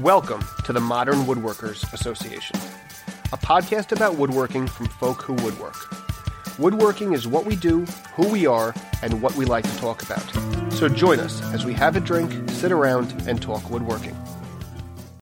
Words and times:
Welcome 0.00 0.42
to 0.64 0.72
the 0.72 0.80
Modern 0.80 1.26
Woodworkers 1.26 1.92
Association, 1.92 2.56
a 3.34 3.36
podcast 3.36 3.92
about 3.92 4.14
woodworking 4.14 4.66
from 4.66 4.86
folk 4.86 5.20
who 5.20 5.34
woodwork. 5.34 5.76
Woodworking 6.58 7.12
is 7.12 7.28
what 7.28 7.44
we 7.44 7.54
do, 7.54 7.84
who 8.14 8.26
we 8.30 8.46
are, 8.46 8.74
and 9.02 9.20
what 9.20 9.34
we 9.34 9.44
like 9.44 9.64
to 9.64 9.76
talk 9.76 10.02
about. 10.02 10.24
So 10.72 10.88
join 10.88 11.20
us 11.20 11.42
as 11.52 11.66
we 11.66 11.74
have 11.74 11.96
a 11.96 12.00
drink, 12.00 12.32
sit 12.48 12.72
around, 12.72 13.12
and 13.28 13.42
talk 13.42 13.68
woodworking. 13.68 14.16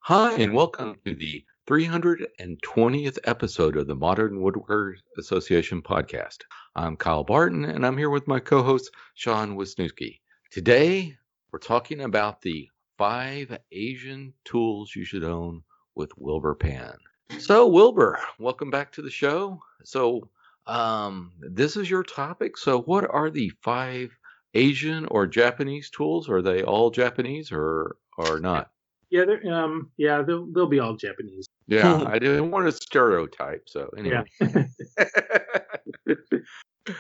Hi, 0.03 0.35
and 0.35 0.55
welcome 0.55 0.95
to 1.05 1.13
the 1.17 1.45
320th 1.69 3.19
episode 3.25 3.77
of 3.77 3.89
the 3.89 3.97
Modern 3.97 4.39
Woodworkers 4.39 4.99
Association 5.19 5.83
podcast. 5.83 6.43
I'm 6.77 6.97
Kyle 6.97 7.25
Barton, 7.25 7.65
and 7.65 7.85
I'm 7.85 7.99
here 7.99 8.11
with 8.11 8.29
my 8.29 8.39
co 8.39 8.63
host, 8.63 8.93
Sean 9.17 9.57
Wisniewski. 9.57 10.21
Today, 10.53 11.17
we're 11.51 11.59
talking 11.59 12.03
about 12.03 12.43
the 12.43 12.69
five 12.99 13.57
Asian 13.73 14.35
tools 14.45 14.95
you 14.95 15.05
should 15.05 15.25
own 15.25 15.63
with 15.95 16.11
Wilbur 16.19 16.55
Pan. 16.57 16.95
So, 17.39 17.67
Wilbur, 17.67 18.19
welcome 18.39 18.71
back 18.71 18.93
to 18.93 19.03
the 19.03 19.11
show. 19.11 19.63
So, 19.85 20.29
um, 20.67 21.33
this 21.39 21.77
is 21.77 21.89
your 21.89 22.03
topic. 22.03 22.59
So, 22.59 22.83
what 22.83 23.09
are 23.09 23.31
the 23.31 23.51
five 23.63 24.11
Asian 24.55 25.07
or 25.07 25.27
Japanese 25.27 25.91
tools? 25.91 26.29
Are 26.29 26.43
they 26.43 26.63
all 26.63 26.91
Japanese 26.91 27.53
or 27.53 27.97
or 28.17 28.41
not? 28.41 28.71
Yeah, 29.11 29.25
they're, 29.25 29.55
um, 29.55 29.91
yeah, 29.97 30.23
they'll 30.23 30.47
they'll 30.47 30.67
be 30.67 30.81
all 30.81 30.97
Japanese. 30.97 31.47
Yeah, 31.69 32.03
I 32.07 32.19
didn't 32.19 32.51
want 32.51 32.67
to 32.67 32.73
stereotype. 32.73 33.69
So 33.69 33.91
anyway. 33.97 34.25
Yeah. 34.41 34.65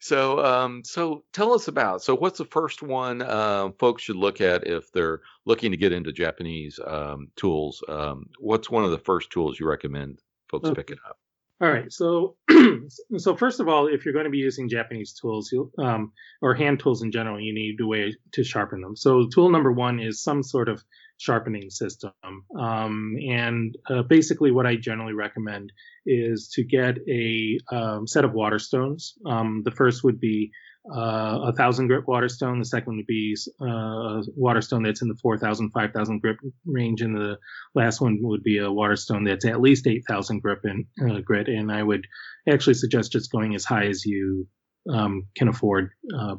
so 0.00 0.44
um 0.44 0.82
so 0.84 1.24
tell 1.32 1.52
us 1.52 1.66
about 1.68 2.02
so 2.02 2.14
what's 2.14 2.38
the 2.38 2.44
first 2.44 2.82
one 2.82 3.20
um 3.22 3.72
folks 3.78 4.02
should 4.02 4.16
look 4.16 4.40
at 4.40 4.66
if 4.66 4.92
they're 4.92 5.20
looking 5.44 5.70
to 5.72 5.76
get 5.76 5.92
into 5.92 6.12
japanese 6.12 6.78
um 6.86 7.28
tools 7.36 7.82
um 7.88 8.26
what's 8.38 8.70
one 8.70 8.84
of 8.84 8.90
the 8.92 8.98
first 8.98 9.30
tools 9.30 9.58
you 9.58 9.68
recommend 9.68 10.20
folks 10.48 10.68
Okay. 10.68 10.82
picking 10.82 10.98
up 11.08 11.18
All 11.60 11.70
right. 11.70 11.92
So, 11.92 12.36
so 13.16 13.34
first 13.34 13.58
of 13.58 13.68
all, 13.68 13.88
if 13.88 14.04
you're 14.04 14.14
going 14.14 14.26
to 14.26 14.30
be 14.30 14.38
using 14.38 14.68
Japanese 14.68 15.12
tools, 15.12 15.52
um, 15.78 16.12
or 16.40 16.54
hand 16.54 16.78
tools 16.78 17.02
in 17.02 17.10
general, 17.10 17.40
you 17.40 17.52
need 17.52 17.80
a 17.80 17.86
way 17.86 18.14
to 18.34 18.44
sharpen 18.44 18.80
them. 18.80 18.94
So, 18.94 19.26
tool 19.26 19.50
number 19.50 19.72
one 19.72 19.98
is 19.98 20.22
some 20.22 20.44
sort 20.44 20.68
of 20.68 20.82
sharpening 21.16 21.68
system. 21.70 22.12
Um, 22.56 23.16
and 23.28 23.76
uh, 23.90 24.02
basically, 24.02 24.52
what 24.52 24.66
I 24.66 24.76
generally 24.76 25.14
recommend 25.14 25.72
is 26.06 26.48
to 26.54 26.62
get 26.62 26.98
a 27.08 27.58
um, 27.72 28.06
set 28.06 28.24
of 28.24 28.30
waterstones. 28.32 29.14
Um, 29.26 29.62
the 29.64 29.72
first 29.72 30.04
would 30.04 30.20
be 30.20 30.52
uh, 30.90 31.40
a 31.44 31.52
thousand 31.52 31.88
grit 31.88 32.06
waterstone. 32.06 32.58
The 32.58 32.64
second 32.64 32.96
would 32.96 33.06
be 33.06 33.36
uh, 33.60 33.66
a 33.66 34.22
waterstone 34.36 34.82
that's 34.82 35.02
in 35.02 35.08
the 35.08 35.16
4,000, 35.16 35.70
5,000 35.70 36.20
grit 36.20 36.36
range, 36.64 37.02
and 37.02 37.14
the 37.14 37.38
last 37.74 38.00
one 38.00 38.18
would 38.22 38.42
be 38.42 38.58
a 38.58 38.70
waterstone 38.70 39.24
that's 39.24 39.44
at 39.44 39.60
least 39.60 39.86
8,000 39.86 40.40
grit 40.40 40.60
and 40.64 40.86
uh, 41.02 41.20
grit. 41.20 41.48
And 41.48 41.70
I 41.70 41.82
would 41.82 42.06
actually 42.48 42.74
suggest 42.74 43.12
just 43.12 43.30
going 43.30 43.54
as 43.54 43.64
high 43.64 43.86
as 43.86 44.06
you 44.06 44.46
um, 44.90 45.26
can 45.36 45.48
afford 45.48 45.90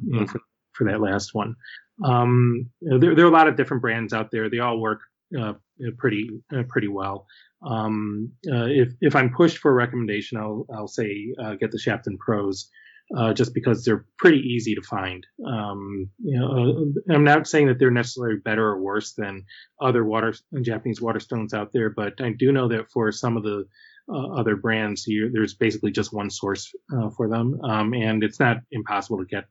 know, 0.02 0.26
for, 0.26 0.40
for 0.74 0.90
that 0.90 1.02
last 1.02 1.34
one. 1.34 1.56
Um, 2.04 2.70
there, 2.82 3.14
there 3.14 3.26
are 3.26 3.30
a 3.30 3.34
lot 3.34 3.48
of 3.48 3.58
different 3.58 3.82
brands 3.82 4.14
out 4.14 4.32
there. 4.32 4.50
They 4.50 4.60
all 4.60 4.80
work 4.80 5.02
uh, 5.38 5.54
pretty 5.98 6.30
uh, 6.56 6.64
pretty 6.68 6.88
well. 6.88 7.28
Um, 7.62 8.32
if 8.44 8.94
if 9.02 9.16
I'm 9.16 9.32
pushed 9.32 9.60
for 9.60 9.70
a 9.70 9.76
recommendation, 9.76 10.40
I'll 10.40 10.66
I'll 10.74 10.88
say 10.88 11.36
get 11.60 11.72
the 11.72 11.78
Shapton 11.78 12.18
Pros. 12.18 12.70
Uh, 13.18 13.34
just 13.34 13.56
because 13.56 13.84
they're 13.84 14.06
pretty 14.20 14.38
easy 14.38 14.76
to 14.76 14.84
find. 14.84 15.26
Um, 15.44 16.12
you 16.20 16.40
know, 16.40 16.94
uh, 17.10 17.14
I'm 17.16 17.24
not 17.24 17.48
saying 17.48 17.66
that 17.66 17.80
they're 17.80 17.90
necessarily 17.90 18.38
better 18.38 18.64
or 18.64 18.80
worse 18.80 19.14
than 19.14 19.46
other 19.82 20.06
water 20.06 20.32
Japanese 20.62 21.00
waterstones 21.00 21.56
out 21.56 21.74
there, 21.74 21.90
but 21.90 22.22
I 22.22 22.34
do 22.38 22.52
know 22.52 22.68
that 22.68 22.92
for 22.92 23.12
some 23.12 23.36
of 23.36 23.42
the 23.42 23.66
uh, 24.14 24.28
other 24.40 24.56
brands, 24.56 25.08
you, 25.08 25.32
there's 25.32 25.56
basically 25.56 25.92
just 25.92 26.14
one 26.14 26.30
source 26.30 26.72
uh, 26.96 27.10
for 27.18 27.28
them, 27.28 27.60
um, 27.64 27.94
and 27.94 28.24
it's 28.24 28.40
not 28.40 28.58
impossible 28.72 29.18
to 29.18 29.26
get 29.26 29.46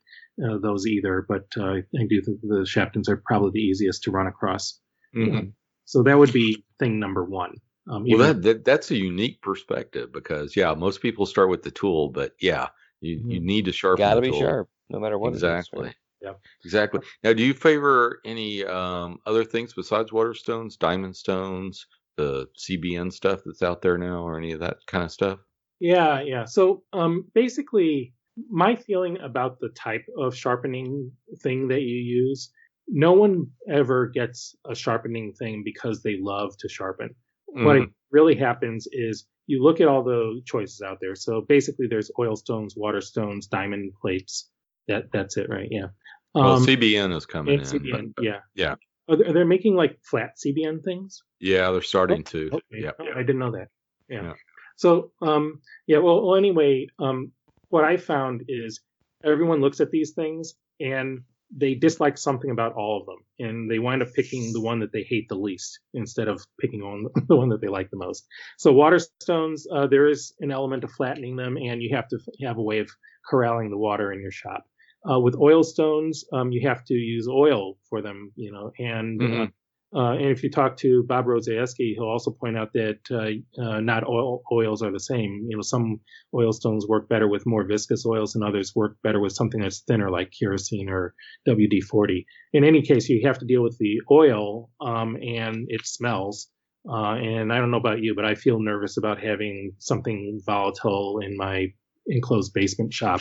uh, 0.44 0.58
those 0.58 0.86
either. 0.86 1.26
But 1.28 1.46
uh, 1.56 1.78
I 1.98 2.06
do 2.08 2.22
think 2.22 2.40
the 2.42 2.64
Shaptons 2.64 3.08
are 3.08 3.22
probably 3.24 3.50
the 3.54 3.66
easiest 3.66 4.04
to 4.04 4.12
run 4.12 4.28
across. 4.28 4.80
Mhm. 5.16 5.52
So 5.84 6.02
that 6.04 6.18
would 6.18 6.32
be 6.32 6.64
thing 6.78 7.00
number 7.00 7.24
one. 7.24 7.54
Um, 7.90 8.04
well 8.06 8.18
that, 8.18 8.42
that 8.42 8.64
that's 8.64 8.90
a 8.90 8.96
unique 8.96 9.40
perspective 9.40 10.12
because 10.12 10.54
yeah 10.54 10.74
most 10.74 11.00
people 11.00 11.24
start 11.24 11.48
with 11.48 11.62
the 11.62 11.70
tool 11.70 12.10
but 12.10 12.32
yeah 12.38 12.68
you, 13.00 13.22
you 13.28 13.40
need 13.40 13.64
to 13.66 13.72
sharpen 13.72 14.04
Got 14.04 14.14
to 14.16 14.20
be 14.20 14.30
tool. 14.30 14.40
sharp, 14.40 14.68
no 14.90 14.98
matter 14.98 15.18
what. 15.18 15.32
it 15.32 15.36
is, 15.36 15.42
right? 15.42 15.58
exactly 15.58 15.94
Yeah. 16.20 16.32
exactly 16.64 17.00
now 17.22 17.32
do 17.32 17.44
you 17.44 17.54
favor 17.54 18.20
any 18.24 18.64
um 18.64 19.18
other 19.26 19.44
things 19.44 19.72
besides 19.72 20.12
water 20.12 20.34
stones, 20.34 20.76
diamond 20.76 21.14
stones 21.16 21.86
the 22.16 22.46
cbn 22.58 23.12
stuff 23.12 23.40
that's 23.44 23.62
out 23.62 23.82
there 23.82 23.96
now 23.96 24.22
or 24.26 24.36
any 24.36 24.52
of 24.52 24.60
that 24.60 24.78
kind 24.86 25.04
of 25.04 25.12
stuff 25.12 25.38
Yeah, 25.80 26.20
yeah. 26.20 26.44
So 26.44 26.82
um, 26.92 27.26
basically, 27.34 28.14
my 28.50 28.74
feeling 28.74 29.18
about 29.20 29.60
the 29.60 29.68
type 29.70 30.04
of 30.16 30.34
sharpening 30.34 31.12
thing 31.40 31.68
that 31.68 31.82
you 31.82 31.96
use, 31.96 32.50
no 32.88 33.12
one 33.12 33.46
ever 33.68 34.06
gets 34.08 34.56
a 34.68 34.74
sharpening 34.74 35.32
thing 35.34 35.62
because 35.64 36.02
they 36.02 36.18
love 36.20 36.56
to 36.58 36.68
sharpen. 36.68 37.14
What 37.46 37.76
Mhm. 37.76 37.82
it 37.84 37.90
really 38.10 38.34
happens 38.34 38.88
is 38.92 39.26
you 39.48 39.62
look 39.64 39.80
at 39.80 39.88
all 39.88 40.04
the 40.04 40.40
choices 40.44 40.80
out 40.82 40.98
there. 41.00 41.16
So 41.16 41.40
basically, 41.40 41.88
there's 41.88 42.10
oil 42.20 42.36
stones, 42.36 42.74
water 42.76 43.00
stones, 43.00 43.48
diamond 43.48 43.94
plates. 44.00 44.48
That 44.86 45.10
that's 45.12 45.36
it, 45.36 45.48
right? 45.50 45.68
Yeah. 45.70 45.88
well 46.34 46.52
Um, 46.52 46.64
cbn 46.66 47.14
is 47.16 47.26
coming 47.26 47.54
in 47.58 47.60
CBN, 47.66 48.12
but- 48.14 48.24
yeah. 48.24 48.40
yeah. 48.54 48.76
Are 49.08 49.16
they, 49.16 49.24
are 49.24 49.32
they 49.32 49.44
making 49.44 49.74
like 49.74 49.98
flat 50.04 50.36
CBN 50.38 50.84
things? 50.84 51.22
yeah 51.40 51.70
they're 51.72 51.82
starting 51.82 52.22
to 52.24 52.50
Okay. 52.52 52.80
yeah 52.84 52.90
Oh, 53.00 53.06
I 53.16 53.22
didn't 53.26 53.38
know 53.40 53.52
that. 53.52 53.68
Yeah. 54.08 54.22
Yeah. 54.22 54.32
So, 54.76 55.12
um, 55.22 55.60
yeah. 55.86 55.98
Well, 55.98 56.24
well, 56.26 56.36
anyway, 56.36 56.86
um, 56.98 57.32
what 57.68 57.84
I 57.84 57.96
found 57.96 58.44
is 58.48 58.80
everyone 59.24 59.60
looks 59.60 59.80
at 59.80 59.90
these 59.90 60.12
things 60.12 60.54
and 60.80 61.20
they 61.56 61.74
dislike 61.74 62.18
something 62.18 62.50
about 62.50 62.74
all 62.74 63.00
of 63.00 63.06
them, 63.06 63.24
and 63.38 63.70
they 63.70 63.78
wind 63.78 64.02
up 64.02 64.08
picking 64.14 64.52
the 64.52 64.60
one 64.60 64.80
that 64.80 64.92
they 64.92 65.02
hate 65.02 65.28
the 65.28 65.34
least 65.36 65.80
instead 65.94 66.28
of 66.28 66.44
picking 66.60 66.82
on 66.82 67.06
the 67.28 67.36
one 67.36 67.48
that 67.50 67.60
they 67.60 67.68
like 67.68 67.90
the 67.90 67.96
most. 67.96 68.26
So, 68.58 68.72
waterstones, 68.74 69.62
uh, 69.72 69.86
there 69.86 70.08
is 70.08 70.34
an 70.40 70.50
element 70.50 70.84
of 70.84 70.92
flattening 70.92 71.36
them, 71.36 71.56
and 71.56 71.82
you 71.82 71.94
have 71.94 72.08
to 72.08 72.18
have 72.42 72.58
a 72.58 72.62
way 72.62 72.78
of 72.80 72.90
corralling 73.28 73.70
the 73.70 73.78
water 73.78 74.12
in 74.12 74.20
your 74.20 74.30
shop. 74.32 74.64
Uh, 75.10 75.18
with 75.20 75.36
oil 75.36 75.62
stones, 75.62 76.24
um, 76.32 76.50
you 76.52 76.66
have 76.68 76.84
to 76.84 76.94
use 76.94 77.28
oil 77.28 77.78
for 77.88 78.02
them, 78.02 78.32
you 78.36 78.50
know, 78.52 78.72
and 78.78 79.22
uh, 79.24 79.46
Mhm. 79.46 79.52
Uh, 79.94 80.12
and 80.12 80.26
if 80.26 80.42
you 80.42 80.50
talk 80.50 80.76
to 80.76 81.02
Bob 81.04 81.24
Rozaieski, 81.24 81.94
he'll 81.94 82.04
also 82.04 82.30
point 82.30 82.58
out 82.58 82.72
that 82.74 82.98
uh, 83.10 83.62
uh, 83.62 83.80
not 83.80 84.04
all 84.04 84.42
oils 84.52 84.82
are 84.82 84.92
the 84.92 85.00
same. 85.00 85.46
You 85.48 85.56
know, 85.56 85.62
some 85.62 86.00
oil 86.34 86.52
stones 86.52 86.86
work 86.86 87.08
better 87.08 87.26
with 87.26 87.46
more 87.46 87.64
viscous 87.64 88.04
oils, 88.04 88.34
and 88.34 88.44
others 88.44 88.74
work 88.76 88.96
better 89.02 89.18
with 89.18 89.32
something 89.32 89.60
that's 89.60 89.80
thinner, 89.80 90.10
like 90.10 90.32
kerosene 90.38 90.90
or 90.90 91.14
WD-40. 91.48 92.26
In 92.52 92.64
any 92.64 92.82
case, 92.82 93.08
you 93.08 93.26
have 93.26 93.38
to 93.38 93.46
deal 93.46 93.62
with 93.62 93.78
the 93.78 94.00
oil, 94.10 94.70
um, 94.80 95.16
and 95.16 95.66
it 95.68 95.86
smells. 95.86 96.48
Uh, 96.88 97.14
and 97.14 97.52
I 97.52 97.58
don't 97.58 97.70
know 97.70 97.78
about 97.78 98.02
you, 98.02 98.14
but 98.14 98.24
I 98.24 98.34
feel 98.34 98.60
nervous 98.60 98.98
about 98.98 99.22
having 99.22 99.72
something 99.78 100.40
volatile 100.44 101.20
in 101.22 101.36
my 101.36 101.68
enclosed 102.06 102.52
basement 102.52 102.92
shop. 102.92 103.20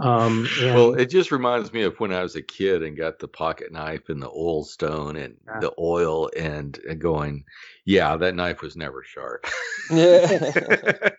Um, 0.00 0.48
and, 0.60 0.74
Well, 0.74 0.94
it 0.94 1.06
just 1.10 1.30
reminds 1.30 1.72
me 1.72 1.82
of 1.82 2.00
when 2.00 2.12
I 2.12 2.22
was 2.22 2.34
a 2.36 2.42
kid 2.42 2.82
and 2.82 2.96
got 2.96 3.18
the 3.18 3.28
pocket 3.28 3.72
knife 3.72 4.08
and 4.08 4.22
the 4.22 4.30
oil 4.30 4.64
stone 4.64 5.16
and 5.16 5.36
Yeah. 5.46 5.60
the 5.60 5.72
oil 5.78 6.30
and, 6.36 6.78
and 6.88 6.98
going, 7.00 7.44
yeah, 7.84 8.16
that 8.16 8.34
knife 8.34 8.62
was 8.62 8.74
never 8.76 9.02
sharp. 9.02 9.46
Yeah. 9.90 11.08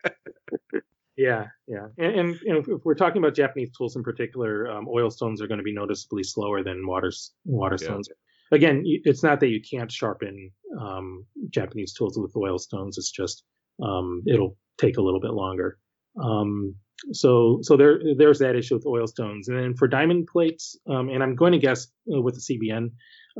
Yeah, 1.15 1.45
yeah, 1.67 1.89
and, 1.99 2.15
and, 2.15 2.39
and 2.43 2.57
if- 2.57 2.67
if 2.67 2.83
we're 2.83 2.95
talking 2.95 3.21
about 3.21 3.35
Japanese 3.35 3.69
tools 3.77 3.95
in 3.95 4.01
particular, 4.01 4.67
um, 4.67 4.87
oil 4.89 5.11
stones 5.11 5.43
are 5.43 5.47
going 5.47 5.59
to 5.59 5.63
be 5.63 5.71
noticeably 5.71 6.23
slower 6.23 6.63
than 6.63 6.87
water 6.87 7.11
water 7.45 7.77
Yeah. 7.79 7.85
stones. 7.85 8.09
Again, 8.51 8.81
it's 8.83 9.21
not 9.21 9.39
that 9.41 9.49
you 9.49 9.61
can't 9.61 9.91
sharpen 9.91 10.49
um, 10.79 11.23
Japanese 11.51 11.93
tools 11.93 12.17
with 12.17 12.35
oil 12.35 12.57
stones. 12.57 12.97
It's 12.97 13.11
just 13.11 13.43
um, 13.79 14.23
it'll 14.25 14.57
take 14.79 14.97
a 14.97 15.01
little 15.03 15.19
bit 15.19 15.33
longer. 15.33 15.77
Um, 16.19 16.75
so 17.11 17.59
so 17.61 17.75
there 17.77 17.99
there's 18.17 18.39
that 18.39 18.55
issue 18.55 18.75
with 18.75 18.85
oil 18.85 19.07
stones, 19.07 19.47
and 19.47 19.57
then 19.57 19.73
for 19.75 19.87
diamond 19.87 20.27
plates, 20.27 20.77
um, 20.89 21.09
and 21.09 21.21
I'm 21.23 21.35
going 21.35 21.51
to 21.53 21.59
guess 21.59 21.87
uh, 22.13 22.21
with 22.21 22.35
the 22.35 22.41
CBN 22.41 22.91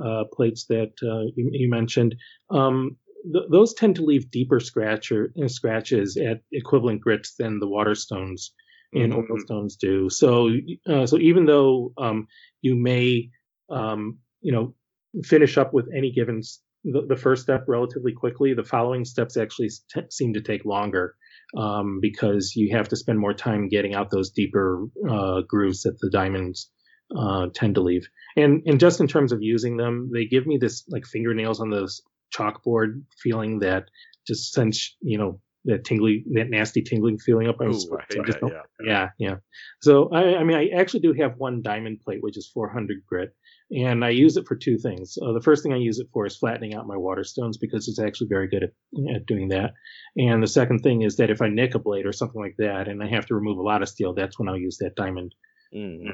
uh, 0.03 0.23
plates 0.33 0.65
that 0.65 0.91
uh, 1.03 1.31
you, 1.35 1.49
you 1.51 1.69
mentioned. 1.69 2.15
Um, 2.49 2.97
th- 3.31 3.45
those 3.51 3.73
tend 3.73 3.95
to 3.97 4.03
leave 4.03 4.31
deeper 4.31 4.59
scratcher, 4.59 5.33
uh, 5.41 5.47
scratches 5.47 6.17
at 6.17 6.41
equivalent 6.51 7.01
grits 7.01 7.35
than 7.35 7.59
the 7.59 7.67
water 7.67 7.95
stones 7.95 8.53
and 8.93 9.13
Mhm. 9.13 9.29
oil 9.29 9.39
stones 9.39 9.75
do. 9.75 10.09
So, 10.09 10.51
uh, 10.87 11.05
so 11.05 11.17
even 11.17 11.45
though 11.45 11.93
um, 11.97 12.27
you 12.61 12.75
may, 12.75 13.29
um, 13.69 14.19
you 14.41 14.51
know, 14.51 14.75
finish 15.23 15.57
up 15.57 15.73
with 15.73 15.87
any 15.95 16.11
given 16.11 16.41
the, 16.83 17.05
the 17.07 17.15
first 17.15 17.43
step 17.43 17.65
relatively 17.67 18.13
quickly, 18.13 18.53
the 18.53 18.63
following 18.63 19.05
steps 19.05 19.37
actually 19.37 19.69
t- 19.93 20.01
seem 20.09 20.33
to 20.33 20.41
take 20.41 20.65
longer 20.65 21.15
um, 21.57 21.99
because 22.01 22.55
you 22.55 22.75
have 22.75 22.89
to 22.89 22.95
spend 22.95 23.19
more 23.19 23.33
time 23.33 23.67
getting 23.67 23.93
out 23.93 24.09
those 24.09 24.31
deeper 24.31 24.85
uh, 25.09 25.41
grooves 25.47 25.83
that 25.83 25.99
the 25.99 26.09
diamonds 26.09 26.69
uh, 27.17 27.47
tend 27.53 27.75
to 27.75 27.81
leave. 27.81 28.07
And 28.35 28.63
and 28.65 28.79
just 28.79 28.99
in 28.99 29.07
terms 29.07 29.31
of 29.31 29.41
using 29.41 29.77
them, 29.77 30.09
they 30.13 30.25
give 30.25 30.47
me 30.47 30.57
this 30.57 30.83
like 30.89 31.05
fingernails 31.05 31.59
on 31.59 31.69
the 31.69 31.91
chalkboard 32.35 33.03
feeling 33.21 33.59
that 33.59 33.85
just 34.25 34.53
sends 34.53 34.95
you 35.01 35.17
know 35.17 35.39
that 35.65 35.85
tingly, 35.85 36.25
that 36.33 36.49
nasty 36.49 36.81
tingling 36.81 37.17
feeling 37.17 37.47
up. 37.47 37.57
I 37.61 37.67
was 37.67 37.85
Ooh, 37.85 37.97
that, 38.09 38.39
yeah. 38.51 38.61
yeah, 38.85 39.09
yeah. 39.17 39.35
So 39.81 40.09
I, 40.11 40.37
I 40.37 40.43
mean, 40.43 40.57
I 40.57 40.67
actually 40.77 41.01
do 41.01 41.13
have 41.13 41.37
one 41.37 41.61
diamond 41.61 42.01
plate, 42.01 42.21
which 42.21 42.37
is 42.37 42.49
400 42.53 42.97
grit, 43.07 43.33
and 43.71 44.03
I 44.03 44.09
use 44.09 44.37
it 44.37 44.47
for 44.47 44.55
two 44.55 44.77
things. 44.77 45.17
Uh, 45.21 45.31
the 45.31 45.41
first 45.41 45.63
thing 45.63 45.73
I 45.73 45.77
use 45.77 45.99
it 45.99 46.07
for 46.11 46.25
is 46.25 46.37
flattening 46.37 46.73
out 46.73 46.87
my 46.87 46.97
water 46.97 47.23
stones 47.23 47.57
because 47.57 47.87
it's 47.87 47.99
actually 47.99 48.27
very 48.27 48.47
good 48.47 48.63
at, 48.63 49.15
at 49.15 49.25
doing 49.25 49.49
that. 49.49 49.73
And 50.17 50.43
the 50.43 50.47
second 50.47 50.79
thing 50.79 51.01
is 51.01 51.17
that 51.17 51.29
if 51.29 51.41
I 51.41 51.47
nick 51.49 51.75
a 51.75 51.79
blade 51.79 52.05
or 52.05 52.13
something 52.13 52.41
like 52.41 52.55
that, 52.57 52.87
and 52.87 53.01
I 53.01 53.07
have 53.07 53.25
to 53.27 53.35
remove 53.35 53.57
a 53.57 53.63
lot 53.63 53.81
of 53.81 53.89
steel, 53.89 54.13
that's 54.13 54.37
when 54.37 54.49
I'll 54.49 54.57
use 54.57 54.77
that 54.79 54.95
diamond. 54.95 55.33
Mm. 55.73 56.11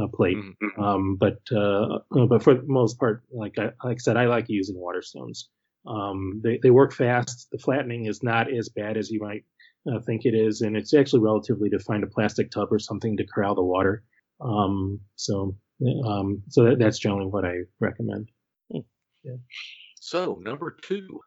Uh, 0.00 0.06
plate, 0.06 0.36
Mhm. 0.36 0.78
um, 0.78 1.16
but 1.16 1.40
uh, 1.50 1.98
but 2.28 2.44
for 2.44 2.54
the 2.54 2.62
most 2.64 2.96
part, 3.00 3.24
like 3.32 3.58
I, 3.58 3.72
like 3.84 3.96
I 3.96 3.96
said, 3.96 4.16
I 4.16 4.26
like 4.26 4.48
using 4.48 4.78
water 4.78 5.02
stones. 5.02 5.48
Um, 5.86 6.40
they 6.42 6.58
they 6.62 6.70
work 6.70 6.92
fast. 6.92 7.48
The 7.52 7.58
flattening 7.58 8.06
is 8.06 8.22
not 8.22 8.52
as 8.52 8.68
bad 8.68 8.96
as 8.96 9.10
you 9.10 9.20
might 9.20 9.44
uh, 9.90 10.00
think 10.00 10.24
it 10.24 10.34
is, 10.34 10.60
and 10.60 10.76
it's 10.76 10.94
actually 10.94 11.20
relatively 11.20 11.70
to 11.70 11.78
find 11.78 12.04
a 12.04 12.08
plastic 12.08 12.50
tub 12.50 12.68
or 12.70 12.78
something 12.78 13.16
to 13.16 13.26
corral 13.26 13.54
the 13.54 13.62
water. 13.62 14.02
Um, 14.40 15.00
so 15.16 15.56
um, 16.06 16.42
so 16.48 16.64
that, 16.64 16.78
that's 16.78 16.98
generally 16.98 17.26
what 17.26 17.44
I 17.44 17.60
recommend. 17.78 18.30
So 20.00 20.40
number 20.42 20.76
two. 20.82 21.20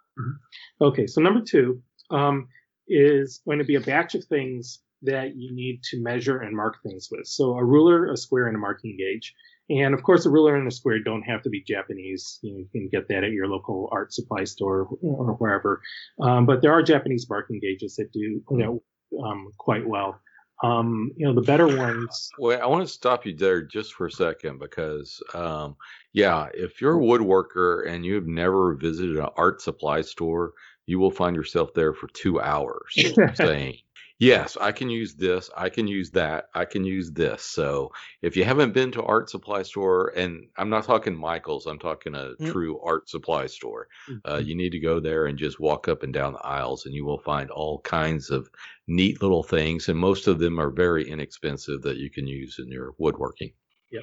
Okay, 0.82 1.08
so 1.08 1.22
number 1.22 1.42
two 1.42 1.82
um, 2.12 2.48
is 2.88 3.42
going 3.46 3.60
to 3.60 3.66
be 3.66 3.76
a 3.76 3.82
batch 3.82 4.14
of 4.16 4.24
things 4.26 4.80
that 5.04 5.36
you 5.36 5.54
need 5.54 5.82
to 5.84 6.02
measure 6.02 6.40
and 6.40 6.56
mark 6.56 6.76
things 6.84 7.10
with. 7.12 7.26
So 7.26 7.58
a 7.58 7.64
ruler, 7.64 8.12
a 8.12 8.18
square, 8.18 8.48
and 8.48 8.56
a 8.56 8.60
marking 8.60 8.98
gauge. 8.98 9.34
And 9.70 9.94
of 9.94 10.04
course, 10.04 10.26
a 10.26 10.30
ruler 10.30 10.56
and 10.56 10.68
a 10.68 10.72
square 10.72 11.00
don't 11.00 11.24
have 11.24 11.42
to 11.44 11.50
be 11.50 11.62
Japanese. 11.62 12.40
You, 12.42 12.68
can 12.72 12.90
get 12.90 13.08
that 13.08 13.24
at 13.24 13.32
your 13.32 13.48
local 13.48 13.90
art 13.92 14.14
supply 14.14 14.44
store 14.44 14.88
or 15.02 15.34
wherever. 15.36 15.82
Um, 16.20 16.46
but 16.46 16.62
there 16.62 16.74
are 16.74 16.84
Japanese 16.84 17.28
marking 17.30 17.60
gauges 17.60 17.96
that 17.96 18.12
do 18.12 18.20
you 18.20 18.44
know, 18.50 18.84
um, 19.24 19.52
quite 19.58 19.88
well. 19.88 20.20
Um, 20.64 21.12
you 21.18 21.26
know, 21.26 21.34
the 21.34 21.42
better 21.42 21.68
ones. 21.68 22.30
Well, 22.38 22.62
I 22.62 22.66
want 22.68 22.88
to 22.88 22.94
stop 22.94 23.26
you 23.26 23.36
there 23.36 23.62
just 23.62 23.94
for 23.94 24.06
a 24.08 24.12
second 24.12 24.60
because, 24.60 25.22
um, 25.34 25.76
yeah, 26.14 26.48
if 26.54 26.80
you're 26.80 27.00
a 27.00 27.04
woodworker 27.04 27.88
and 27.88 28.06
you 28.06 28.16
have 28.16 28.28
never 28.28 28.76
visited 28.76 29.18
an 29.18 29.28
art 29.36 29.62
supply 29.62 30.02
store, 30.02 30.54
you 30.86 31.00
will 31.00 31.12
find 31.12 31.36
yourself 31.36 31.74
there 31.74 31.94
for 31.94 32.08
two 32.08 32.40
hours 32.40 32.96
saying, 33.36 33.78
Yes, 34.24 34.58
I 34.60 34.72
can 34.72 34.90
use 34.90 35.16
this. 35.16 35.50
I 35.58 35.68
can 35.70 35.86
use 35.86 36.12
that. 36.12 36.46
I 36.54 36.64
can 36.66 36.86
use 36.86 37.12
this. 37.12 37.44
So 37.44 37.92
if 38.22 38.38
you 38.38 38.46
haven't 38.46 38.74
been 38.74 38.92
to 38.94 39.04
art 39.04 39.30
supply 39.30 39.64
store, 39.64 40.14
and 40.16 40.48
I'm 40.58 40.70
not 40.70 40.86
talking 40.86 41.16
Michael's, 41.16 41.66
I'm 41.66 41.80
talking 41.80 42.16
a 42.16 42.36
Mm. 42.40 42.52
true 42.52 42.80
art 42.80 43.10
supply 43.10 43.48
store. 43.48 43.88
Uh, 44.24 44.38
you 44.38 44.56
need 44.56 44.72
to 44.72 44.80
go 44.80 45.00
there 45.02 45.26
and 45.26 45.38
just 45.38 45.60
walk 45.60 45.88
up 45.90 46.04
and 46.04 46.14
down 46.14 46.34
the 46.34 46.40
aisles, 46.46 46.86
and 46.86 46.96
you 46.96 47.04
will 47.04 47.20
find 47.20 47.52
all 47.52 47.80
kinds 47.82 48.30
of 48.30 48.50
neat 48.88 49.22
little 49.22 49.44
things, 49.44 49.90
and 49.90 50.00
most 50.00 50.28
of 50.28 50.40
them 50.40 50.58
are 50.60 50.70
very 50.70 51.08
inexpensive 51.10 51.82
that 51.82 51.98
you 51.98 52.10
can 52.10 52.26
use 52.26 52.60
in 52.60 52.70
your 52.72 52.94
woodworking. 52.98 53.52
Yeah. 53.92 54.02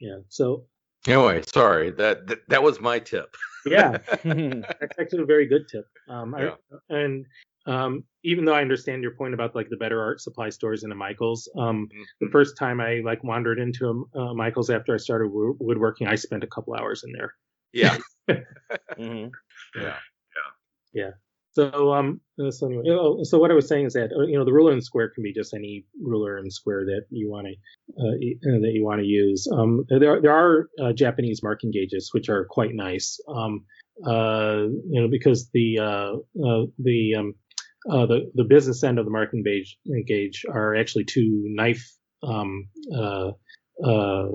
Yeah. 0.00 0.18
So 0.28 0.66
Anyway, 1.06 1.42
sorry 1.52 1.90
that 1.92 2.26
that, 2.28 2.48
that 2.48 2.62
was 2.62 2.80
my 2.80 2.98
tip. 2.98 3.34
yeah, 3.66 3.98
that's 4.24 4.98
actually 5.00 5.22
a 5.22 5.26
very 5.26 5.46
good 5.46 5.68
tip. 5.68 5.86
Um, 6.08 6.34
I, 6.34 6.54
and 6.90 7.26
um, 7.66 8.04
even 8.24 8.44
though 8.44 8.54
I 8.54 8.60
understand 8.62 9.02
your 9.02 9.14
point 9.14 9.34
about 9.34 9.54
like 9.54 9.68
the 9.68 9.76
better 9.76 10.00
art 10.00 10.20
supply 10.20 10.50
stores 10.50 10.82
and 10.82 10.92
a 10.92 10.96
Michaels, 10.96 11.50
um, 11.58 11.88
the 12.20 12.28
first 12.30 12.56
time 12.58 12.80
I 12.80 13.00
like 13.04 13.22
wandered 13.24 13.58
into 13.58 14.06
a, 14.14 14.18
a 14.18 14.34
Michaels 14.34 14.70
after 14.70 14.94
I 14.94 14.98
started 14.98 15.28
wo- 15.32 15.56
woodworking, 15.60 16.06
I 16.08 16.14
spent 16.16 16.44
a 16.44 16.48
couple 16.48 16.74
hours 16.74 17.04
in 17.04 17.12
there. 17.12 17.34
Yeah, 17.72 17.96
Mhm. 18.98 19.30
yeah. 20.92 21.10
So 21.54 21.92
um, 21.92 22.20
uh, 22.42 22.50
so 22.50 22.66
anyway, 22.66 22.84
oh, 22.90 23.24
so 23.24 23.38
what 23.38 23.50
I 23.50 23.54
was 23.54 23.68
saying 23.68 23.86
is 23.86 23.92
that 23.92 24.10
uh, 24.12 24.26
you 24.26 24.38
know 24.38 24.44
the 24.44 24.52
ruler 24.52 24.72
and 24.72 24.82
square 24.82 25.10
can 25.10 25.22
be 25.22 25.34
just 25.34 25.52
any 25.52 25.84
ruler 26.00 26.38
and 26.38 26.50
square 26.52 26.84
that 26.86 27.02
you 27.10 27.30
want 27.30 27.46
to 27.46 27.52
uh, 28.02 28.08
uh, 28.08 28.60
that 28.60 28.72
you 28.72 28.84
want 28.84 29.00
to 29.00 29.06
use. 29.06 29.46
Um, 29.52 29.84
there 29.88 30.16
are, 30.16 30.20
there 30.22 30.32
are 30.32 30.68
uh, 30.82 30.92
Japanese 30.94 31.42
marking 31.42 31.70
gauges 31.70 32.08
which 32.12 32.28
are 32.30 32.46
quite 32.46 32.74
nice. 32.74 33.20
Um, 33.28 33.64
uh, 34.06 34.62
you 34.88 35.02
know 35.02 35.08
because 35.08 35.50
the 35.52 35.78
uh, 35.78 36.12
uh, 36.42 36.66
the 36.78 37.16
um, 37.18 37.34
uh, 37.90 38.06
the 38.06 38.30
the 38.34 38.44
business 38.44 38.84
end 38.84 38.98
of 38.98 39.04
the 39.04 39.10
marking 39.10 39.42
gauge 39.42 39.78
gauge 40.06 40.44
are 40.48 40.74
actually 40.74 41.04
two 41.04 41.42
knife 41.46 41.92
um, 42.22 42.68
uh, 42.96 43.30
uh, 43.84 44.28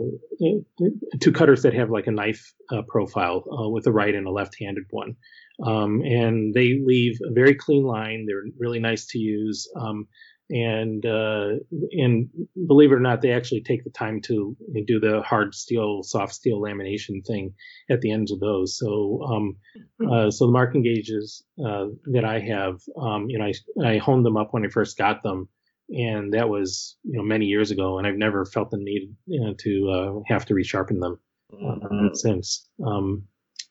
two 1.21 1.31
cutters 1.31 1.61
that 1.61 1.73
have 1.73 1.89
like 1.89 2.07
a 2.07 2.11
knife 2.11 2.53
uh, 2.71 2.81
profile 2.87 3.43
uh, 3.51 3.69
with 3.69 3.87
a 3.87 3.91
right 3.91 4.15
and 4.15 4.27
a 4.27 4.31
left-handed 4.31 4.83
one 4.89 5.15
um, 5.63 6.01
and 6.01 6.53
they 6.53 6.79
leave 6.83 7.19
a 7.27 7.33
very 7.33 7.55
clean 7.55 7.83
line. 7.83 8.25
They're 8.27 8.43
really 8.59 8.79
nice 8.79 9.07
to 9.07 9.19
use, 9.19 9.69
um, 9.75 10.07
and 10.49 11.05
uh, 11.05 11.49
and 11.91 12.29
believe 12.67 12.91
it 12.91 12.95
or 12.95 12.99
not, 12.99 13.21
they 13.21 13.31
actually 13.31 13.61
take 13.61 13.83
the 13.83 13.89
time 13.89 14.21
to 14.21 14.55
do 14.85 14.99
the 14.99 15.21
hard 15.21 15.53
steel, 15.53 16.03
soft 16.03 16.33
steel 16.33 16.61
lamination 16.61 17.25
thing 17.25 17.53
at 17.89 18.01
the 18.01 18.11
ends 18.11 18.31
of 18.31 18.39
those. 18.39 18.77
So 18.77 19.21
um, 19.23 19.57
uh, 20.09 20.31
so 20.31 20.45
the 20.45 20.51
marking 20.51 20.83
gauges 20.83 21.43
uh, 21.63 21.87
that 22.13 22.25
I 22.25 22.39
have, 22.39 22.79
um, 22.99 23.29
you 23.29 23.37
know, 23.37 23.45
I, 23.45 23.53
I 23.85 23.97
honed 23.97 24.25
them 24.25 24.37
up 24.37 24.49
when 24.51 24.65
I 24.65 24.69
first 24.69 24.97
got 24.97 25.23
them. 25.23 25.49
And 25.89 26.33
that 26.33 26.49
was, 26.49 26.97
you 27.03 27.17
know, 27.17 27.23
many 27.23 27.45
years 27.45 27.71
ago, 27.71 27.97
and 27.97 28.05
I've 28.05 28.17
never 28.17 28.45
felt 28.45 28.71
the 28.71 28.77
need 28.77 29.15
you 29.25 29.39
know, 29.39 29.53
to 29.57 29.89
uh, 29.89 30.19
have 30.27 30.45
to 30.47 30.53
resharpen 30.53 30.99
them 30.99 31.17
uh, 31.53 32.13
since. 32.13 32.67
Um, 32.85 33.23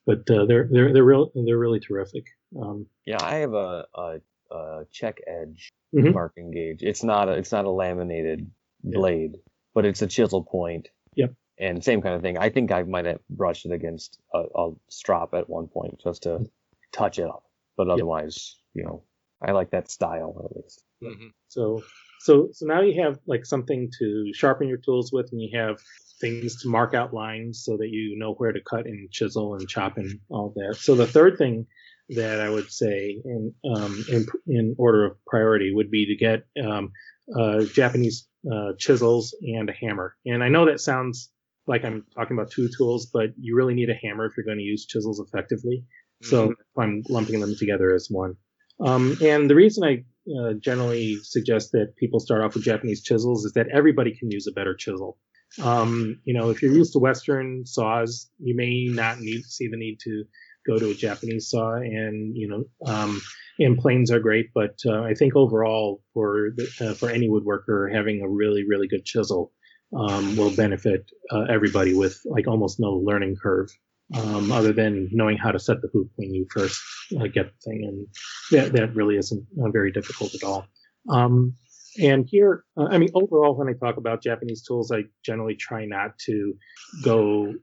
but 0.07 0.21
uh, 0.31 0.47
they're 0.47 0.69
they're 0.71 0.93
they're 0.93 1.05
real 1.05 1.31
they're 1.35 1.59
really 1.59 1.81
terrific. 1.81 2.25
Um, 2.59 2.87
Yeah, 3.05 3.19
I 3.21 3.37
have 3.37 3.53
a, 3.53 3.87
a, 3.95 4.19
a 4.51 4.85
Czeck 4.93 5.19
Edge 5.27 5.71
Mhm. 5.95 6.13
marking 6.15 6.51
gauge. 6.51 6.83
It's 6.83 7.03
not 7.05 7.29
a 7.29 7.33
it's 7.33 7.53
not 7.53 7.65
a 7.65 7.71
laminated 7.71 8.51
Yeah. 8.83 8.99
blade, 8.99 9.37
but 9.75 9.85
it's 9.85 10.03
a 10.03 10.07
chisel 10.07 10.43
point. 10.45 10.89
Yep. 11.15 11.35
And 11.59 11.83
same 11.83 12.03
kind 12.03 12.15
of 12.15 12.23
thing. 12.23 12.37
I 12.39 12.51
think 12.51 12.71
I 12.71 12.83
might 12.83 13.07
have 13.07 13.21
brushed 13.31 13.65
it 13.67 13.73
against 13.73 14.19
a, 14.35 14.45
a 14.55 14.73
strop 14.91 15.33
at 15.35 15.49
one 15.49 15.69
point 15.69 16.01
just 16.03 16.25
to 16.25 16.45
touch 16.93 17.19
it 17.19 17.25
up. 17.27 17.45
But 17.77 17.89
otherwise, 17.89 18.57
you 18.75 18.85
know, 18.85 19.05
I 19.41 19.53
like 19.53 19.71
that 19.71 19.91
style 19.91 20.43
at 20.45 20.57
least. 20.57 20.85
Mhm. 21.03 21.33
so 21.49 21.83
so 22.21 22.49
so 22.53 22.67
now 22.67 22.81
you 22.81 23.03
have 23.03 23.19
like 23.27 23.45
something 23.47 23.91
to 23.99 24.33
sharpen 24.35 24.67
your 24.69 24.79
tools 24.79 25.13
with, 25.13 25.31
and 25.33 25.41
you 25.41 25.57
have 25.59 25.79
things 26.21 26.63
to 26.63 26.69
mark 26.71 26.95
out 26.95 27.13
lines 27.13 27.63
so 27.63 27.77
that 27.77 27.89
you 27.91 28.19
know 28.19 28.33
where 28.35 28.53
to 28.53 28.61
cut 28.63 28.87
and 28.87 29.11
chisel 29.11 29.55
and 29.55 29.69
chop 29.69 29.99
and 29.99 30.19
all 30.31 30.51
that. 30.57 30.77
So 30.77 30.95
the 30.95 31.07
third 31.07 31.37
thing 31.37 31.67
that 32.11 32.41
I 32.41 32.49
would 32.49 32.71
say 32.71 33.21
in 33.25 33.55
um, 33.75 34.05
in, 34.09 34.27
in 34.47 34.75
order 34.79 35.05
of 35.05 35.25
priority 35.27 35.73
would 35.75 35.91
be 35.91 36.07
to 36.07 36.17
get 36.17 36.47
um, 36.65 36.93
uh, 37.37 37.65
Japanese 37.65 38.29
uh, 38.51 38.73
chisels 38.79 39.35
and 39.43 39.69
a 39.69 39.73
hammer. 39.73 40.17
And 40.25 40.43
I 40.43 40.49
know 40.49 40.67
that 40.67 40.81
sounds 40.81 41.31
like 41.67 41.85
I'm 41.85 42.05
talking 42.15 42.37
about 42.37 42.53
two 42.53 42.69
tools, 42.77 43.07
but 43.13 43.31
you 43.39 43.57
really 43.57 43.75
need 43.75 43.91
a 43.91 43.95
hammer 43.95 44.27
if 44.27 44.37
you're 44.37 44.47
going 44.47 44.59
to 44.59 44.65
use 44.65 44.87
chisels 44.87 45.21
effectively. 45.21 45.85
So 46.23 46.55
I'm 46.79 47.03
lumping 47.09 47.41
them 47.41 47.55
together 47.57 47.95
as 47.95 48.09
one. 48.09 48.37
Um, 48.81 49.19
and 49.23 49.51
the 49.51 49.55
reason 49.55 49.85
I 49.85 50.05
uh, 50.39 50.55
generally 50.55 51.17
suggest 51.23 51.73
that 51.73 51.95
people 51.97 52.21
start 52.21 52.43
off 52.43 52.55
with 52.55 52.65
Japanese 52.65 53.03
chisels 53.03 53.45
is 53.45 53.53
that 53.53 53.69
everybody 53.73 54.17
can 54.17 54.31
use 54.31 54.47
a 54.47 54.53
better 54.53 54.75
chisel. 54.75 55.19
Um, 55.63 56.21
you 56.25 56.35
know, 56.35 56.51
if 56.51 56.63
you're 56.63 56.73
used 56.73 56.93
to 56.95 56.99
Western 56.99 57.65
saws, 57.65 58.31
you 58.39 58.57
may 58.57 58.87
not 58.91 59.21
need 59.21 59.45
see 59.45 59.69
the 59.69 59.77
need 59.77 59.99
to 60.05 60.25
go 60.67 60.79
to 60.79 60.91
a 60.91 60.95
Japanese 60.95 61.51
saw, 61.51 61.75
and 61.75 62.37
you 62.37 62.49
know, 62.49 62.65
um, 62.91 63.21
and 63.59 63.79
planes 63.79 64.11
are 64.11 64.21
great, 64.21 64.51
but 64.55 64.77
uh, 64.87 65.03
I 65.03 65.15
think 65.15 65.37
overall 65.37 66.03
for 66.13 66.51
the, 66.57 66.69
uh, 66.81 66.95
for 66.95 67.09
any 67.11 67.29
woodworker, 67.29 67.93
having 67.93 68.23
a 68.23 68.29
really 68.29 68.65
really 68.69 68.89
good 68.89 69.05
chisel 69.05 69.53
um, 69.97 70.37
will 70.37 70.55
benefit 70.55 71.11
uh, 71.31 71.45
everybody 71.49 71.95
with 71.95 72.21
like 72.25 72.47
almost 72.49 72.81
no 72.81 72.93
learning 72.93 73.37
curve, 73.41 73.71
um, 74.15 74.53
other 74.53 74.73
than 74.73 75.09
knowing 75.13 75.37
how 75.37 75.51
to 75.51 75.59
set 75.59 75.81
the 75.83 75.89
hoop 75.93 76.11
when 76.17 76.35
you 76.35 76.47
first 76.51 76.81
uh, 77.19 77.27
get 77.27 77.47
the 77.47 77.59
thing, 77.65 77.85
and 77.85 78.07
that 78.51 78.73
that 78.73 78.95
really 78.95 79.17
isn't 79.17 79.47
uh, 79.63 79.71
very 79.71 79.93
difficult 79.93 80.35
at 80.35 80.45
all. 80.45 80.67
Um, 81.09 81.55
and 81.99 82.27
here, 82.29 82.65
uh, 82.77 82.89
I 82.91 82.99
mean, 82.99 83.09
overall, 83.15 83.57
when 83.57 83.69
I 83.69 83.73
talk 83.73 83.97
about 83.97 84.23
Japanese 84.23 84.63
tools, 84.63 84.93
I 84.93 85.05
generally 85.25 85.57
try 85.57 85.87
not 85.87 86.19
to 86.27 86.55
go 87.03 87.55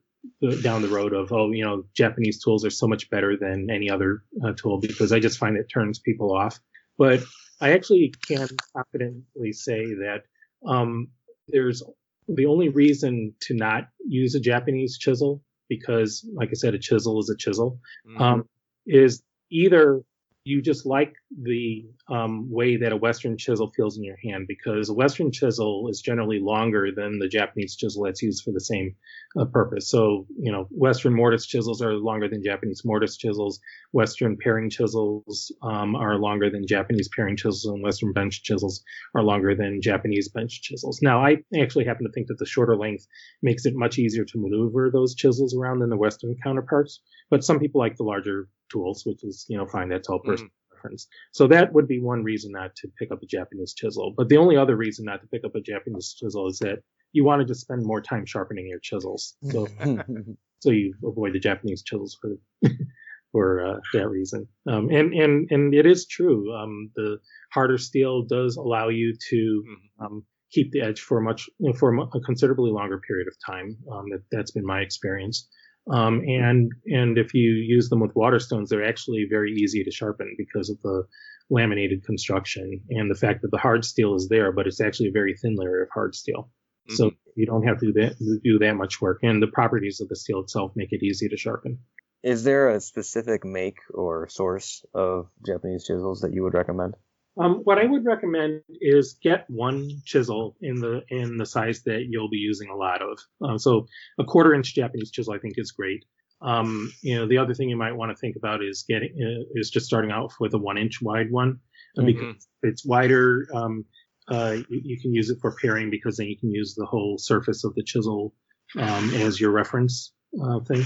down 0.61 0.81
the 0.81 0.87
road 0.89 1.13
of, 1.13 1.31
oh, 1.31 1.51
you 1.51 1.63
know, 1.63 1.83
Japanese 1.93 2.41
tools 2.43 2.65
are 2.65 2.69
so 2.69 2.87
much 2.87 3.09
better 3.09 3.37
than 3.37 3.69
any 3.69 3.89
other 3.89 4.23
uh, 4.43 4.53
tool 4.53 4.79
because 4.79 5.11
I 5.11 5.19
just 5.19 5.37
find 5.37 5.57
it 5.57 5.67
turns 5.73 5.99
people 5.99 6.33
off. 6.35 6.59
But 6.97 7.23
I 7.61 7.71
actually 7.71 8.13
can 8.27 8.47
confidently 8.75 9.51
say 9.53 9.85
that 9.85 10.23
um, 10.65 11.07
there's 11.47 11.83
the 12.27 12.45
only 12.45 12.69
reason 12.69 13.33
to 13.41 13.53
not 13.53 13.87
use 14.05 14.35
a 14.35 14.39
Japanese 14.39 14.97
chisel 14.97 15.41
because, 15.69 16.25
like 16.33 16.49
I 16.49 16.53
said, 16.53 16.73
a 16.73 16.79
chisel 16.79 17.19
is 17.19 17.29
a 17.29 17.37
chisel 17.37 17.79
Mhm. 18.07 18.21
um, 18.21 18.49
is 18.85 19.23
either 19.49 20.01
you 20.45 20.61
just 20.61 20.85
like 20.85 21.13
the 21.41 21.85
um, 22.09 22.49
way 22.51 22.77
that 22.77 22.91
a 22.91 22.97
Western 22.97 23.37
chisel 23.37 23.71
feels 23.75 23.97
in 23.97 24.03
your 24.03 24.17
hand 24.23 24.45
because 24.47 24.89
a 24.89 24.93
Western 24.93 25.31
chisel 25.31 25.87
is 25.89 26.01
generally 26.01 26.39
longer 26.39 26.91
than 26.95 27.19
the 27.19 27.27
Japanese 27.27 27.75
chisel 27.75 28.03
that's 28.03 28.21
used 28.21 28.43
for 28.43 28.51
the 28.51 28.59
same 28.59 28.95
uh, 29.39 29.45
purpose. 29.45 29.89
So, 29.89 30.27
you 30.37 30.51
know, 30.51 30.67
Western 30.69 31.13
mortise 31.13 31.45
chisels 31.45 31.81
are 31.81 31.93
longer 31.93 32.27
than 32.27 32.43
Japanese 32.43 32.83
mortise 32.85 33.17
chisels. 33.17 33.59
Western 33.91 34.37
paring 34.37 34.69
chisels 34.69 35.51
um, 35.61 35.95
are 35.95 36.17
longer 36.17 36.49
than 36.49 36.67
Japanese 36.67 37.09
paring 37.15 37.35
chisels, 37.35 37.65
and 37.65 37.81
Western 37.81 38.13
bench 38.13 38.43
chisels 38.43 38.83
are 39.15 39.23
longer 39.23 39.55
than 39.55 39.81
Japanese 39.81 40.29
bench 40.29 40.61
chisels. 40.61 41.01
Now, 41.01 41.25
I 41.25 41.37
actually 41.59 41.85
happen 41.85 42.05
to 42.05 42.11
think 42.11 42.27
that 42.27 42.37
the 42.37 42.45
shorter 42.45 42.75
length 42.75 43.07
makes 43.41 43.65
it 43.65 43.75
much 43.75 43.97
easier 43.97 44.25
to 44.25 44.37
maneuver 44.37 44.91
those 44.91 45.15
chisels 45.15 45.55
around 45.55 45.79
than 45.79 45.89
the 45.89 45.97
Western 45.97 46.35
counterparts, 46.43 47.01
but 47.29 47.43
some 47.43 47.59
people 47.59 47.79
like 47.79 47.95
the 47.97 48.03
larger 48.03 48.47
tools, 48.71 49.03
which 49.05 49.23
is, 49.23 49.45
you 49.49 49.57
know, 49.57 49.65
fine. 49.65 49.89
That's 49.89 50.09
all 50.09 50.19
personal 50.19 50.49
mm. 50.49 50.62
Preference. 50.83 51.07
So 51.31 51.47
that 51.47 51.73
would 51.73 51.87
be 51.87 51.99
one 51.99 52.23
reason 52.23 52.51
not 52.51 52.75
to 52.77 52.87
pick 52.99 53.11
up 53.11 53.21
a 53.23 53.25
Japanese 53.25 53.73
chisel. 53.73 54.13
But 54.15 54.29
the 54.29 54.37
only 54.37 54.57
other 54.57 54.75
reason 54.75 55.05
not 55.05 55.21
to 55.21 55.27
pick 55.27 55.43
up 55.45 55.55
a 55.55 55.61
Japanese 55.61 56.15
chisel 56.17 56.47
is 56.47 56.59
that 56.59 56.79
you 57.11 57.23
want 57.23 57.41
to 57.41 57.45
just 57.45 57.61
spend 57.61 57.85
more 57.85 58.01
time 58.01 58.25
sharpening 58.25 58.67
your 58.67 58.79
chisels. 58.79 59.35
So, 59.49 59.67
so 60.59 60.71
you 60.71 60.93
avoid 61.05 61.33
the 61.33 61.39
Japanese 61.39 61.83
chisels 61.83 62.17
for, 62.19 62.69
for 63.31 63.65
uh, 63.65 63.79
that 63.93 64.09
reason. 64.09 64.47
Um, 64.67 64.89
and, 64.89 65.13
and, 65.13 65.47
and 65.51 65.73
it 65.73 65.85
is 65.85 66.07
true. 66.07 66.53
Um, 66.55 66.91
the 66.95 67.17
harder 67.51 67.77
steel 67.77 68.23
does 68.23 68.57
allow 68.57 68.89
you 68.89 69.13
to, 69.29 69.63
mm-hmm. 69.67 70.05
um, 70.05 70.25
keep 70.51 70.71
the 70.71 70.81
edge 70.81 71.01
for 71.01 71.17
a 71.17 71.21
much, 71.21 71.49
for 71.79 71.95
a 71.95 72.19
considerably 72.19 72.71
longer 72.71 72.99
period 73.07 73.27
of 73.27 73.33
time. 73.43 73.75
Um, 73.91 74.05
that, 74.11 74.21
that's 74.31 74.51
been 74.51 74.65
my 74.65 74.81
experience. 74.81 75.47
Um, 75.91 76.21
and 76.21 76.71
and 76.85 77.17
if 77.17 77.33
you 77.33 77.51
use 77.51 77.89
them 77.89 77.99
with 77.99 78.13
Waterstones, 78.13 78.69
they're 78.69 78.87
actually 78.87 79.27
very 79.29 79.51
easy 79.53 79.83
to 79.83 79.91
sharpen 79.91 80.35
because 80.37 80.69
of 80.69 80.81
the 80.81 81.03
laminated 81.49 82.05
construction 82.05 82.81
and 82.89 83.11
the 83.11 83.19
fact 83.19 83.41
that 83.41 83.51
the 83.51 83.57
hard 83.57 83.83
steel 83.83 84.15
is 84.15 84.29
there, 84.29 84.51
but 84.51 84.65
it's 84.65 84.79
actually 84.79 85.09
a 85.09 85.13
very 85.13 85.35
thin 85.35 85.55
layer 85.55 85.83
of 85.83 85.89
hard 85.93 86.15
steel. 86.15 86.49
Mm-hmm. 86.89 86.95
So 86.95 87.11
you 87.35 87.45
don't 87.45 87.67
have 87.67 87.79
to 87.79 87.91
do 87.91 87.93
that, 87.93 88.39
do 88.43 88.59
that 88.59 88.75
much 88.75 89.01
work, 89.01 89.19
and 89.23 89.41
the 89.41 89.47
properties 89.47 89.99
of 89.99 90.07
the 90.07 90.15
steel 90.15 90.39
itself 90.39 90.71
make 90.75 90.91
it 90.91 91.03
easy 91.03 91.27
to 91.29 91.37
sharpen. 91.37 91.79
Is 92.23 92.45
there 92.45 92.69
a 92.69 92.79
specific 92.79 93.43
make 93.43 93.79
or 93.93 94.29
source 94.29 94.85
of 94.93 95.27
Japanese 95.45 95.85
chisels 95.85 96.21
that 96.21 96.33
you 96.33 96.43
would 96.43 96.53
recommend? 96.53 96.95
Um, 97.39 97.61
what 97.63 97.79
I 97.79 97.85
would 97.85 98.05
recommend 98.05 98.61
is 98.69 99.17
get 99.21 99.49
one 99.49 99.89
chisel 100.05 100.55
in 100.61 100.75
the 100.75 101.01
in 101.09 101.37
the 101.37 101.45
size 101.45 101.81
that 101.83 102.05
you'll 102.09 102.29
be 102.29 102.37
using 102.37 102.69
a 102.69 102.75
lot 102.75 103.01
of. 103.01 103.19
Um, 103.41 103.57
so 103.57 103.87
a 104.19 104.23
quarter 104.23 104.53
inch 104.53 104.75
Japanese 104.75 105.11
chisel 105.11 105.33
I 105.33 105.39
think 105.39 105.55
is 105.57 105.71
great. 105.71 106.05
Um, 106.41 106.91
you 107.01 107.15
know, 107.15 107.27
the 107.27 107.37
other 107.37 107.53
thing 107.53 107.69
you 107.69 107.77
might 107.77 107.95
want 107.95 108.11
to 108.11 108.17
think 108.17 108.35
about 108.35 108.63
is 108.63 108.83
getting 108.87 109.13
uh, 109.19 109.45
is 109.55 109.69
just 109.69 109.85
starting 109.85 110.11
out 110.11 110.31
with 110.39 110.53
a 110.53 110.57
one 110.57 110.77
inch 110.77 111.01
wide 111.01 111.31
one 111.31 111.59
mm-hmm. 111.97 112.05
because 112.05 112.47
it's 112.61 112.85
wider. 112.85 113.47
Um, 113.53 113.85
uh, 114.29 114.57
you, 114.69 114.81
you, 114.83 114.99
can 115.01 115.13
use 115.13 115.29
it 115.29 115.39
for 115.41 115.55
paring 115.61 115.89
because 115.89 116.15
then 116.15 116.27
you 116.27 116.37
can 116.37 116.49
use 116.49 116.75
the 116.75 116.85
whole 116.85 117.17
surface 117.17 117.65
of 117.65 117.75
the 117.75 117.83
chisel 117.83 118.33
um, 118.77 119.13
as 119.15 119.39
your 119.39 119.51
reference 119.51 120.13
uh, 120.41 120.59
thing. 120.61 120.85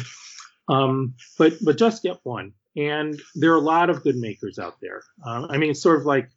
Um, 0.70 1.14
but 1.38 1.54
but 1.64 1.78
just 1.78 2.04
get 2.04 2.18
one, 2.24 2.54
and 2.76 3.20
there 3.36 3.52
are 3.52 3.58
a 3.58 3.62
lot 3.62 3.90
of 3.90 4.04
good 4.04 4.16
makers 4.16 4.60
out 4.60 4.78
there. 4.82 5.02
Uh, 5.26 5.48
I 5.50 5.58
mean, 5.58 5.74
sort 5.74 6.00
of 6.00 6.06
like 6.06 6.30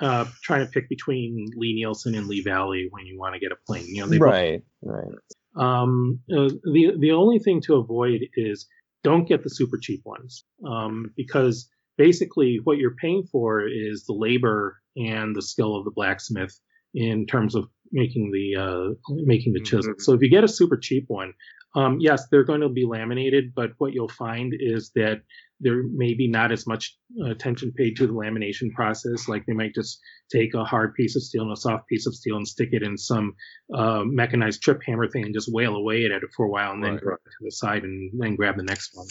uh, 0.00 0.24
trying 0.42 0.64
to 0.64 0.70
pick 0.70 0.88
between 0.88 1.46
Lie-Nielsen 1.56 2.14
and 2.14 2.26
Lee 2.26 2.42
Valley 2.42 2.88
when 2.90 3.06
you 3.06 3.18
want 3.18 3.34
to 3.34 3.40
get 3.40 3.52
a 3.52 3.56
plane. 3.66 3.86
You 3.86 4.02
know, 4.02 4.08
they 4.08 4.18
right, 4.18 4.62
both, 4.82 4.94
right. 4.94 5.14
Um, 5.56 6.20
uh, 6.30 6.48
the 6.64 6.92
the 6.98 7.12
only 7.12 7.38
thing 7.38 7.60
to 7.62 7.76
avoid 7.76 8.22
is 8.34 8.66
don't 9.02 9.28
get 9.28 9.42
the 9.44 9.50
super 9.50 9.78
cheap 9.80 10.02
ones 10.04 10.44
um, 10.66 11.12
because 11.16 11.68
basically 11.96 12.60
what 12.64 12.78
you're 12.78 12.96
paying 12.96 13.24
for 13.30 13.66
is 13.66 14.04
the 14.06 14.14
labor 14.14 14.80
and 14.96 15.34
the 15.36 15.42
skill 15.42 15.76
of 15.76 15.84
the 15.84 15.90
blacksmith 15.90 16.58
in 16.94 17.26
terms 17.26 17.54
of 17.54 17.68
making 17.92 18.32
the 18.32 18.60
uh, 18.60 19.14
making 19.24 19.52
the 19.52 19.60
chisel. 19.60 19.92
Mm-hmm. 19.92 20.00
So 20.00 20.14
if 20.14 20.22
you 20.22 20.30
get 20.30 20.44
a 20.44 20.48
super 20.48 20.76
cheap 20.76 21.04
one, 21.08 21.34
um, 21.74 21.98
yes, 22.00 22.26
they're 22.30 22.44
going 22.44 22.60
to 22.60 22.68
be 22.68 22.84
laminated, 22.84 23.52
but 23.54 23.72
what 23.78 23.92
you'll 23.92 24.08
find 24.08 24.54
is 24.58 24.90
that 24.94 25.22
there 25.60 25.82
may 25.82 26.14
be 26.14 26.28
not 26.28 26.52
as 26.52 26.66
much 26.66 26.96
attention 27.26 27.72
paid 27.72 27.96
to 27.96 28.06
the 28.06 28.12
lamination 28.12 28.72
process. 28.72 29.28
Like 29.28 29.44
they 29.46 29.52
might 29.54 29.74
just 29.74 30.00
take 30.30 30.54
a 30.54 30.64
hard 30.64 30.94
piece 30.94 31.16
of 31.16 31.22
steel 31.22 31.42
and 31.42 31.52
a 31.52 31.56
soft 31.56 31.88
piece 31.88 32.06
of 32.06 32.14
steel 32.14 32.36
and 32.36 32.46
stick 32.46 32.70
it 32.72 32.82
in 32.82 32.96
some 32.98 33.34
uh, 33.74 34.02
mechanized 34.04 34.62
trip 34.62 34.82
hammer 34.86 35.08
thing 35.08 35.24
and 35.24 35.34
just 35.34 35.52
wail 35.52 35.74
away 35.74 36.04
at 36.04 36.10
it 36.12 36.22
for 36.36 36.46
a 36.46 36.50
while 36.50 36.72
and 36.72 36.84
then 36.84 36.92
right. 36.92 37.02
drop 37.02 37.20
it 37.24 37.30
to 37.30 37.44
the 37.44 37.50
side 37.50 37.82
and 37.82 38.10
then 38.18 38.36
grab 38.36 38.56
the 38.56 38.62
next 38.62 38.90
one. 38.94 39.06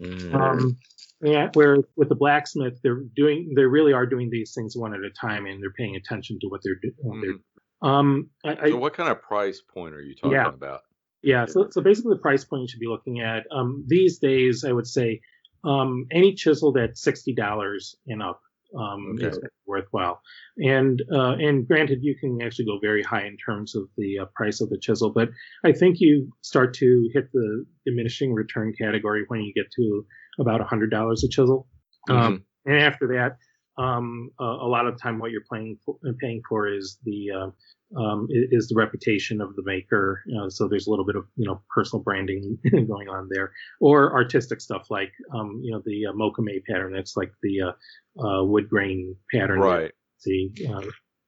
Mm. 0.00 0.34
Um, 0.34 0.78
yeah, 1.20 1.50
where 1.54 1.78
with 1.96 2.08
the 2.08 2.14
blacksmith, 2.14 2.78
they're 2.82 3.02
doing, 3.16 3.52
they 3.56 3.64
really 3.64 3.92
are 3.92 4.06
doing 4.06 4.30
these 4.30 4.54
things 4.54 4.76
one 4.76 4.94
at 4.94 5.00
a 5.00 5.10
time 5.10 5.46
and 5.46 5.60
they're 5.60 5.72
paying 5.72 5.96
attention 5.96 6.38
to 6.40 6.48
what 6.48 6.60
they're 6.64 6.80
doing. 6.80 7.40
Mm. 7.82 7.86
Um, 7.86 8.30
I, 8.44 8.70
so 8.70 8.76
what 8.76 8.94
kind 8.94 9.08
of 9.08 9.20
price 9.22 9.60
point 9.60 9.94
are 9.94 10.02
you 10.02 10.14
talking 10.14 10.32
yeah. 10.32 10.48
about? 10.48 10.82
Yeah, 11.22 11.46
so, 11.46 11.68
so 11.70 11.80
basically 11.80 12.14
the 12.14 12.20
price 12.20 12.44
point 12.44 12.62
you 12.62 12.68
should 12.68 12.80
be 12.80 12.86
looking 12.86 13.20
at 13.20 13.44
um, 13.50 13.84
these 13.86 14.18
days, 14.18 14.64
I 14.64 14.72
would 14.72 14.86
say 14.86 15.20
um, 15.64 16.06
any 16.12 16.34
chisel 16.34 16.72
that's 16.72 17.02
sixty 17.02 17.34
dollars 17.34 17.96
and 18.06 18.22
up 18.22 18.40
um, 18.78 19.16
okay. 19.16 19.28
is 19.28 19.38
worthwhile. 19.66 20.20
And 20.58 21.02
uh, 21.12 21.32
and 21.32 21.66
granted, 21.66 21.98
you 22.02 22.14
can 22.18 22.38
actually 22.42 22.66
go 22.66 22.78
very 22.80 23.02
high 23.02 23.26
in 23.26 23.36
terms 23.36 23.74
of 23.74 23.84
the 23.96 24.20
uh, 24.20 24.24
price 24.36 24.60
of 24.60 24.70
the 24.70 24.78
chisel, 24.78 25.12
but 25.12 25.28
I 25.64 25.72
think 25.72 25.96
you 25.98 26.30
start 26.42 26.74
to 26.74 27.08
hit 27.12 27.30
the 27.32 27.64
diminishing 27.84 28.32
return 28.32 28.72
category 28.80 29.24
when 29.28 29.40
you 29.40 29.52
get 29.54 29.66
to 29.76 30.04
about 30.38 30.60
hundred 30.60 30.90
dollars 30.90 31.24
a 31.24 31.28
chisel. 31.28 31.66
Mm-hmm. 32.08 32.20
Um, 32.20 32.44
and 32.64 32.76
after 32.76 33.08
that, 33.08 33.38
um, 33.78 34.30
a, 34.40 34.44
a, 34.44 34.68
lot 34.68 34.86
of 34.86 35.00
time 35.00 35.18
what 35.18 35.30
you're 35.30 35.44
paying 35.50 35.78
for, 35.84 35.96
paying 36.20 36.42
for 36.48 36.66
is 36.68 36.98
the 37.04 37.30
uh, 37.30 37.98
um, 37.98 38.26
is 38.30 38.68
the 38.68 38.74
reputation 38.74 39.40
of 39.40 39.54
the 39.56 39.62
maker. 39.64 40.22
Uh, 40.38 40.50
so 40.50 40.68
there's 40.68 40.88
a 40.88 40.90
little 40.90 41.06
bit 41.06 41.16
of 41.16 41.26
you 41.36 41.46
know 41.46 41.62
personal 41.74 42.02
branding 42.02 42.58
going 42.70 43.08
on 43.08 43.28
there, 43.30 43.52
or 43.80 44.12
artistic 44.12 44.60
stuff 44.60 44.90
like 44.90 45.12
um, 45.32 45.60
you 45.62 45.70
know 45.70 45.80
the 45.86 46.06
uh, 46.06 46.12
Mokume 46.12 46.62
pattern. 46.68 46.92
That's 46.92 47.16
like 47.16 47.32
the 47.42 47.60
uh, 47.62 48.26
uh 48.26 48.44
wood 48.44 48.68
grain 48.68 49.14
pattern. 49.32 49.60
Right. 49.60 49.92
See, 50.18 50.52
uh, 50.68 50.82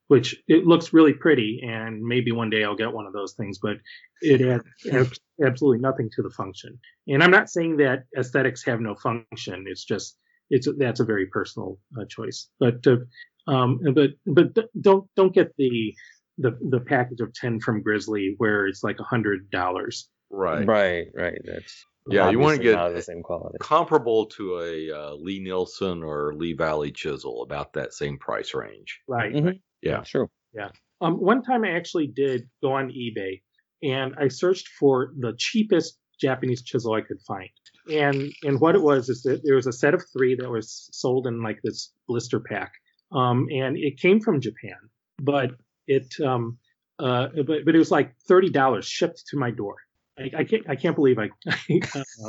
which 0.09 0.43
it 0.49 0.67
looks 0.67 0.93
really 0.93 1.13
pretty, 1.13 1.61
and 1.65 2.03
maybe 2.03 2.33
one 2.33 2.51
day 2.51 2.65
I'll 2.65 2.75
get 2.75 2.93
one 2.93 3.07
of 3.07 3.13
those 3.13 3.35
things, 3.35 3.61
but 3.63 3.77
it 4.21 4.43
adds 4.43 5.21
absolutely 5.45 5.79
nothing 5.79 6.11
to 6.17 6.23
the 6.23 6.31
function. 6.31 6.81
And 7.07 7.23
I'm 7.23 7.31
not 7.31 7.49
saying 7.49 7.77
that 7.77 8.07
aesthetics 8.19 8.65
have 8.65 8.81
no 8.81 8.97
function. 8.97 9.67
It's 9.69 9.85
just 9.85 10.17
it's 10.51 10.69
that's 10.79 11.01
a 11.01 11.05
very 11.05 11.27
personal 11.27 11.79
uh, 11.99 12.05
choice. 12.09 12.49
But 12.59 12.85
um, 13.47 13.81
but 13.95 14.11
but 14.27 14.49
don't 14.81 15.09
don't 15.17 15.35
get 15.35 15.53
the 15.57 15.95
the 16.39 16.59
the 16.71 16.81
package 16.81 17.21
of 17.21 17.33
ten 17.35 17.61
from 17.61 17.83
Grizzly 17.83 18.35
where 18.39 18.67
it's 18.67 18.83
like 18.83 18.99
a 19.01 19.05
hundred 19.05 19.51
dollars. 19.51 20.09
Right. 20.31 20.67
Right. 20.67 21.07
Right. 21.15 21.39
That's 21.45 21.85
yeah. 22.09 22.31
You 22.31 22.39
want 22.39 22.57
to 22.57 22.63
get 22.63 22.95
the 22.95 23.03
same 23.03 23.23
quality, 23.23 23.59
comparable 23.61 24.27
to 24.27 24.61
a 24.61 24.91
uh, 24.91 25.15
Lie-Nielsen 25.17 26.03
or 26.03 26.35
Lee 26.35 26.55
Valley 26.55 26.91
chisel, 26.93 27.43
about 27.43 27.75
that 27.75 27.93
same 27.93 28.19
price 28.19 28.55
range. 28.55 29.01
Right. 29.07 29.33
Mm-hmm. 29.33 29.57
Yeah. 29.83 30.03
Sure. 30.03 30.29
Yeah. 30.55 30.69
Um, 31.01 31.15
one 31.15 31.43
time 31.43 31.65
I 31.65 31.71
actually 31.71 32.09
did 32.09 32.49
go 32.63 32.73
on 32.73 32.91
eBay 32.91 33.43
and 33.83 34.15
I 34.19 34.29
searched 34.29 34.69
for 34.79 35.13
the 35.19 35.35
cheapest 35.37 35.99
Japanese 36.21 36.63
chisel 36.63 36.95
I 36.95 37.01
could 37.01 37.21
find. 37.27 37.49
And 37.91 38.33
and 38.43 38.61
what 38.61 38.75
it 38.75 38.83
was 38.83 39.09
is 39.09 39.23
that 39.23 39.43
there 39.45 39.57
was 39.57 39.67
a 39.67 39.73
set 39.73 39.95
of 39.95 40.03
three 40.13 40.35
that 40.37 40.51
was 40.51 40.89
sold 40.93 41.27
in 41.27 41.43
like 41.43 41.61
this 41.63 41.93
blister 42.07 42.41
pack. 42.41 42.73
Um, 43.13 43.47
and 43.53 43.77
it 43.77 43.99
came 43.99 44.21
from 44.21 44.41
Japan, 44.41 44.77
but 45.19 45.51
it 45.87 46.15
um 46.25 46.59
uh 46.99 47.29
but 47.47 47.65
but 47.65 47.75
it 47.75 47.79
was 47.79 47.91
like 47.91 48.15
thirty 48.29 48.51
dollars 48.51 48.87
shipped 48.87 49.25
to 49.29 49.37
my 49.37 49.51
door. 49.51 49.77
I, 50.19 50.31
I, 50.39 50.45
can't 50.45 50.69
I 50.69 50.77
can't 50.77 50.95
believe 50.95 51.19
I 51.19 51.31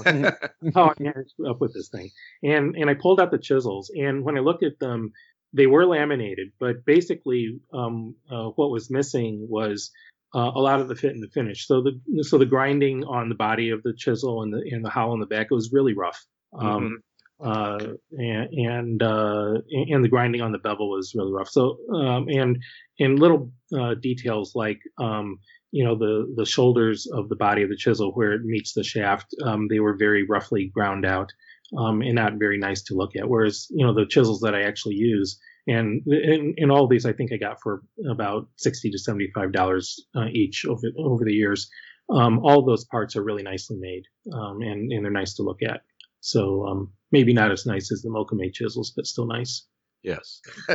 uh, 0.05 0.31
how 0.73 0.89
I 0.89 0.93
managed 0.99 1.33
up 1.47 1.59
with 1.59 1.73
this 1.73 1.89
thing. 1.89 2.09
And 2.41 2.75
and 2.75 2.89
I 2.89 2.93
pulled 2.93 3.19
out 3.19 3.31
the 3.31 3.37
chisels, 3.37 3.91
and 3.93 4.23
when 4.23 4.37
I 4.37 4.41
looked 4.41 4.63
at 4.63 4.79
them, 4.79 5.11
they 5.53 5.67
were 5.67 5.85
laminated, 5.85 6.51
but 6.59 6.85
basically 6.85 7.59
um, 7.73 8.15
uh, 8.31 8.49
what 8.55 8.71
was 8.71 8.89
missing 8.89 9.45
was 9.49 9.91
uh, 10.33 10.51
a 10.55 10.59
lot 10.59 10.79
of 10.79 10.87
the 10.87 10.95
fit 10.95 11.13
and 11.13 11.23
the 11.23 11.29
finish. 11.29 11.67
So 11.67 11.81
the 11.81 12.23
so 12.23 12.37
the 12.37 12.45
grinding 12.45 13.03
on 13.03 13.29
the 13.29 13.35
body 13.35 13.69
of 13.69 13.83
the 13.83 13.93
chisel 13.97 14.43
and 14.43 14.53
the 14.53 14.63
and 14.71 14.83
the 14.83 14.89
hollow 14.89 15.13
in 15.13 15.19
the 15.19 15.25
back 15.25 15.47
it 15.51 15.55
was 15.55 15.71
really 15.73 15.93
rough. 15.93 16.23
Um, 16.53 16.67
mm-hmm 16.67 16.95
uh, 17.43 17.93
and 18.11 18.49
and, 18.53 19.03
uh, 19.03 19.53
and 19.71 20.03
the 20.03 20.09
grinding 20.09 20.41
on 20.41 20.51
the 20.51 20.59
bevel 20.59 20.89
was 20.89 21.13
really 21.15 21.31
rough. 21.31 21.49
So 21.49 21.77
um, 21.93 22.27
and 22.29 22.61
in 22.97 23.15
little 23.15 23.51
uh, 23.77 23.95
details 23.95 24.53
like 24.55 24.79
um, 24.99 25.39
you 25.71 25.83
know 25.83 25.95
the 25.95 26.31
the 26.35 26.45
shoulders 26.45 27.07
of 27.11 27.29
the 27.29 27.35
body 27.35 27.63
of 27.63 27.69
the 27.69 27.77
chisel 27.77 28.11
where 28.11 28.33
it 28.33 28.43
meets 28.43 28.73
the 28.73 28.83
shaft, 28.83 29.33
um, 29.43 29.67
they 29.67 29.79
were 29.79 29.95
very 29.97 30.23
roughly 30.23 30.71
ground 30.73 31.05
out 31.05 31.31
um, 31.77 32.01
and 32.01 32.15
not 32.15 32.33
very 32.37 32.57
nice 32.57 32.83
to 32.83 32.93
look 32.93 33.15
at. 33.15 33.27
Whereas 33.27 33.67
you 33.71 33.85
know 33.85 33.93
the 33.93 34.05
chisels 34.05 34.41
that 34.41 34.55
I 34.55 34.63
actually 34.63 34.95
use. 34.95 35.39
And 35.67 36.01
in, 36.07 36.55
in 36.57 36.71
all 36.71 36.87
these, 36.87 37.05
I 37.05 37.13
think 37.13 37.31
I 37.31 37.37
got 37.37 37.61
for 37.61 37.83
about 38.09 38.47
sixty 38.57 38.89
to 38.89 38.97
seventy-five 38.97 39.51
dollars 39.51 40.03
uh, 40.15 40.27
each 40.31 40.65
over 40.67 40.87
over 40.97 41.23
the 41.23 41.33
years. 41.33 41.69
Um, 42.09 42.39
all 42.39 42.65
those 42.65 42.85
parts 42.85 43.15
are 43.15 43.23
really 43.23 43.43
nicely 43.43 43.77
made, 43.79 44.03
um, 44.33 44.61
and 44.61 44.91
and 44.91 45.05
they're 45.05 45.11
nice 45.11 45.35
to 45.35 45.43
look 45.43 45.61
at. 45.61 45.81
So 46.19 46.65
um, 46.65 46.93
maybe 47.11 47.33
not 47.33 47.51
as 47.51 47.65
nice 47.65 47.91
as 47.91 48.01
the 48.01 48.09
Mokume 48.09 48.53
chisels, 48.53 48.93
but 48.95 49.05
still 49.05 49.27
nice. 49.27 49.67
Yes. 50.03 50.41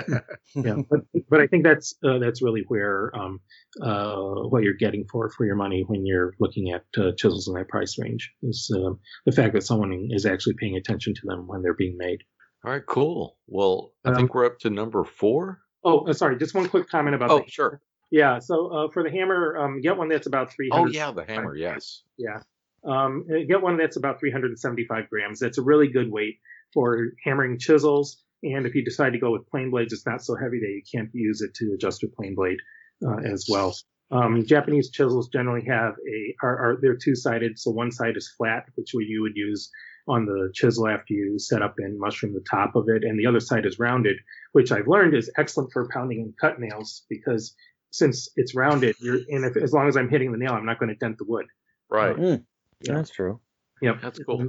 yeah, 0.55 0.76
but, 0.88 1.00
but 1.28 1.40
I 1.40 1.49
think 1.49 1.64
that's 1.64 1.95
uh, 2.05 2.19
that's 2.19 2.43
really 2.43 2.64
where 2.69 3.11
um, 3.16 3.40
uh, 3.83 4.16
what 4.49 4.62
you're 4.62 4.75
getting 4.75 5.05
for 5.11 5.31
for 5.31 5.45
your 5.45 5.57
money 5.57 5.85
when 5.87 6.07
you're 6.07 6.35
looking 6.38 6.71
at 6.71 6.85
uh, 6.97 7.11
chisels 7.16 7.49
in 7.49 7.55
that 7.55 7.69
price 7.69 7.99
range 7.99 8.31
is 8.43 8.71
uh, 8.75 8.90
the 9.25 9.33
fact 9.33 9.55
that 9.55 9.64
someone 9.64 10.09
is 10.12 10.26
actually 10.26 10.55
paying 10.61 10.76
attention 10.76 11.12
to 11.14 11.23
them 11.25 11.49
when 11.49 11.62
they're 11.62 11.75
being 11.75 11.97
made. 11.99 12.23
All 12.67 12.73
right, 12.73 12.85
cool. 12.85 13.39
Well, 13.47 13.93
I 14.05 14.09
Um, 14.09 14.17
think 14.17 14.35
we're 14.35 14.45
up 14.45 14.59
to 14.61 14.71
number 14.71 15.05
four. 15.05 15.61
Oh, 15.85 16.01
uh, 16.01 16.13
sorry, 16.13 16.37
just 16.37 16.53
one 16.53 16.69
quick 16.69 16.89
comment 16.89 17.15
about 17.15 17.31
Oh, 17.31 17.39
the 17.39 17.49
sure. 17.49 17.81
yeah. 18.11 18.41
So 18.41 18.67
uh, 18.67 18.89
for 18.91 19.05
the 19.05 19.11
hammer, 19.11 19.57
um, 19.57 19.81
get 19.81 19.97
one 19.97 20.09
that's 20.09 20.27
about 20.27 20.53
300. 20.53 20.89
Oh, 20.89 20.91
yeah, 20.91 21.13
the 21.13 21.25
hammer. 21.25 21.55
Yes. 21.55 22.03
Yeah. 22.19 22.41
Um, 22.83 23.25
uh, 23.31 23.45
get 23.47 23.63
one 23.63 23.77
that's 23.77 23.95
about 23.97 24.19
375 24.19 25.09
grams. 25.09 25.39
That's 25.39 25.59
a 25.59 25.63
really 25.63 25.87
good 25.87 26.11
weight 26.11 26.41
for 26.75 27.13
hammering 27.25 27.61
chisels. 27.61 28.21
And 28.43 28.67
if 28.67 28.75
you 28.75 28.85
decide 28.85 29.11
to 29.13 29.19
go 29.21 29.31
with 29.31 29.47
plane 29.49 29.71
blades, 29.71 29.93
it's 29.93 30.05
not 30.05 30.25
so 30.25 30.35
heavy 30.35 30.59
that 30.59 30.69
you 30.69 30.83
can't 30.93 31.11
use 31.13 31.43
it 31.43 31.55
to 31.55 31.73
adjust 31.75 32.03
your 32.03 32.11
plane 32.17 32.35
blade 32.35 32.59
uh, 33.07 33.19
as 33.19 33.47
well. 33.49 33.77
Um, 34.11 34.45
Japanese 34.45 34.91
chisels 34.91 35.29
generally 35.29 35.65
have 35.69 35.95
a 35.95 36.35
are, 36.43 36.57
are 36.59 36.79
they're 36.83 36.97
two 36.97 37.15
sided, 37.15 37.59
so 37.61 37.71
one 37.71 37.93
side 37.93 38.17
is 38.17 38.29
flat, 38.37 38.65
which 38.75 38.93
you 38.95 39.23
would 39.23 39.37
use 39.37 39.71
on 40.09 40.27
the 40.27 40.51
chisel 40.55 40.89
after 40.89 41.15
you 41.15 41.39
set 41.39 41.63
up 41.63 41.75
and 41.79 41.99
mushroom 41.99 42.33
the 42.35 42.45
top 42.49 42.77
of 42.77 42.89
it, 42.89 43.05
and 43.05 43.19
the 43.19 43.27
other 43.27 43.41
side 43.41 43.67
is 43.67 43.79
rounded, 43.79 44.17
which 44.53 44.71
I've 44.73 44.89
learned 44.89 45.15
is 45.15 45.31
excellent 45.37 45.73
for 45.73 45.89
pounding 45.89 46.21
and 46.21 46.37
cut 46.37 46.61
nails 46.61 47.05
because 47.09 47.55
since 47.91 48.29
it's 48.37 48.55
rounded, 48.55 48.95
you're 49.01 49.19
and 49.29 49.45
if 49.45 49.57
as 49.57 49.73
long 49.73 49.89
as 49.89 49.97
I'm 49.97 50.09
hitting 50.09 50.33
the 50.33 50.39
nail, 50.39 50.53
I'm 50.53 50.67
not 50.67 50.79
going 50.79 50.91
to 50.91 50.95
dent 50.97 51.19
the 51.19 51.25
wood. 51.25 51.47
Right. 51.91 52.17
Hmm. 52.17 52.35
Yeah. 52.81 52.95
That's 52.95 53.11
true. 53.11 53.41
Yep. 53.83 54.01
That's 54.03 54.19
cool. 54.25 54.49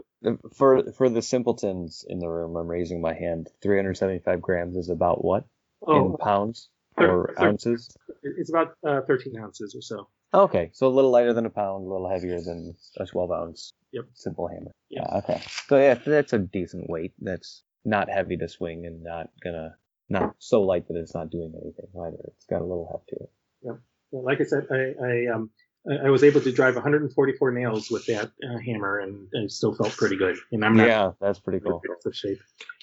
For 0.55 0.91
for 0.93 1.09
the 1.09 1.21
simpletons 1.21 2.05
in 2.07 2.19
the 2.19 2.29
room, 2.29 2.55
I'm 2.55 2.67
raising 2.67 3.01
my 3.01 3.13
hand. 3.13 3.49
375 3.61 4.41
grams 4.41 4.77
is 4.77 4.89
about 4.89 5.23
what 5.23 5.45
oh. 5.85 5.95
in 5.95 6.11
Oh, 6.13 6.17
pounds 6.19 6.69
thir- 6.97 7.09
or 7.11 7.33
thir- 7.37 7.45
ounces? 7.47 7.89
It's 8.23 8.49
about 8.49 8.75
uh, 8.87 9.01
13 9.07 9.37
ounces 9.39 9.75
or 9.75 9.81
so. 9.81 10.07
Okay, 10.33 10.71
so 10.73 10.87
a 10.87 10.89
little 10.89 11.11
lighter 11.11 11.33
than 11.33 11.45
a 11.45 11.49
pound, 11.49 11.85
a 11.85 11.89
little 11.89 12.09
heavier 12.09 12.41
than 12.41 12.75
a 12.99 13.05
12 13.05 13.31
ounce 13.31 13.71
Yep. 13.93 14.05
simple 14.13 14.47
hammer. 14.47 14.71
Yep. 14.89 15.05
Yeah, 15.09 15.17
okay. 15.19 15.41
So 15.67 15.77
yeah, 15.77 15.93
that's 15.93 16.33
a 16.33 16.39
decent 16.39 16.89
weight. 16.89 17.13
That's 17.19 17.63
not 17.85 18.09
heavy 18.09 18.35
to 18.37 18.49
swing 18.49 18.85
and 18.85 19.01
not 19.03 19.29
gonna 19.41 19.75
not 20.09 20.35
so 20.39 20.61
light 20.61 20.87
that 20.87 20.97
it's 20.97 21.13
not 21.15 21.29
doing 21.29 21.53
anything 21.61 21.87
either. 22.01 22.17
It's 22.35 22.45
got 22.45 22.61
a 22.61 22.65
little 22.65 22.89
heft 22.91 23.07
to 23.09 23.15
it. 23.15 23.31
Yeah, 23.61 23.71
Like 24.11 24.41
I 24.41 24.43
said, 24.43 24.67
I, 24.69 24.93
I 25.03 25.33
um 25.33 25.49
I 25.89 26.07
I 26.07 26.09
was 26.09 26.23
able 26.23 26.41
to 26.41 26.51
drive 26.51 26.75
144 26.75 27.51
nails 27.51 27.89
with 27.89 28.05
that 28.07 28.31
uh, 28.43 28.57
hammer, 28.57 28.99
and 28.99 29.27
I 29.33 29.47
still 29.47 29.73
felt 29.73 29.95
pretty 29.95 30.17
good. 30.17 30.35
And 30.51 30.65
I'm 30.65 30.75
not 30.75 30.87
Yeah, 30.87 31.11
that's 31.21 31.39
pretty 31.39 31.61
cool. 31.61 31.81
of 32.05 32.15
shape. 32.15 32.39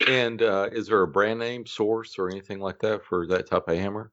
And 0.09 0.41
uh, 0.43 0.71
is 0.73 0.87
there 0.87 1.03
a 1.03 1.09
brand 1.09 1.39
name, 1.39 1.67
source, 1.67 2.19
or 2.19 2.31
anything 2.31 2.61
like 2.61 2.79
that 2.81 3.05
for 3.05 3.27
that 3.27 3.47
type 3.49 3.69
of 3.69 3.77
hammer? 3.77 4.11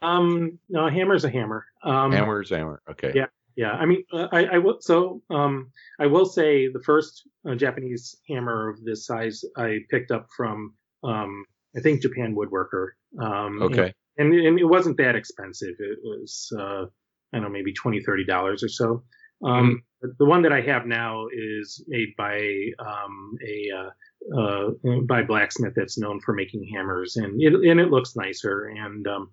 Um, 0.00 0.58
no, 0.68 0.86
a 0.86 0.90
hammer's 0.90 1.24
a 1.24 1.30
hammer. 1.30 1.66
Um, 1.84 2.12
Hammer's 2.12 2.50
hammer. 2.50 2.82
Okay. 2.90 3.12
Yeah. 3.14 3.26
Yeah, 3.54 3.72
I 3.72 3.84
mean, 3.84 4.02
uh, 4.10 4.28
I, 4.32 4.44
I 4.46 4.58
will. 4.58 4.78
So, 4.80 5.20
um, 5.28 5.72
I 6.00 6.06
will 6.06 6.24
say 6.24 6.68
the 6.68 6.80
first 6.80 7.28
uh, 7.46 7.54
Japanese 7.54 8.16
hammer 8.26 8.70
of 8.70 8.82
this 8.82 9.04
size 9.04 9.44
I 9.58 9.80
picked 9.90 10.10
up 10.10 10.28
from, 10.34 10.72
um, 11.04 11.44
I 11.76 11.80
think 11.80 12.00
Japan 12.00 12.34
Woodworker. 12.34 12.92
Um, 13.22 13.60
Okay. 13.60 13.92
and, 14.16 14.32
and 14.32 14.58
it 14.58 14.64
wasn't 14.64 14.96
that 14.96 15.16
expensive. 15.16 15.74
It 15.78 15.98
was, 16.02 16.50
uh, 16.58 16.84
I 16.84 16.86
don't 17.34 17.42
know, 17.42 17.48
maybe 17.50 17.74
twenty, 17.74 18.00
thirty 18.00 18.24
dollars 18.24 18.62
or 18.62 18.68
so. 18.70 19.04
Um, 19.44 19.82
but 20.00 20.10
the 20.18 20.24
one 20.24 20.40
that 20.42 20.52
I 20.52 20.62
have 20.62 20.86
now 20.86 21.26
is 21.30 21.84
made 21.88 22.14
by 22.16 22.38
um, 22.78 23.36
a 23.46 23.68
uh, 23.76 24.40
uh, 24.40 24.70
by 25.06 25.24
blacksmith 25.24 25.74
that's 25.76 25.98
known 25.98 26.20
for 26.20 26.32
making 26.32 26.66
hammers, 26.72 27.16
and 27.16 27.40
it 27.42 27.52
and 27.52 27.80
it 27.80 27.90
looks 27.90 28.16
nicer. 28.16 28.66
And 28.66 29.06
um, 29.06 29.30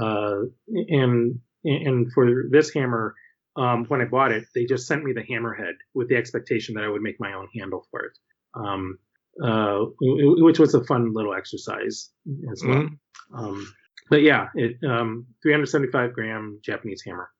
uh, 0.00 0.40
and 0.88 1.38
and 1.64 2.12
for 2.12 2.44
this 2.50 2.72
hammer, 2.72 3.14
um, 3.56 3.84
when 3.86 4.00
I 4.00 4.06
bought 4.06 4.32
it, 4.32 4.44
they 4.54 4.64
just 4.64 4.86
sent 4.86 5.04
me 5.04 5.12
the 5.12 5.22
hammerhead 5.22 5.74
with 5.94 6.08
the 6.08 6.16
expectation 6.16 6.74
that 6.74 6.84
I 6.84 6.88
would 6.88 7.02
make 7.02 7.20
my 7.20 7.34
own 7.34 7.48
handle 7.54 7.86
for 7.90 8.00
it. 8.04 8.18
Um, 8.54 8.98
uh, 9.42 9.86
which 10.00 10.58
was 10.58 10.74
a 10.74 10.84
fun 10.84 11.12
little 11.14 11.34
exercise 11.34 12.10
as 12.52 12.62
well. 12.62 12.82
Mhm. 12.82 12.98
Um, 13.34 13.74
but 14.10 14.22
yeah, 14.22 14.48
it 14.54 14.76
um, 14.84 15.26
375 15.42 16.12
gram 16.12 16.60
Japanese 16.62 17.02
hammer. 17.02 17.30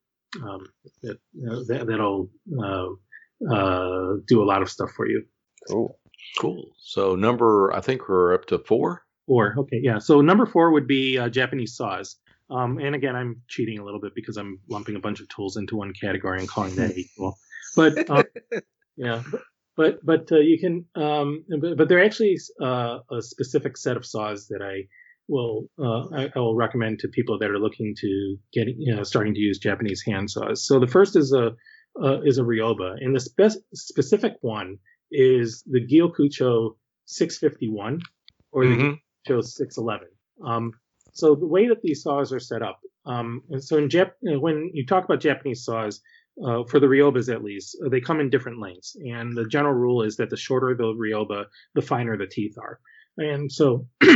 Um, 0.42 0.66
that, 1.02 1.16
uh, 1.46 1.60
that 1.68 1.86
that'll 1.86 2.30
uh, 2.58 2.86
uh, 3.54 4.14
do 4.26 4.42
a 4.42 4.46
lot 4.46 4.62
of 4.62 4.70
stuff 4.70 4.90
for 4.92 5.06
you. 5.06 5.24
Cool. 5.68 5.98
Cool. 6.38 6.70
So 6.78 7.14
number, 7.14 7.72
I 7.74 7.80
think 7.80 8.08
we're 8.08 8.32
up 8.32 8.46
to 8.46 8.58
four. 8.58 9.02
Four. 9.26 9.54
okay, 9.58 9.80
yeah. 9.82 9.98
So 9.98 10.20
number 10.20 10.46
four 10.46 10.72
would 10.72 10.86
be 10.86 11.18
uh, 11.18 11.28
Japanese 11.28 11.76
saws. 11.76 12.16
Um, 12.52 12.78
and 12.78 12.94
again, 12.94 13.16
I'm 13.16 13.42
cheating 13.48 13.78
a 13.78 13.84
little 13.84 14.00
bit 14.00 14.12
because 14.14 14.36
I'm 14.36 14.60
lumping 14.68 14.96
a 14.96 15.00
bunch 15.00 15.20
of 15.20 15.28
tools 15.28 15.56
into 15.56 15.76
one 15.76 15.92
category 15.98 16.38
and 16.40 16.48
calling 16.48 16.76
that 16.76 16.96
equal. 16.98 17.38
But 17.76 18.10
um, 18.10 18.24
yeah, 18.96 19.22
but 19.76 20.04
but 20.04 20.30
uh, 20.30 20.38
you 20.38 20.58
can 20.58 20.84
um, 20.94 21.44
but, 21.60 21.76
but 21.78 21.88
there 21.88 21.98
are 21.98 22.04
actually 22.04 22.36
uh, 22.62 22.98
a 23.10 23.22
specific 23.22 23.76
set 23.76 23.96
of 23.96 24.04
saws 24.04 24.48
that 24.48 24.60
I 24.62 24.88
will 25.28 25.68
uh, 25.78 26.08
I, 26.14 26.30
I 26.36 26.38
will 26.38 26.56
recommend 26.56 26.98
to 27.00 27.08
people 27.08 27.38
that 27.38 27.50
are 27.50 27.58
looking 27.58 27.94
to 28.00 28.36
getting 28.52 28.74
you 28.78 28.94
know 28.94 29.02
starting 29.02 29.34
to 29.34 29.40
use 29.40 29.58
Japanese 29.58 30.02
hand 30.06 30.30
saws. 30.30 30.66
So 30.66 30.78
the 30.78 30.86
first 30.86 31.16
is 31.16 31.32
a 31.32 31.52
uh, 32.02 32.20
is 32.22 32.38
a 32.38 32.42
Ryoba, 32.42 32.96
and 33.00 33.14
the 33.16 33.20
spe- 33.20 33.62
specific 33.74 34.34
one 34.42 34.78
is 35.10 35.62
the 35.66 35.80
Gyokucho 35.80 36.76
651 37.06 38.00
or 38.50 38.66
the 38.66 38.76
Mhm. 38.76 38.98
shows 39.26 39.56
611. 39.56 40.08
Um, 40.44 40.72
so 41.12 41.34
the 41.34 41.46
way 41.46 41.68
that 41.68 41.82
these 41.82 42.02
saws 42.02 42.32
are 42.32 42.40
set 42.40 42.62
up, 42.62 42.80
um, 43.06 43.42
and 43.50 43.62
so 43.62 43.78
in 43.78 43.88
Jap- 43.88 44.12
uh, 44.28 44.38
when 44.38 44.70
you 44.72 44.86
talk 44.86 45.04
about 45.04 45.20
Japanese 45.20 45.64
saws, 45.64 46.00
uh, 46.44 46.64
for 46.64 46.80
the 46.80 46.86
Ryobas 46.86 47.32
at 47.32 47.44
least, 47.44 47.76
uh, 47.84 47.88
they 47.88 48.00
come 48.00 48.20
in 48.20 48.30
different 48.30 48.60
lengths, 48.60 48.96
and 48.96 49.36
the 49.36 49.46
general 49.46 49.74
rule 49.74 50.02
is 50.02 50.16
that 50.16 50.30
the 50.30 50.36
shorter 50.36 50.74
the 50.74 50.94
Ryoba, 50.94 51.46
the 51.74 51.82
finer 51.82 52.16
the 52.16 52.26
teeth 52.26 52.56
are, 52.58 52.80
and 53.18 53.50
so. 53.50 53.86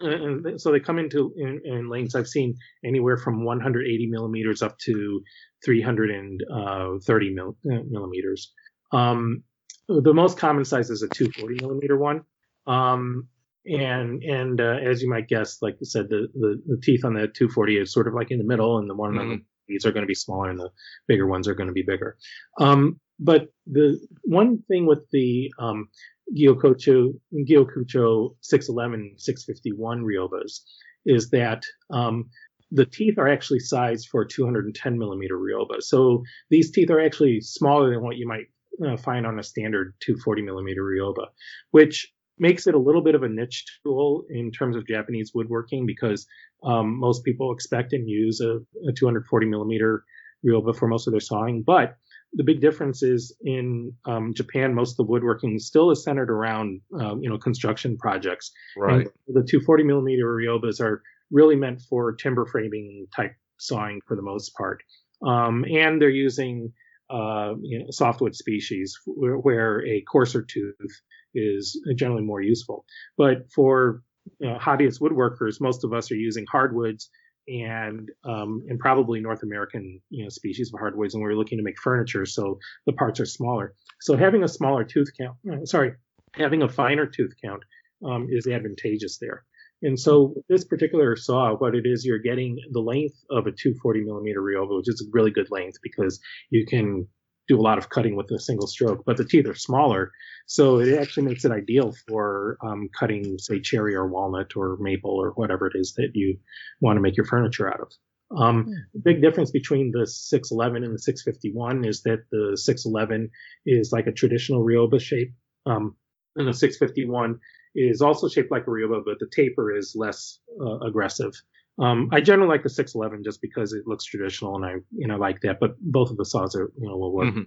And 0.00 0.60
so 0.60 0.72
they 0.72 0.80
come 0.80 0.98
into 0.98 1.32
in, 1.36 1.60
in 1.64 1.88
lengths 1.88 2.16
I've 2.16 2.26
seen 2.26 2.56
anywhere 2.84 3.16
from 3.16 3.44
180 3.44 4.08
millimeters 4.08 4.60
up 4.60 4.76
to 4.78 5.22
330 5.64 7.34
mil, 7.34 7.56
uh, 7.70 7.78
millimeters. 7.88 8.52
Um, 8.92 9.44
the 9.88 10.12
most 10.14 10.38
common 10.38 10.64
size 10.64 10.90
is 10.90 11.02
a 11.02 11.08
240 11.08 11.64
millimeter 11.64 11.96
one. 11.96 12.22
Um, 12.66 13.28
and 13.66 14.22
and 14.22 14.60
uh, 14.60 14.78
as 14.84 15.02
you 15.02 15.08
might 15.08 15.28
guess, 15.28 15.58
like 15.62 15.74
I 15.74 15.84
said, 15.84 16.08
the, 16.08 16.28
the, 16.34 16.62
the 16.66 16.80
teeth 16.82 17.04
on 17.04 17.14
the 17.14 17.28
240 17.28 17.78
is 17.78 17.92
sort 17.92 18.08
of 18.08 18.14
like 18.14 18.30
in 18.30 18.38
the 18.38 18.44
middle, 18.44 18.78
and 18.78 18.88
the 18.88 18.94
one 18.94 19.18
on 19.18 19.28
the 19.28 19.42
these 19.66 19.86
are 19.86 19.92
going 19.92 20.02
to 20.02 20.08
be 20.08 20.14
smaller, 20.14 20.50
and 20.50 20.58
the 20.58 20.70
bigger 21.08 21.26
ones 21.26 21.48
are 21.48 21.54
going 21.54 21.68
to 21.68 21.72
be 21.72 21.82
bigger. 21.82 22.16
Um, 22.60 23.00
but 23.18 23.48
the 23.66 23.98
one 24.22 24.62
thing 24.68 24.86
with 24.86 25.00
the 25.12 25.52
um, 25.58 25.88
Gyokucho, 26.36 27.12
Gyokucho 27.32 28.36
611, 28.40 29.14
651 29.18 30.02
Ryobas 30.02 30.60
is 31.06 31.30
that 31.30 31.62
um, 31.90 32.28
the 32.70 32.86
teeth 32.86 33.18
are 33.18 33.28
actually 33.28 33.60
sized 33.60 34.08
for 34.10 34.24
210 34.24 34.98
millimeter 34.98 35.38
Ryoba. 35.38 35.80
So 35.80 36.22
these 36.50 36.70
teeth 36.70 36.90
are 36.90 37.00
actually 37.00 37.40
smaller 37.40 37.90
than 37.90 38.02
what 38.02 38.16
you 38.16 38.26
might 38.26 38.46
uh, 38.84 38.96
find 38.96 39.26
on 39.26 39.38
a 39.38 39.42
standard 39.42 39.94
240 40.00 40.42
millimeter 40.42 40.82
Ryoba, 40.82 41.26
which 41.70 42.12
makes 42.38 42.66
it 42.66 42.74
a 42.74 42.78
little 42.78 43.02
bit 43.02 43.14
of 43.14 43.22
a 43.22 43.28
niche 43.28 43.64
tool 43.84 44.24
in 44.28 44.50
terms 44.50 44.76
of 44.76 44.86
Japanese 44.86 45.32
woodworking 45.34 45.86
because 45.86 46.26
um, 46.64 46.98
most 46.98 47.24
people 47.24 47.52
expect 47.52 47.92
and 47.92 48.08
use 48.08 48.40
a, 48.40 48.56
a 48.88 48.92
240 48.92 49.46
millimeter 49.46 50.04
Ryoba 50.46 50.76
for 50.76 50.88
most 50.88 51.06
of 51.06 51.12
their 51.12 51.20
sawing. 51.20 51.62
But 51.62 51.96
the 52.32 52.44
big 52.44 52.60
difference 52.60 53.02
is 53.02 53.34
in 53.42 53.92
um, 54.06 54.34
Japan, 54.34 54.74
most 54.74 54.92
of 54.92 54.96
the 54.96 55.10
woodworking 55.10 55.58
still 55.58 55.90
is 55.90 56.02
centered 56.02 56.30
around 56.30 56.80
um, 56.98 57.22
you 57.22 57.30
know 57.30 57.38
construction 57.38 57.96
projects. 57.96 58.50
Right. 58.76 59.06
And 59.06 59.06
the 59.28 59.42
240 59.42 59.84
millimeter 59.84 60.26
Ryobas 60.26 60.80
are 60.80 61.02
really 61.30 61.56
meant 61.56 61.80
for 61.82 62.12
timber 62.12 62.46
framing 62.46 63.06
type 63.14 63.32
sawing 63.58 64.00
for 64.06 64.16
the 64.16 64.22
most 64.22 64.54
part, 64.56 64.82
um, 65.26 65.64
and 65.70 66.00
they're 66.00 66.10
using 66.10 66.72
uh, 67.10 67.54
you 67.62 67.78
know, 67.78 67.86
softwood 67.90 68.34
species 68.34 68.98
where, 69.06 69.36
where 69.36 69.86
a 69.86 70.02
coarser 70.10 70.42
tooth 70.42 71.00
is 71.34 71.80
generally 71.96 72.22
more 72.22 72.40
useful. 72.40 72.84
But 73.16 73.52
for 73.52 74.02
you 74.40 74.48
know, 74.48 74.58
hobbyist 74.58 75.00
woodworkers, 75.00 75.60
most 75.60 75.84
of 75.84 75.92
us 75.92 76.10
are 76.10 76.16
using 76.16 76.46
hardwoods 76.50 77.10
and 77.46 78.10
um, 78.24 78.62
and 78.68 78.78
probably 78.78 79.20
North 79.20 79.42
American 79.42 80.00
you 80.10 80.24
know 80.24 80.28
species 80.30 80.70
of 80.72 80.80
hardwoods, 80.80 81.14
and 81.14 81.22
we're 81.22 81.34
looking 81.34 81.58
to 81.58 81.64
make 81.64 81.78
furniture, 81.78 82.24
so 82.26 82.58
the 82.86 82.92
parts 82.92 83.20
are 83.20 83.26
smaller. 83.26 83.74
So 84.00 84.16
having 84.16 84.42
a 84.42 84.48
smaller 84.48 84.84
tooth 84.84 85.10
count, 85.18 85.36
uh, 85.50 85.64
sorry, 85.64 85.92
having 86.34 86.62
a 86.62 86.68
finer 86.68 87.06
tooth 87.06 87.32
count 87.42 87.62
um, 88.04 88.28
is 88.30 88.46
advantageous 88.46 89.18
there. 89.18 89.44
And 89.82 90.00
so 90.00 90.34
this 90.48 90.64
particular 90.64 91.14
saw, 91.16 91.54
what 91.56 91.74
it 91.74 91.84
is, 91.84 92.04
you're 92.06 92.18
getting 92.18 92.58
the 92.72 92.80
length 92.80 93.16
of 93.30 93.46
a 93.46 93.52
240 93.52 94.00
millimeter 94.02 94.40
Ryoba, 94.40 94.78
which 94.78 94.88
is 94.88 95.06
a 95.06 95.10
really 95.12 95.30
good 95.30 95.50
length 95.50 95.78
because 95.82 96.20
you 96.48 96.64
can 96.64 97.06
do 97.48 97.58
a 97.58 97.62
lot 97.62 97.78
of 97.78 97.88
cutting 97.88 98.16
with 98.16 98.30
a 98.30 98.38
single 98.38 98.66
stroke, 98.66 99.04
but 99.04 99.16
the 99.16 99.24
teeth 99.24 99.46
are 99.46 99.54
smaller, 99.54 100.12
so 100.46 100.80
it 100.80 100.98
actually 100.98 101.26
makes 101.26 101.44
it 101.44 101.52
ideal 101.52 101.94
for 102.06 102.56
um, 102.62 102.88
cutting, 102.98 103.38
say, 103.38 103.60
cherry 103.60 103.94
or 103.94 104.06
walnut 104.06 104.56
or 104.56 104.76
maple 104.80 105.10
or 105.10 105.30
whatever 105.30 105.66
it 105.66 105.74
is 105.76 105.94
that 105.94 106.10
you 106.14 106.38
want 106.80 106.96
to 106.96 107.00
make 107.00 107.16
your 107.16 107.26
furniture 107.26 107.68
out 107.68 107.80
of. 107.80 107.92
Um, 108.36 108.66
the 108.94 109.00
big 109.00 109.20
difference 109.20 109.50
between 109.50 109.92
the 109.92 110.06
611 110.06 110.84
and 110.84 110.94
the 110.94 110.98
651 110.98 111.84
is 111.84 112.02
that 112.02 112.24
the 112.32 112.56
611 112.56 113.30
is 113.66 113.92
like 113.92 114.06
a 114.06 114.12
traditional 114.12 114.64
Ryoba 114.64 115.00
shape, 115.00 115.34
um, 115.66 115.96
and 116.36 116.48
the 116.48 116.54
651 116.54 117.38
is 117.74 118.00
also 118.00 118.28
shaped 118.28 118.50
like 118.50 118.66
a 118.66 118.70
Ryoba, 118.70 119.04
but 119.04 119.18
the 119.18 119.28
taper 119.30 119.76
is 119.76 119.94
less 119.94 120.38
uh, 120.60 120.78
aggressive. 120.80 121.34
Um, 121.78 122.08
I 122.12 122.20
generally 122.20 122.48
like 122.48 122.62
the 122.62 122.70
611 122.70 123.24
just 123.24 123.40
because 123.42 123.72
it 123.72 123.86
looks 123.86 124.04
traditional 124.04 124.54
and 124.56 124.64
I, 124.64 124.74
you 124.92 125.08
know, 125.08 125.16
like 125.16 125.40
that. 125.42 125.58
But 125.60 125.72
both 125.80 126.10
of 126.10 126.16
the 126.16 126.24
saws 126.24 126.54
are, 126.54 126.70
you 126.78 126.88
know, 126.88 126.96
will 126.96 127.12
work. 127.12 127.28
Mm-hmm. 127.28 127.42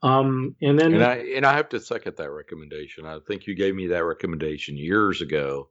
Um, 0.00 0.54
and 0.62 0.78
then 0.78 0.94
and 0.94 1.02
I 1.02 1.16
and 1.34 1.44
I 1.44 1.56
have 1.56 1.70
to 1.70 1.80
second 1.80 2.16
that 2.18 2.30
recommendation. 2.30 3.04
I 3.04 3.18
think 3.26 3.46
you 3.46 3.56
gave 3.56 3.74
me 3.74 3.88
that 3.88 4.04
recommendation 4.04 4.76
years 4.76 5.20
ago, 5.22 5.70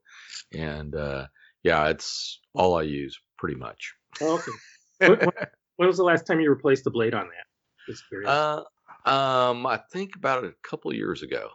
and 0.52 0.94
uh, 0.94 1.28
yeah, 1.64 1.88
it's 1.88 2.42
all 2.54 2.78
I 2.78 2.82
use 2.82 3.18
pretty 3.38 3.56
much. 3.56 3.94
Oh, 4.20 4.36
okay. 4.36 4.52
when, 5.16 5.30
when, 5.78 5.88
was 5.88 5.96
the 5.96 6.04
last 6.04 6.28
time 6.28 6.42
you 6.42 6.50
replaced 6.50 6.84
the 6.84 6.92
blade 6.92 7.14
on 7.14 7.28
that? 7.28 7.90
Just 7.90 8.04
curious. 8.10 8.30
Uh, 8.30 8.64
um, 9.06 9.66
I 9.66 9.80
think 9.94 10.18
about 10.18 10.44
a 10.44 10.54
couple 10.62 10.94
years 10.94 11.24
ago. 11.24 11.50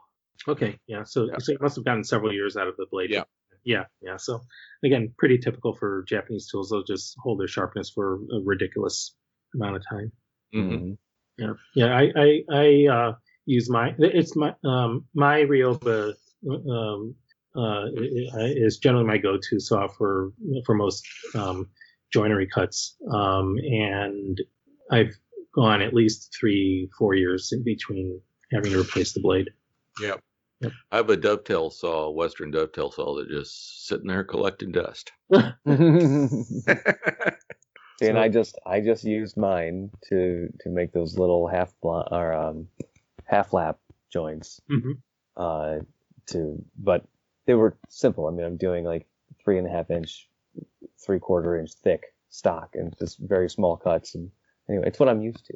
Okay, 0.48 0.78
yeah. 0.86 1.04
So, 1.04 1.26
Yeah. 1.26 1.34
so 1.38 1.52
you 1.52 1.58
must 1.60 1.76
have 1.76 1.84
gotten 1.84 2.04
several 2.04 2.32
years 2.32 2.56
out 2.56 2.68
of 2.68 2.76
the 2.78 2.86
blade. 2.90 3.10
Yeah. 3.10 3.24
Yeah, 3.64 3.84
yeah. 4.00 4.16
So 4.16 4.40
again, 4.84 5.14
pretty 5.18 5.38
typical 5.38 5.74
for 5.74 6.04
Japanese 6.08 6.48
tools. 6.50 6.70
They'll 6.70 6.82
just 6.82 7.16
hold 7.22 7.40
their 7.40 7.48
sharpness 7.48 7.90
for 7.90 8.14
a 8.14 8.40
ridiculous 8.44 9.14
amount 9.54 9.76
of 9.76 9.82
time. 9.88 10.12
Mhm. 10.54 10.70
Mhm. 10.70 10.98
Yeah, 11.38 11.52
yeah. 11.74 11.96
I 11.96 12.12
I, 12.16 12.44
I 12.50 12.86
uh, 12.92 13.12
use 13.46 13.70
my 13.70 13.94
it's 13.98 14.36
my 14.36 14.54
um 14.64 15.06
my 15.14 15.42
Ryoba 15.42 16.14
um 16.48 17.14
uh 17.56 17.86
is 17.94 18.78
generally 18.78 19.04
my 19.06 19.18
go-to 19.18 19.60
saw 19.60 19.86
for 19.88 20.32
for 20.66 20.74
most 20.74 21.06
um 21.34 21.68
joinery 22.12 22.46
cuts. 22.46 22.96
Um 23.12 23.56
and 23.58 24.40
I've 24.90 25.14
gone 25.54 25.82
at 25.82 25.94
least 25.94 26.34
three 26.38 26.90
four 26.98 27.14
years 27.14 27.52
in 27.52 27.62
between 27.62 28.20
having 28.52 28.72
to 28.72 28.80
replace 28.80 29.12
the 29.12 29.20
blade. 29.20 29.50
Yep. 30.00 30.20
Yep. 30.62 30.72
I 30.92 30.96
have 30.96 31.10
a 31.10 31.16
dovetail 31.16 31.70
saw, 31.70 32.04
a 32.04 32.10
Western 32.10 32.50
dovetail 32.50 32.90
saw 32.90 33.16
that 33.16 33.28
just 33.28 33.86
sitting 33.86 34.06
there 34.06 34.24
collecting 34.24 34.72
dust. 34.72 35.12
See, 38.00 38.08
and 38.08 38.18
I 38.18 38.28
just 38.28 38.58
I 38.66 38.80
just 38.80 39.04
used 39.04 39.36
mine 39.36 39.90
to 40.08 40.48
to 40.60 40.68
make 40.70 40.92
those 40.92 41.18
little 41.18 41.46
half 41.46 41.72
bl- 41.80 42.08
or 42.10 42.32
um 42.32 42.68
half 43.24 43.52
lap 43.52 43.78
joints. 44.12 44.60
Mhm. 44.70 44.98
Uh, 45.36 45.80
to 46.26 46.64
but 46.78 47.04
they 47.46 47.54
were 47.54 47.76
simple. 47.88 48.26
I 48.26 48.30
mean, 48.30 48.46
I'm 48.46 48.56
doing 48.56 48.84
like 48.84 49.06
three 49.44 49.58
and 49.58 49.66
a 49.66 49.70
half 49.70 49.90
inch, 49.90 50.28
three 51.04 51.18
quarter 51.18 51.58
inch 51.58 51.72
thick 51.74 52.14
stock 52.30 52.70
and 52.74 52.94
just 52.98 53.18
very 53.18 53.48
small 53.50 53.76
cuts. 53.76 54.14
And 54.14 54.30
anyway, 54.68 54.84
it's 54.86 54.98
what 54.98 55.08
I'm 55.08 55.22
used 55.22 55.44
to. 55.46 55.54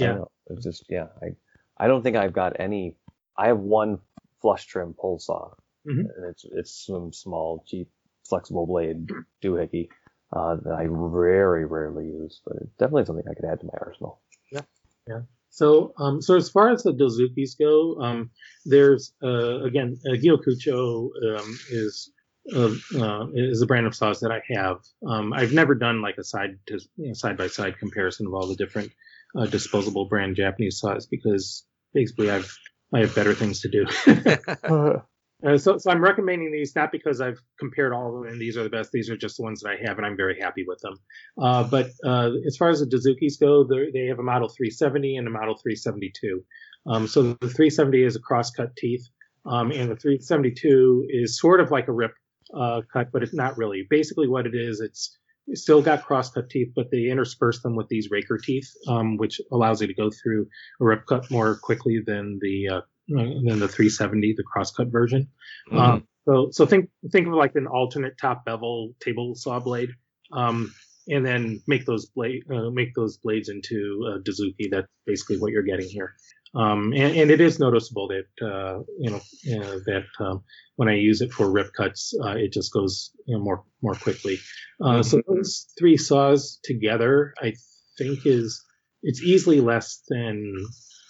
Yeah. 0.00 0.24
It's 0.50 0.64
just 0.64 0.84
yeah. 0.88 1.06
I 1.22 1.34
I 1.76 1.86
don't 1.88 2.02
think 2.02 2.16
I've 2.16 2.32
got 2.32 2.60
any. 2.60 2.96
I 3.36 3.48
have 3.48 3.58
one 3.60 3.98
flush 4.40 4.66
trim 4.66 4.94
pull 4.98 5.18
saw, 5.18 5.54
Mhm. 5.86 6.00
and 6.16 6.24
it's 6.30 6.44
it's 6.52 6.86
some 6.86 7.12
small 7.12 7.62
cheap 7.66 7.90
flexible 8.28 8.66
blade 8.66 9.08
doohickey 9.42 9.88
uh, 10.32 10.56
that 10.56 10.72
I 10.72 10.86
very 10.86 11.64
rarely 11.64 12.06
use, 12.06 12.40
but 12.44 12.56
it's 12.60 12.74
definitely 12.76 13.06
something 13.06 13.24
I 13.30 13.34
could 13.34 13.46
add 13.46 13.60
to 13.60 13.66
my 13.66 13.78
arsenal. 13.80 14.20
Yeah, 14.52 14.62
yeah. 15.06 15.22
So, 15.50 15.94
um, 15.96 16.20
so 16.20 16.36
as 16.36 16.50
far 16.50 16.70
as 16.70 16.82
the 16.82 16.92
Dozukis 16.92 17.58
go, 17.58 18.00
um, 18.02 18.30
there's 18.66 19.14
uh, 19.22 19.62
again 19.62 19.98
uh, 20.06 20.12
Gyokucho 20.12 21.08
um, 21.38 21.58
is 21.70 22.12
uh, 22.54 22.74
uh, 22.96 23.26
is 23.34 23.62
a 23.62 23.66
brand 23.66 23.86
of 23.86 23.94
saws 23.94 24.20
that 24.20 24.30
I 24.30 24.42
have. 24.54 24.80
Um, 25.06 25.32
I've 25.32 25.52
never 25.52 25.74
done 25.74 26.02
like 26.02 26.18
a 26.18 26.24
side 26.24 26.58
to 26.66 26.80
side 27.14 27.36
by 27.36 27.46
side 27.46 27.78
comparison 27.78 28.26
of 28.26 28.34
all 28.34 28.46
the 28.46 28.56
different 28.56 28.92
uh, 29.36 29.46
disposable 29.46 30.06
brand 30.06 30.36
Japanese 30.36 30.78
saws 30.78 31.06
because 31.06 31.64
basically 31.94 32.30
I've 32.30 32.54
I 32.94 33.00
have 33.00 33.14
better 33.14 33.34
things 33.34 33.60
to 33.60 33.68
do. 33.68 33.86
Uh, 35.46 35.56
so, 35.56 35.78
so 35.78 35.90
I'm 35.90 36.02
recommending 36.02 36.50
these 36.50 36.74
not 36.74 36.90
because 36.90 37.20
I've 37.20 37.40
compared 37.60 37.92
all 37.92 38.08
of 38.08 38.14
them 38.14 38.32
and 38.32 38.40
these 38.40 38.56
are 38.56 38.64
the 38.64 38.70
best. 38.70 38.90
These 38.90 39.08
are 39.08 39.16
just 39.16 39.36
the 39.36 39.44
ones 39.44 39.60
that 39.60 39.70
I 39.70 39.76
have, 39.86 39.96
and 39.96 40.04
I'm 40.04 40.16
very 40.16 40.40
happy 40.40 40.64
with 40.66 40.80
them. 40.80 40.98
Uh, 41.40 41.62
but 41.62 41.90
uh, 42.04 42.30
as 42.44 42.56
far 42.56 42.70
as 42.70 42.80
the 42.80 42.86
Dozukis 42.86 43.38
go, 43.38 43.64
they're- 43.64 44.08
have 44.08 44.18
a 44.18 44.22
Model 44.22 44.48
370 44.48 45.16
and 45.16 45.28
a 45.28 45.30
Model 45.30 45.56
372. 45.56 46.42
Um, 46.86 47.06
so 47.06 47.22
the 47.22 47.48
370 47.48 48.02
is 48.02 48.16
a 48.16 48.20
cross-cut 48.20 48.74
teeth, 48.76 49.06
um, 49.46 49.70
and 49.70 49.90
the 49.90 49.96
372 49.96 51.06
is 51.08 51.38
sort 51.38 51.60
of 51.60 51.70
like 51.70 51.86
a 51.86 51.92
rip 51.92 52.14
uh, 52.52 52.80
cut, 52.92 53.12
but 53.12 53.22
it's 53.22 53.34
not 53.34 53.58
really. 53.58 53.86
Basically, 53.88 54.26
what 54.26 54.46
it's 54.46 54.80
it's 54.80 55.16
still 55.54 55.82
got 55.82 56.04
cross-cut 56.04 56.50
teeth, 56.50 56.72
but 56.74 56.90
they 56.90 57.06
intersperse 57.06 57.62
them 57.62 57.74
with 57.74 57.88
these 57.88 58.10
raker 58.10 58.38
teeth, 58.38 58.70
um, 58.86 59.16
which 59.16 59.40
allows 59.52 59.80
you 59.80 59.86
to 59.86 59.94
go 59.94 60.10
through 60.10 60.46
a 60.80 60.84
rip 60.84 61.06
cut 61.06 61.30
more 61.30 61.56
quickly 61.56 62.00
than 62.04 62.38
the 62.40 62.68
uh, 62.68 62.80
than 63.08 63.58
the 63.58 63.68
370, 63.68 64.34
the 64.36 64.42
cross-cut 64.42 64.88
version. 64.88 65.28
Mhm. 65.70 65.78
Um, 65.78 66.08
so 66.26 66.48
so 66.50 66.66
think 66.66 66.90
think 67.10 67.26
of 67.26 67.32
like 67.34 67.54
an 67.54 67.66
alternate 67.66 68.18
top 68.18 68.44
bevel 68.44 68.94
table 69.00 69.34
saw 69.34 69.58
blade, 69.60 69.90
um, 70.32 70.74
and 71.08 71.24
then 71.24 71.62
make 71.66 71.86
those 71.86 72.06
blade 72.06 72.42
uh, 72.52 72.70
make 72.70 72.94
those 72.94 73.16
blades 73.16 73.48
into 73.48 74.04
uh, 74.06 74.18
Dozuki. 74.18 74.70
That's 74.70 74.88
basically 75.06 75.38
what 75.38 75.52
you're 75.52 75.62
getting 75.62 75.88
here. 75.88 76.14
Um, 76.54 76.92
and, 76.92 77.16
and 77.16 77.30
it 77.30 77.40
is 77.40 77.58
noticeable 77.58 78.08
that 78.08 78.46
uh, 78.46 78.82
you 78.98 79.10
know 79.10 79.16
uh, 79.16 79.78
that 79.86 80.04
um, 80.20 80.44
when 80.76 80.88
I 80.88 80.94
use 80.94 81.20
it 81.20 81.32
for 81.32 81.50
rip 81.50 81.72
cuts, 81.72 82.14
uh, 82.24 82.36
it 82.36 82.52
just 82.52 82.72
goes 82.72 83.10
you 83.26 83.36
know, 83.36 83.42
more 83.42 83.64
more 83.82 83.94
quickly. 83.94 84.38
Uh, 84.82 85.02
so 85.02 85.20
those 85.26 85.66
three 85.78 85.96
saws 85.96 86.58
together, 86.62 87.34
I 87.40 87.54
think 87.98 88.24
is 88.24 88.64
it's 89.02 89.22
easily 89.22 89.60
less 89.60 90.02
than 90.08 90.54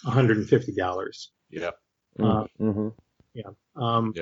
150 0.03 0.75
dollars. 0.75 1.31
Yep. 1.51 1.75
Uh, 2.19 2.45
hmm 2.57 2.89
Um, 3.75 4.13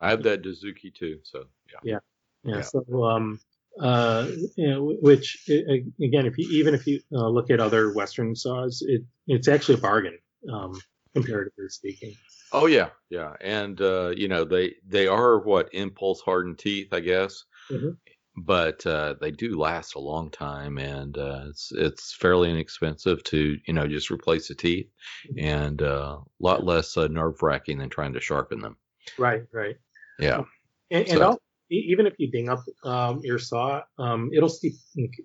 I 0.00 0.10
have 0.10 0.22
that 0.24 0.42
Dozuki 0.42 0.92
too. 0.94 1.18
So 1.22 1.44
yeah. 1.72 1.78
Yeah. 1.84 1.98
Yeah. 2.44 2.60
So, 2.60 3.04
um, 3.04 3.40
uh, 3.80 4.28
you 4.56 4.68
know, 4.70 4.96
which 5.00 5.48
again, 5.48 6.26
if 6.26 6.38
you 6.38 6.48
even 6.60 6.74
if 6.74 6.86
you 6.86 7.00
uh, 7.12 7.28
look 7.28 7.50
at 7.50 7.60
other 7.60 7.92
Western 7.92 8.36
saws, 8.36 8.84
it 8.86 9.02
it's 9.26 9.48
actually 9.48 9.76
a 9.76 9.78
bargain, 9.78 10.18
um, 10.52 10.80
comparatively 11.14 11.68
speaking. 11.68 12.14
Oh 12.52 12.66
yeah, 12.66 12.90
yeah, 13.10 13.34
and 13.40 13.80
uh, 13.80 14.12
you 14.16 14.28
know 14.28 14.44
they 14.44 14.74
they 14.86 15.06
are 15.06 15.38
what 15.40 15.72
impulse 15.74 16.20
hardened 16.20 16.58
teeth, 16.58 16.92
I 16.92 17.00
guess, 17.00 17.44
Mhm. 17.70 17.96
but 18.36 18.86
uh, 18.86 19.14
they 19.20 19.30
do 19.32 19.58
last 19.58 19.94
a 19.94 19.98
long 20.00 20.30
time, 20.30 20.78
and 20.78 21.16
uh, 21.18 21.46
it's 21.48 21.72
it's 21.72 22.14
fairly 22.14 22.50
inexpensive 22.50 23.22
to 23.24 23.56
you 23.66 23.74
know 23.74 23.86
just 23.88 24.10
replace 24.10 24.48
the 24.48 24.54
teeth, 24.54 24.88
and 25.36 25.82
uh, 25.82 26.18
a 26.20 26.24
lot 26.38 26.64
less 26.64 26.96
uh, 26.96 27.08
nerve 27.08 27.42
wracking 27.42 27.78
than 27.78 27.90
trying 27.90 28.12
to 28.12 28.20
sharpen 28.20 28.60
them. 28.60 28.76
Right. 29.18 29.42
Right. 29.52 29.76
Yeah, 30.18 30.44
And, 30.90 31.08
and 31.08 31.18
So- 31.18 31.38
e- 31.72 31.86
even 31.90 32.06
if 32.06 32.14
you 32.18 32.30
ding 32.30 32.48
up 32.48 32.60
um, 32.84 33.20
your 33.24 33.38
saw, 33.40 33.82
um, 33.98 34.30
it'll 34.32 34.48
still 34.48 34.70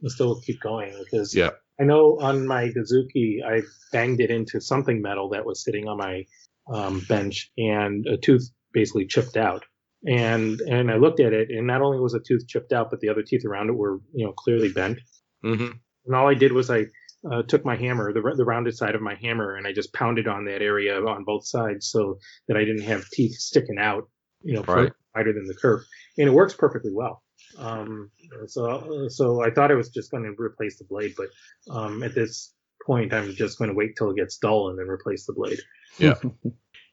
still 0.05 0.41
keep 0.41 0.59
going 0.61 0.93
because 1.03 1.35
yeah, 1.35 1.51
I 1.79 1.85
know 1.85 2.19
on 2.19 2.47
my 2.47 2.69
Dozuki, 2.69 3.43
I 3.45 3.61
banged 3.91 4.19
it 4.19 4.29
into 4.31 4.59
something 4.59 5.01
metal 5.01 5.29
that 5.29 5.45
was 5.45 5.63
sitting 5.63 5.87
on 5.87 5.97
my 5.97 6.25
um, 6.71 6.99
bench, 7.07 7.51
and 7.57 8.05
a 8.07 8.17
tooth 8.17 8.49
basically 8.73 9.07
chipped 9.07 9.37
out. 9.37 9.65
And 10.05 10.59
and 10.61 10.91
I 10.91 10.95
looked 10.95 11.19
at 11.19 11.33
it, 11.33 11.49
and 11.49 11.67
not 11.67 11.81
only 11.81 11.99
was 11.99 12.13
a 12.13 12.19
tooth 12.19 12.47
chipped 12.47 12.73
out, 12.73 12.89
but 12.89 12.99
the 12.99 13.09
other 13.09 13.23
teeth 13.23 13.45
around 13.45 13.69
it 13.69 13.75
were 13.75 13.99
you 14.13 14.25
know 14.25 14.33
clearly 14.33 14.69
bent. 14.71 14.99
hmm 15.43 15.71
And 16.05 16.15
all 16.15 16.27
I 16.29 16.33
did 16.35 16.51
was 16.53 16.69
I 16.69 16.85
uh, 17.29 17.43
took 17.43 17.65
my 17.65 17.75
hammer, 17.75 18.13
the, 18.13 18.21
the 18.35 18.45
rounded 18.45 18.75
side 18.77 18.95
of 18.95 19.01
my 19.01 19.15
hammer, 19.15 19.55
and 19.55 19.67
I 19.67 19.73
just 19.73 19.93
pounded 19.93 20.27
on 20.27 20.45
that 20.45 20.61
area 20.61 21.01
on 21.01 21.23
both 21.25 21.45
sides 21.45 21.87
so 21.87 22.17
that 22.47 22.57
I 22.57 22.61
didn't 22.63 22.83
have 22.83 23.09
teeth 23.09 23.35
sticking 23.35 23.77
out, 23.77 24.09
you 24.41 24.53
know, 24.53 24.63
Right. 24.63 24.91
wider 25.15 25.33
than 25.33 25.45
the 25.45 25.55
curve. 25.55 25.81
And 26.17 26.27
it 26.27 26.31
works 26.31 26.53
perfectly 26.53 26.91
well. 26.93 27.23
Um, 27.57 28.11
so, 28.47 29.07
so 29.09 29.43
I 29.43 29.51
thought 29.51 29.71
I 29.71 29.75
was 29.75 29.89
just 29.89 30.11
going 30.11 30.23
to 30.23 30.41
replace 30.41 30.77
the 30.77 30.85
blade, 30.85 31.15
but 31.17 31.27
um, 31.69 32.03
at 32.03 32.15
this 32.15 32.53
point, 32.85 33.13
I'm 33.13 33.33
just 33.33 33.57
going 33.57 33.69
to 33.69 33.75
wait 33.75 33.95
till 33.97 34.11
it 34.11 34.15
gets 34.17 34.37
dull 34.37 34.69
and 34.69 34.79
then 34.79 34.87
replace 34.87 35.25
the 35.25 35.33
blade. 35.33 35.59
yeah. 35.97 36.15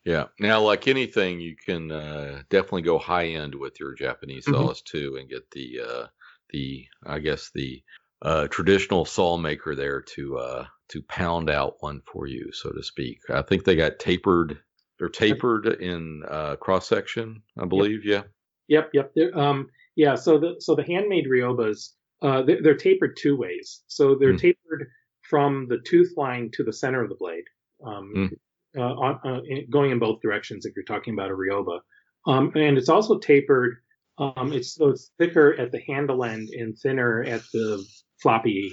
Yeah. 0.05 0.27
Now, 0.38 0.61
like 0.61 0.87
anything, 0.87 1.40
you 1.40 1.57
can 1.57 1.90
uh, 1.90 2.42
definitely 2.49 2.83
go 2.83 2.97
high 2.97 3.27
end 3.27 3.57
with 3.57 3.81
your 3.81 3.92
Japanese 3.92 4.47
Mhm. 4.47 4.53
saws 4.53 4.81
too, 4.81 5.16
and 5.16 5.29
get 5.29 5.51
the 5.51 5.81
uh, 5.81 6.07
the 6.51 6.87
I 7.05 7.19
guess 7.19 7.51
the 7.53 7.83
uh, 8.23 8.47
traditional 8.47 9.05
saw 9.05 9.37
maker 9.37 9.75
there 9.75 10.01
to 10.01 10.38
uh, 10.38 10.66
to 10.90 11.03
pound 11.03 11.51
out 11.51 11.79
one 11.81 12.03
for 12.07 12.29
you, 12.29 12.53
so 12.53 12.71
to 12.71 12.85
speak. 12.85 13.19
I 13.29 13.42
think 13.42 13.64
they 13.64 13.75
got 13.75 13.99
tapered. 13.99 14.61
They're 15.01 15.09
tapered 15.09 15.66
in 15.66 16.23
uh, 16.29 16.55
cross 16.55 16.88
section, 16.88 17.42
I 17.59 17.64
believe. 17.64 18.05
Yeah. 18.05 18.23
Yep, 18.69 18.90
yep. 18.95 19.12
They're, 19.16 19.37
um, 19.37 19.69
yeah. 19.97 20.15
So 20.15 20.39
the 20.39 20.57
so 20.61 20.75
the 20.77 20.85
handmade 20.85 21.27
Ryobas 21.27 21.91
uh, 22.23 22.43
they're, 22.43 22.63
they're 22.63 22.77
tapered 22.77 23.17
two 23.19 23.37
ways. 23.37 23.83
So 23.89 24.15
they're 24.15 24.33
Hmm. 24.33 24.37
tapered 24.39 24.89
from 25.29 25.67
the 25.69 25.79
tooth 25.85 26.13
line 26.17 26.51
to 26.53 26.63
the 26.65 26.73
center 26.73 27.03
of 27.03 27.09
the 27.11 27.17
blade, 27.17 27.45
um, 27.85 28.13
Mm. 28.17 28.33
uh, 28.79 28.95
on, 28.95 29.21
uh, 29.25 29.43
in- 29.47 29.69
going 29.69 29.91
in 29.91 29.99
both 29.99 30.21
directions 30.23 30.65
if 30.65 30.75
you're 30.77 30.85
talking 30.85 31.13
about 31.15 31.31
a 31.31 31.35
Ryoba, 31.35 31.81
Um, 32.27 32.53
and 32.55 32.79
it's 32.79 32.89
also 32.89 33.19
tapered. 33.19 33.77
Um, 34.19 34.53
it's 34.53 34.75
so 34.75 34.89
it's 34.91 35.11
thicker 35.19 35.55
at 35.61 35.73
the 35.73 35.81
handle 35.81 36.25
end 36.25 36.49
and 36.51 36.75
thinner 36.79 37.23
at 37.25 37.43
the 37.53 37.85
floppy 38.23 38.73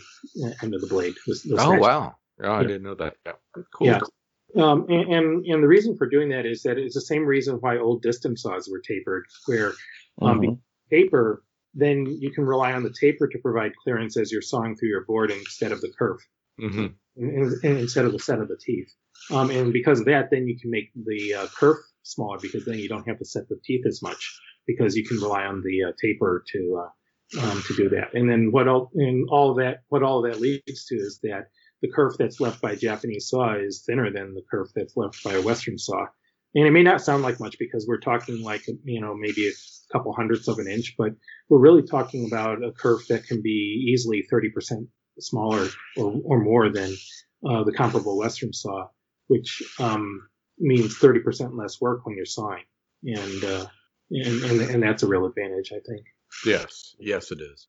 end 0.62 0.74
of 0.74 0.80
the 0.82 0.88
blade. 0.88 1.16
Oh 1.58 1.78
wow. 1.78 2.16
Oh, 2.42 2.50
I 2.52 2.62
Yeah. 2.62 2.68
didn't 2.68 2.84
know 2.84 2.96
that. 2.96 3.16
Yeah. 3.26 3.34
Cool. 3.76 3.88
Yeah. 3.88 4.00
Um, 4.56 4.86
and, 4.90 5.14
and 5.14 5.46
and 5.46 5.64
the 5.64 5.68
reason 5.68 5.98
for 5.98 6.08
doing 6.08 6.30
that 6.30 6.46
is 6.46 6.64
that 6.64 6.78
it's 6.78 6.96
the 6.96 7.02
same 7.02 7.26
reason 7.26 7.56
why 7.58 7.78
old 7.78 8.04
Disston 8.06 8.38
saws 8.38 8.70
were 8.72 8.80
tapered, 8.80 9.26
where 9.48 9.74
um, 10.22 10.40
Mhm. 10.40 10.60
Taper, 10.90 11.44
then 11.74 12.06
you 12.06 12.32
can 12.32 12.46
rely 12.46 12.74
on 12.74 12.84
the 12.84 12.94
taper 13.00 13.28
to 13.28 13.38
provide 13.40 13.76
clearance 13.76 14.18
as 14.18 14.32
you're 14.32 14.42
sawing 14.42 14.76
through 14.76 14.90
your 14.90 15.06
board 15.06 15.32
instead 15.32 15.72
of 15.72 15.82
the 15.82 15.92
curve, 15.98 16.20
hmm 16.60 16.88
in- 17.16 17.60
instead 17.64 18.06
of 18.06 18.12
the 18.12 18.20
set 18.20 18.40
of 18.40 18.48
the 18.48 18.58
teeth. 18.58 18.92
Um, 19.32 19.50
and 19.52 19.72
because 19.72 20.00
of 20.00 20.06
that, 20.08 20.30
then 20.32 20.48
you 20.48 20.58
can 20.60 20.72
make 20.72 20.92
the 20.96 21.36
uh, 21.36 21.48
kerf 21.48 21.78
smaller 22.04 22.40
because 22.42 22.66
then 22.66 22.80
you 22.80 22.90
don't 22.90 23.08
have 23.08 23.20
to 23.20 23.26
set 23.26 23.48
the 23.50 23.60
teeth 23.64 23.86
as 23.86 24.02
much 24.02 24.40
because 24.68 24.96
you 24.96 25.06
can 25.06 25.18
rely 25.18 25.46
on 25.46 25.62
the 25.62 25.84
uh, 25.84 25.92
taper 26.02 26.44
to 26.52 26.84
uh, 26.84 26.90
um, 27.42 27.64
to 27.68 27.76
do 27.76 27.90
that. 27.90 28.14
And 28.14 28.30
then 28.30 28.52
what 28.52 28.68
all 28.68 28.92
and 28.96 29.28
all 29.30 29.56
that 29.56 29.84
what 29.90 30.04
all 30.04 30.24
of 30.24 30.32
that 30.32 30.42
leads 30.42 30.86
to 30.86 30.96
is 30.96 31.20
that 31.24 31.48
the 31.82 31.90
kerf 31.90 32.16
that's 32.18 32.40
left 32.40 32.62
by 32.62 32.72
a 32.72 32.76
Japanese 32.76 33.30
saw 33.30 33.56
is 33.56 33.84
thinner 33.86 34.12
than 34.12 34.34
the 34.34 34.44
kerf 34.50 34.70
that's 34.76 34.96
left 34.96 35.24
by 35.24 35.34
a 35.34 35.42
Western 35.42 35.78
saw. 35.78 36.06
And 36.56 36.68
it 36.68 36.72
may 36.72 36.84
not 36.84 37.02
sound 37.02 37.24
like 37.24 37.40
much 37.40 37.58
because 37.58 37.86
we're 37.88 38.00
talking 38.00 38.44
like 38.44 38.68
you 38.84 39.02
know 39.02 39.16
maybe 39.16 39.48
a 39.48 39.52
couple 39.92 40.14
hundredths 40.14 40.48
of 40.48 40.60
an 40.60 40.68
inch, 40.68 40.96
but 40.98 41.14
we're 41.50 41.60
really 41.60 41.84
talking 41.84 42.28
about 42.28 42.64
a 42.64 42.72
kerf 42.72 43.08
that 43.08 43.26
can 43.26 43.42
be 43.42 43.88
easily 43.92 44.26
30% 44.32 44.88
smaller 45.20 45.68
or, 45.98 46.22
or 46.24 46.40
more 46.40 46.70
than 46.70 46.94
uh, 47.48 47.64
the 47.64 47.74
comparable 47.74 48.18
Western 48.18 48.54
saw, 48.54 48.88
which 49.28 49.62
um, 49.80 50.28
means 50.60 50.98
30% 50.98 51.58
less 51.58 51.82
work 51.82 52.06
when 52.06 52.16
you're 52.16 52.26
sawing, 52.26 52.64
and 53.04 53.44
uh, 53.44 53.66
and, 54.12 54.44
and 54.44 54.62
and 54.62 54.84
that's 54.84 55.04
a 55.04 55.08
real 55.08 55.26
advantage, 55.26 55.72
I 55.72 55.80
think. 55.88 56.06
Yes. 56.46 56.96
Yes, 57.00 57.32
it 57.32 57.42
is. 57.42 57.68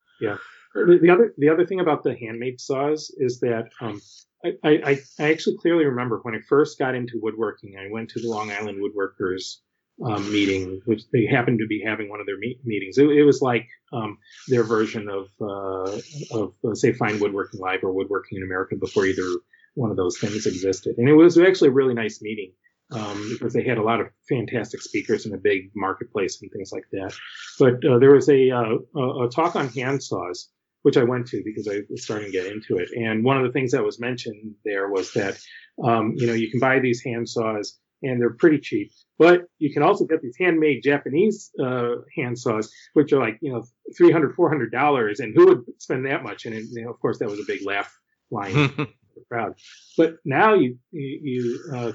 The, 0.75 0.99
the 1.01 1.11
other 1.11 1.35
the 1.39 1.51
other 1.51 1.67
thing 1.67 1.81
about 1.81 2.03
the 2.03 2.17
handmade 2.17 2.61
saws 2.61 3.15
is 3.17 3.41
that 3.41 3.71
um, 3.81 4.01
I, 4.45 4.51
I 4.65 4.99
I 5.19 5.31
actually 5.31 5.57
clearly 5.57 5.85
remember 5.85 6.21
when 6.23 6.35
I 6.35 6.41
first 6.49 6.79
got 6.79 6.95
into 6.95 7.21
woodworking, 7.23 7.77
I 7.79 7.91
went 7.91 8.11
to 8.11 8.21
the 8.21 8.29
Long 8.29 8.51
Island 8.51 8.79
Woodworkers 8.83 9.57
um, 10.05 10.31
meeting, 10.33 10.81
which 10.87 11.03
they 11.13 11.27
happened 11.27 11.61
to 11.61 11.67
be 11.67 11.83
having 11.85 12.09
one 12.09 12.21
of 12.21 12.27
their 12.27 12.39
me- 12.39 12.59
meetings. 12.65 12.99
It, 12.99 13.07
it 13.11 13.25
was 13.25 13.41
like 13.41 13.67
um, 13.93 14.19
their 14.49 14.65
version 14.65 15.09
of 15.09 15.29
uh, 15.41 16.01
of 16.33 16.55
uh, 16.69 16.75
say 16.75 16.93
Fine 16.93 17.21
Woodworking 17.21 17.61
Live 17.61 17.81
or 17.83 17.93
Woodworking 17.93 18.39
in 18.39 18.45
America 18.45 18.77
before 18.77 19.07
either 19.07 19.29
one 19.75 19.91
of 19.91 19.97
those 19.97 20.19
things 20.19 20.47
existed, 20.47 20.97
and 20.99 21.09
it 21.09 21.15
was 21.15 21.39
actually 21.39 21.69
a 21.69 21.73
really 21.73 21.95
nice 21.95 22.21
meeting. 22.23 22.53
Um, 22.91 23.31
because 23.33 23.55
they 23.55 23.65
had 23.65 23.79
a 23.79 23.83
lot 23.83 24.01
of 24.01 24.09
fantastic 24.29 24.83
speakers 24.83 25.25
in 25.25 25.33
a 25.33 25.39
big 25.39 25.71
marketplace 25.75 26.41
and 26.43 26.51
things 26.53 26.71
like 26.71 26.85
that. 26.93 27.15
But 27.59 27.83
uh, 27.85 27.99
there 27.99 28.13
was 28.13 28.29
a, 28.29 28.51
uh, 28.51 28.77
a 28.95 29.25
a 29.25 29.31
talk 29.31 29.57
on 29.57 29.69
hand 29.69 30.03
saws, 30.03 30.51
which 30.85 30.99
I 30.99 31.03
went 31.03 31.27
to 31.29 31.43
because 31.43 31.67
I 31.67 31.81
was 31.89 32.05
starting 32.05 32.27
to 32.27 32.33
get 32.33 32.45
into 32.45 32.77
it. 32.77 32.91
And 32.95 33.25
one 33.25 33.39
of 33.39 33.43
the 33.43 33.53
things 33.53 33.73
that 33.73 33.83
was 33.83 33.99
mentioned 33.99 34.55
there 34.67 34.91
was 34.91 35.15
that, 35.15 35.39
um, 35.83 36.13
you 36.15 36.27
know, 36.27 36.35
you 36.35 36.51
can 36.51 36.61
buy 36.61 36.79
these 36.79 37.03
hand 37.03 37.27
saws 37.27 37.79
and 38.03 38.21
they're 38.21 38.35
pretty 38.35 38.59
cheap, 38.59 38.93
but 39.19 39.45
you 39.59 39.73
can 39.73 39.83
also 39.83 40.05
get 40.05 40.21
these 40.21 40.37
handmade 40.39 40.83
Japanese 40.83 41.51
uh, 41.59 41.95
hand 42.19 42.39
saws, 42.39 42.71
which 42.93 43.15
are 43.15 43.19
like, 43.19 43.39
you 43.41 43.51
know, 43.51 43.65
$300, 43.99 44.35
$400. 44.35 45.21
And 45.21 45.35
who 45.35 45.47
would 45.47 45.63
spend 45.79 46.05
that 46.05 46.23
much? 46.23 46.45
And, 46.45 46.55
you 46.55 46.85
know, 46.85 46.91
of 46.91 47.01
course, 47.01 47.19
that 47.19 47.31
was 47.31 47.41
a 47.41 47.47
big 47.47 47.65
laugh 47.65 47.91
line 48.31 48.69
for 48.69 48.85
the 48.85 49.25
crowd. 49.31 49.55
But 49.97 50.17
now 50.27 50.53
you, 50.53 50.77
you, 50.91 51.21
you 51.23 51.75
uh, 51.75 51.93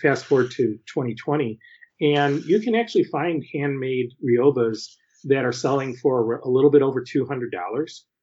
fast 0.00 0.24
forward 0.24 0.50
to 0.52 0.78
2020 0.86 1.58
and 2.00 2.42
you 2.46 2.60
can 2.60 2.74
actually 2.74 3.04
find 3.04 3.44
handmade 3.52 4.12
Ryobas 4.24 4.96
that 5.24 5.44
are 5.44 5.52
selling 5.52 5.94
for 5.94 6.36
a 6.36 6.48
little 6.48 6.70
bit 6.70 6.80
over 6.80 7.04
$200 7.04 7.50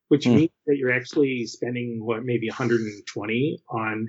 which 0.09 0.25
Hmm. 0.25 0.35
means 0.35 0.51
that 0.65 0.77
you're 0.77 0.91
actually 0.93 1.45
spending 1.45 1.99
what 2.03 2.23
maybe 2.23 2.47
120 2.49 3.59
on 3.69 4.07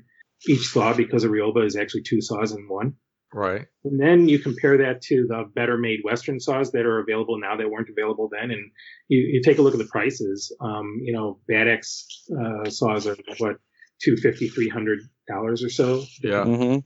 each 0.48 0.68
saw 0.68 0.94
because 0.94 1.24
a 1.24 1.28
Ryoba 1.28 1.64
is 1.66 1.76
actually 1.76 2.02
two 2.02 2.20
saws 2.20 2.52
in 2.52 2.68
one. 2.68 2.94
right. 3.34 3.66
And 3.84 4.00
then 4.00 4.26
you 4.28 4.38
compare 4.38 4.78
that 4.78 5.02
to 5.02 5.26
the 5.28 5.44
better 5.54 5.76
made 5.76 6.00
Western 6.02 6.40
saws 6.40 6.72
that 6.72 6.87
are 6.87 6.98
available 7.00 7.38
now 7.38 7.56
that 7.56 7.68
weren't 7.68 7.90
available 7.90 8.28
then, 8.32 8.50
and 8.50 8.70
you, 9.08 9.18
you 9.18 9.42
take 9.42 9.58
a 9.58 9.62
look 9.62 9.74
at 9.74 9.78
the 9.78 9.84
prices. 9.87 10.54
Um, 10.61 11.00
you 11.02 11.12
know, 11.12 11.38
Bad 11.46 11.68
Axe 11.68 12.06
uh, 12.32 12.70
saws 12.70 13.06
are 13.06 13.16
what 13.38 13.56
250 14.02 14.48
300 14.48 15.00
dollars 15.26 15.62
or 15.62 15.68
so. 15.68 16.04
Yeah. 16.22 16.44
Mhm. 16.44 16.82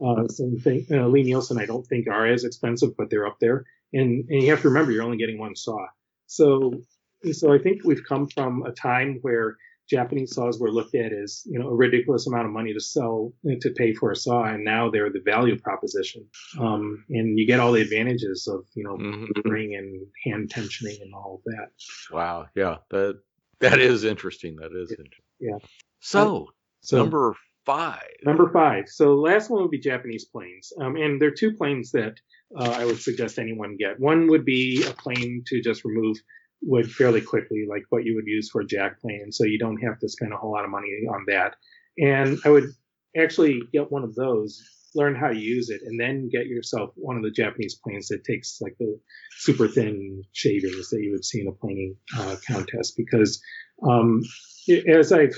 Uh, 0.00 0.28
same 0.28 0.58
thing. 0.58 0.86
Uh, 0.90 1.08
Lie-Nielsen, 1.08 1.58
I 1.58 1.66
don't 1.66 1.84
think 1.86 2.06
are 2.08 2.26
as 2.26 2.44
expensive, 2.44 2.96
but 2.96 3.10
they're 3.10 3.26
up 3.26 3.38
there. 3.40 3.64
And, 3.92 4.24
and 4.28 4.42
you 4.42 4.50
have 4.50 4.62
to 4.62 4.68
remember, 4.68 4.92
you're 4.92 5.02
only 5.02 5.16
getting 5.18 5.38
one 5.38 5.56
saw. 5.56 5.86
So, 6.26 6.80
so 7.32 7.52
I 7.52 7.58
think 7.58 7.82
we've 7.84 8.04
come 8.08 8.28
from 8.28 8.62
a 8.64 8.72
time 8.72 9.18
where 9.22 9.56
Japanese 9.90 10.34
saws 10.34 10.60
were 10.60 10.70
looked 10.70 10.94
at 10.94 11.12
as, 11.12 11.42
you 11.46 11.58
know, 11.58 11.68
a 11.68 11.74
ridiculous 11.74 12.26
amount 12.26 12.44
of 12.46 12.52
money 12.52 12.74
to 12.74 12.80
sell, 12.80 13.32
to 13.62 13.70
pay 13.70 13.94
for 13.94 14.10
a 14.12 14.16
saw. 14.16 14.44
And 14.44 14.62
now 14.64 14.90
they're 14.90 15.10
the 15.10 15.22
value 15.24 15.58
proposition. 15.58 16.26
Um, 16.60 17.04
and 17.08 17.38
you 17.38 17.46
get 17.46 17.58
all 17.58 17.72
the 17.72 17.80
advantages 17.80 18.46
of, 18.46 18.66
you 18.74 18.84
know, 18.84 18.96
Mhm. 18.98 19.50
ring 19.50 19.74
and 19.74 20.06
hand 20.24 20.50
tensioning 20.50 21.00
and 21.00 21.14
all 21.14 21.36
of 21.46 21.52
that. 21.54 21.70
Wow. 22.12 22.48
Yeah. 22.54 22.78
That 22.90 23.20
that 23.60 23.78
is 23.80 24.04
interesting. 24.04 24.56
That 24.56 24.72
is 24.72 24.90
interesting. 24.90 25.24
Yeah. 25.40 25.58
So, 26.00 26.48
So 26.80 26.98
number 26.98 27.34
five. 27.64 28.02
Number 28.24 28.50
five. 28.52 28.84
So 28.88 29.14
last 29.16 29.50
one 29.50 29.62
would 29.62 29.70
be 29.70 29.80
Japanese 29.80 30.26
planes. 30.26 30.72
Um, 30.80 30.96
and 30.96 31.20
there 31.20 31.28
are 31.28 31.34
two 31.34 31.54
planes 31.54 31.90
that 31.92 32.20
uh, 32.56 32.70
I 32.78 32.84
would 32.86 32.98
suggest 33.00 33.38
anyone 33.38 33.76
get. 33.76 33.98
One 34.00 34.26
would 34.28 34.44
be 34.44 34.82
a 34.86 34.92
plane 34.92 35.42
to 35.48 35.60
just 35.60 35.84
remove 35.84 36.16
wood 36.62 36.90
fairly 36.90 37.20
quickly, 37.20 37.66
like 37.68 37.84
what 37.90 38.04
you 38.04 38.14
would 38.14 38.26
use 38.26 38.50
for 38.50 38.60
a 38.60 38.66
jack 38.66 39.00
plane. 39.00 39.30
So 39.30 39.44
you 39.44 39.58
don't 39.58 39.80
have 39.82 39.98
to 40.00 40.08
spend 40.08 40.32
a 40.32 40.36
whole 40.36 40.52
lot 40.52 40.64
of 40.64 40.70
money 40.70 40.88
on 41.08 41.24
that. 41.28 41.54
And 41.98 42.38
I 42.44 42.50
would 42.50 42.70
actually 43.16 43.62
get 43.72 43.90
one 43.90 44.04
of 44.04 44.14
those, 44.14 44.62
learn 44.94 45.14
how 45.14 45.28
to 45.28 45.38
use 45.38 45.70
it, 45.70 45.82
and 45.84 46.00
then 46.00 46.28
get 46.28 46.46
yourself 46.46 46.90
one 46.96 47.16
of 47.16 47.22
the 47.22 47.30
Japanese 47.30 47.76
planes 47.82 48.08
that 48.08 48.24
takes 48.24 48.58
like 48.60 48.76
the 48.78 48.98
super 49.38 49.68
thin 49.68 50.22
shavings 50.32 50.90
that 50.90 51.02
you 51.02 51.12
would 51.12 51.24
see 51.24 51.40
in 51.40 51.48
a 51.48 51.52
planing 51.52 51.96
uh, 52.16 52.36
contest. 52.46 52.94
Because 52.96 53.40
um, 53.86 54.22
as 54.88 55.12
I've, 55.12 55.36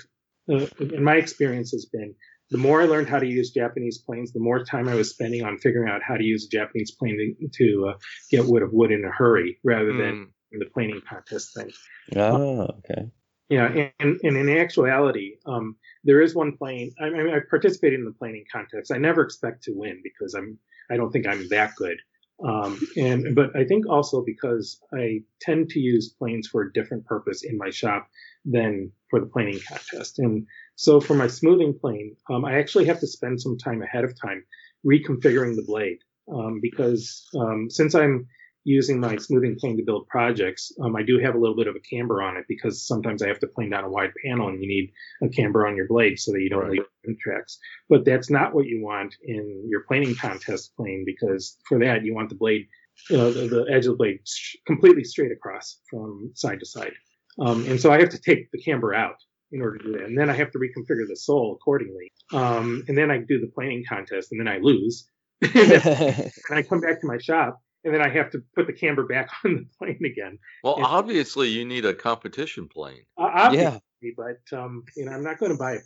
uh, 0.50 0.66
in 0.80 1.04
my 1.04 1.16
experience 1.16 1.70
has 1.72 1.86
been, 1.86 2.14
the 2.50 2.58
more 2.58 2.82
I 2.82 2.86
learned 2.86 3.08
how 3.08 3.20
to 3.20 3.26
use 3.26 3.50
Japanese 3.50 3.98
planes, 3.98 4.32
the 4.32 4.40
more 4.40 4.64
time 4.64 4.88
I 4.88 4.96
was 4.96 5.10
spending 5.10 5.44
on 5.44 5.58
figuring 5.58 5.88
out 5.88 6.02
how 6.02 6.16
to 6.16 6.24
use 6.24 6.46
a 6.46 6.56
Japanese 6.56 6.90
plane 6.90 7.36
to, 7.40 7.48
to 7.48 7.90
uh, 7.90 7.98
get 8.30 8.44
rid 8.46 8.64
of 8.64 8.72
wood 8.72 8.90
in 8.90 9.04
a 9.04 9.10
hurry 9.10 9.58
rather 9.62 9.92
than 9.92 10.26
Mm, 10.26 10.26
the 10.58 10.66
planing 10.66 11.00
contest 11.08 11.54
thing. 11.54 11.70
Oh, 12.16 12.68
okay. 12.78 13.10
Yeah, 13.48 13.66
and, 13.98 14.20
and 14.22 14.36
in 14.36 14.48
actuality, 14.48 15.36
um, 15.44 15.76
there 16.04 16.20
is 16.20 16.34
one 16.34 16.56
plane. 16.56 16.92
I, 17.00 17.10
mean, 17.10 17.34
I 17.34 17.40
participated 17.48 17.98
in 17.98 18.04
the 18.04 18.12
planing 18.12 18.44
contest. 18.50 18.92
I 18.92 18.98
never 18.98 19.22
expect 19.22 19.64
to 19.64 19.72
win 19.74 20.00
because 20.02 20.34
I'm. 20.34 20.58
I 20.90 20.96
don't 20.96 21.12
think 21.12 21.26
I'm 21.26 21.48
that 21.48 21.74
good. 21.76 21.98
Um, 22.44 22.80
and 22.96 23.34
but 23.34 23.54
I 23.54 23.64
think 23.64 23.88
also 23.88 24.22
because 24.24 24.80
I 24.94 25.22
tend 25.40 25.68
to 25.70 25.80
use 25.80 26.08
planes 26.08 26.48
for 26.48 26.62
a 26.62 26.72
different 26.72 27.04
purpose 27.04 27.44
in 27.44 27.58
my 27.58 27.70
shop 27.70 28.08
than 28.44 28.92
for 29.10 29.20
the 29.20 29.26
planing 29.26 29.60
contest. 29.68 30.18
And 30.18 30.46
so 30.76 31.00
for 31.00 31.14
my 31.14 31.26
smoothing 31.26 31.78
plane, 31.78 32.16
um, 32.30 32.44
I 32.44 32.58
actually 32.58 32.86
have 32.86 33.00
to 33.00 33.06
spend 33.06 33.40
some 33.40 33.58
time 33.58 33.82
ahead 33.82 34.04
of 34.04 34.18
time 34.20 34.44
reconfiguring 34.86 35.56
the 35.56 35.64
blade 35.66 35.98
um, 36.32 36.60
because 36.62 37.28
um, 37.38 37.68
since 37.68 37.94
I'm 37.94 38.26
using 38.64 39.00
my 39.00 39.16
smoothing 39.16 39.56
plane 39.58 39.76
to 39.78 39.82
build 39.84 40.06
projects, 40.08 40.72
um, 40.82 40.94
I 40.94 41.02
do 41.02 41.18
have 41.18 41.34
a 41.34 41.38
little 41.38 41.56
bit 41.56 41.66
of 41.66 41.76
a 41.76 41.80
camber 41.80 42.22
on 42.22 42.36
it 42.36 42.44
because 42.48 42.86
sometimes 42.86 43.22
I 43.22 43.28
have 43.28 43.38
to 43.40 43.46
plane 43.46 43.70
down 43.70 43.84
a 43.84 43.90
wide 43.90 44.12
panel 44.24 44.48
and 44.48 44.62
you 44.62 44.68
need 44.68 44.92
a 45.22 45.28
camber 45.28 45.66
on 45.66 45.76
your 45.76 45.86
blade 45.86 46.18
so 46.18 46.32
that 46.32 46.40
you 46.40 46.50
don't 46.50 46.68
Right. 46.68 46.80
leave 47.06 47.18
tracks. 47.18 47.58
But 47.88 48.04
that's 48.04 48.30
not 48.30 48.54
what 48.54 48.66
you 48.66 48.82
want 48.82 49.14
in 49.24 49.66
your 49.68 49.84
planing 49.88 50.14
contest 50.14 50.74
plane 50.76 51.04
because 51.06 51.56
for 51.68 51.78
that 51.78 52.04
you 52.04 52.14
want 52.14 52.28
the 52.28 52.34
blade, 52.34 52.66
uh, 53.10 53.30
the, 53.30 53.48
the 53.48 53.66
edge 53.72 53.86
of 53.86 53.92
the 53.92 53.96
blade 53.96 54.20
completely 54.66 55.04
straight 55.04 55.32
across 55.32 55.80
from 55.90 56.30
side 56.34 56.60
to 56.60 56.66
side. 56.66 56.92
Um, 57.38 57.64
and 57.66 57.80
so 57.80 57.90
I 57.90 58.00
have 58.00 58.10
to 58.10 58.20
take 58.20 58.50
the 58.50 58.60
camber 58.60 58.94
out 58.94 59.16
in 59.52 59.62
order 59.62 59.78
to 59.78 59.84
do 59.84 59.92
that. 59.92 60.04
And 60.04 60.18
then 60.18 60.28
I 60.28 60.34
have 60.34 60.50
to 60.52 60.58
reconfigure 60.58 61.08
the 61.08 61.16
sole 61.16 61.54
accordingly. 61.54 62.12
Um, 62.32 62.84
and 62.88 62.96
then 62.96 63.10
I 63.10 63.18
do 63.18 63.40
the 63.40 63.46
planing 63.48 63.84
contest 63.88 64.32
and 64.32 64.40
then 64.40 64.48
I 64.48 64.58
lose. 64.58 65.08
and 65.42 66.30
I 66.52 66.62
come 66.62 66.80
back 66.80 67.00
to 67.00 67.06
my 67.06 67.16
shop 67.18 67.60
and 67.84 67.94
then 67.94 68.02
I 68.02 68.08
have 68.08 68.30
to 68.30 68.42
put 68.54 68.66
the 68.66 68.72
camber 68.72 69.04
back 69.06 69.30
on 69.44 69.54
the 69.54 69.66
plane 69.78 70.04
again. 70.04 70.38
Well, 70.62 70.76
Yeah. 70.78 70.84
obviously, 70.86 71.48
you 71.48 71.64
need 71.64 71.84
a 71.84 71.94
competition 71.94 72.68
plane. 72.68 73.02
Uh, 73.18 73.30
obviously, 73.34 73.80
yeah. 74.02 74.10
but 74.16 74.58
um, 74.58 74.84
you 74.96 75.04
know, 75.06 75.12
I'm 75.12 75.22
not 75.24 75.38
going 75.38 75.52
to 75.52 75.58
buy. 75.58 75.78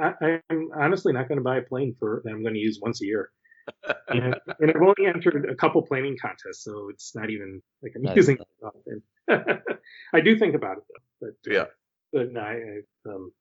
I, 0.00 0.12
I, 0.22 0.40
I'm 0.50 0.70
honestly 0.74 1.12
not 1.12 1.28
going 1.28 1.38
to 1.38 1.44
buy 1.44 1.58
a 1.58 1.62
plane 1.62 1.94
for 1.98 2.22
that 2.24 2.30
I'm 2.30 2.42
going 2.42 2.54
to 2.54 2.60
use 2.60 2.78
once 2.80 3.02
a 3.02 3.06
year. 3.06 3.30
and, 4.08 4.34
and 4.60 4.70
I've 4.70 4.82
only 4.82 5.06
entered 5.06 5.48
a 5.50 5.54
couple 5.54 5.82
planning 5.82 6.16
contests, 6.20 6.64
so 6.64 6.88
it's 6.88 7.14
not 7.14 7.30
even 7.30 7.60
like 7.82 7.92
I'm 7.94 8.02
Nice. 8.02 8.16
using 8.16 8.38
it 8.38 8.46
often. 8.62 9.02
I 10.14 10.20
do 10.20 10.38
think 10.38 10.54
about 10.54 10.78
it 10.78 10.84
though, 10.88 11.28
but 11.44 11.50
uh, 11.50 11.54
Yeah. 11.54 11.64
but 12.12 12.32
no, 12.32 12.40
I, 12.40 12.52
I, 12.54 13.10
um, 13.10 13.32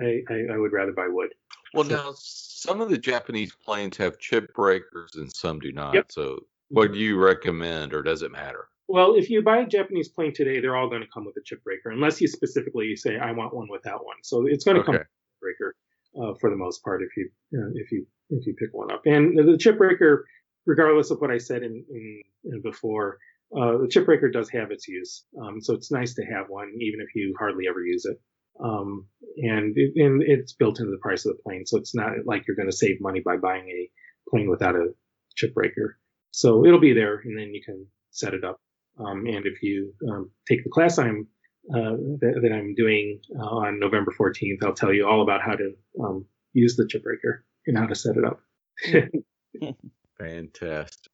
I, 0.00 0.22
I, 0.30 0.54
I 0.54 0.56
would 0.56 0.72
rather 0.72 0.92
buy 0.92 1.08
wood. 1.08 1.34
Well, 1.74 1.84
So- 1.84 1.90
now 1.96 2.12
some 2.16 2.80
of 2.80 2.88
the 2.90 2.98
Japanese 2.98 3.52
planes 3.54 3.96
have 3.96 4.18
chip 4.20 4.54
breakers 4.54 5.16
and 5.16 5.34
some 5.34 5.58
do 5.58 5.72
not. 5.72 5.94
Yep. 5.94 6.12
So, 6.12 6.38
what 6.72 6.92
do 6.92 6.98
you 6.98 7.18
recommend, 7.18 7.94
or 7.94 8.02
does 8.02 8.22
it 8.22 8.32
matter? 8.32 8.68
Well, 8.88 9.14
if 9.14 9.30
you 9.30 9.42
buy 9.42 9.58
a 9.58 9.66
Japanese 9.66 10.08
plane 10.08 10.34
today, 10.34 10.60
they're 10.60 10.76
all 10.76 10.88
going 10.88 11.02
to 11.02 11.08
come 11.14 11.24
with 11.24 11.36
a 11.36 11.42
chip 11.44 11.62
breaker, 11.64 11.90
unless 11.90 12.20
you 12.20 12.28
specifically 12.28 12.96
say 12.96 13.16
I 13.18 13.32
want 13.32 13.54
one 13.54 13.68
without 13.70 14.04
one. 14.04 14.16
So 14.22 14.46
it's 14.46 14.64
going 14.64 14.76
to 14.76 14.82
come 14.82 14.96
Okay. 14.96 15.04
with 15.04 15.06
a 15.06 15.30
chip 15.30 15.40
breaker 15.40 15.76
uh, 16.20 16.34
for 16.40 16.50
the 16.50 16.56
most 16.56 16.82
part 16.82 17.02
if 17.02 17.16
you 17.16 17.30
uh, 17.58 17.70
if 17.74 17.92
you 17.92 18.06
if 18.30 18.46
you 18.46 18.54
pick 18.54 18.70
one 18.72 18.92
up. 18.92 19.02
And 19.06 19.38
the 19.38 19.56
chip 19.56 19.78
breaker, 19.78 20.26
regardless 20.66 21.10
of 21.10 21.20
what 21.20 21.30
I 21.30 21.38
said 21.38 21.62
in, 21.62 21.84
in, 21.90 22.22
in 22.44 22.62
before, 22.62 23.18
uh, 23.56 23.78
the 23.78 23.88
chip 23.88 24.06
breaker 24.06 24.30
does 24.30 24.50
have 24.50 24.70
its 24.70 24.88
use. 24.88 25.24
Um, 25.40 25.60
so 25.60 25.74
it's 25.74 25.90
nice 25.90 26.14
to 26.14 26.24
have 26.24 26.46
one, 26.48 26.72
even 26.80 27.00
if 27.00 27.14
you 27.14 27.34
hardly 27.38 27.64
ever 27.68 27.82
use 27.84 28.04
it. 28.04 28.18
Um, 28.62 29.06
and, 29.38 29.72
it, 29.76 29.92
and 29.96 30.22
it's 30.22 30.52
built 30.52 30.78
into 30.78 30.90
the 30.90 30.98
price 30.98 31.24
of 31.24 31.34
the 31.36 31.42
plane, 31.42 31.64
so 31.66 31.78
it's 31.78 31.94
not 31.94 32.10
like 32.26 32.46
you're 32.46 32.56
going 32.56 32.70
to 32.70 32.76
save 32.76 33.00
money 33.00 33.20
by 33.24 33.36
buying 33.38 33.66
a 33.68 33.90
plane 34.30 34.50
without 34.50 34.76
a 34.76 34.88
chip 35.36 35.54
breaker. 35.54 35.98
So 36.32 36.66
it'll 36.66 36.80
be 36.80 36.92
there, 36.92 37.20
and 37.24 37.38
then 37.38 37.54
you 37.54 37.62
can 37.62 37.86
set 38.10 38.34
it 38.34 38.44
up. 38.44 38.60
Um, 38.98 39.26
and 39.26 39.46
if 39.46 39.62
you 39.62 39.94
um, 40.10 40.30
take 40.48 40.64
the 40.64 40.70
class 40.70 40.98
I'm 40.98 41.28
uh, 41.70 41.96
that, 42.20 42.40
that 42.42 42.52
I'm 42.52 42.74
doing 42.74 43.20
uh, 43.38 43.42
on 43.42 43.78
November 43.78 44.12
14th, 44.18 44.64
I'll 44.64 44.74
tell 44.74 44.92
you 44.92 45.06
all 45.06 45.22
about 45.22 45.42
how 45.42 45.54
to 45.54 45.72
um, 46.00 46.26
use 46.52 46.76
the 46.76 46.86
chip 46.88 47.04
breaker 47.04 47.44
and 47.66 47.78
how 47.78 47.86
to 47.86 47.94
set 47.94 48.16
it 48.16 48.24
up. 48.24 48.40
Fantastic. 50.18 51.12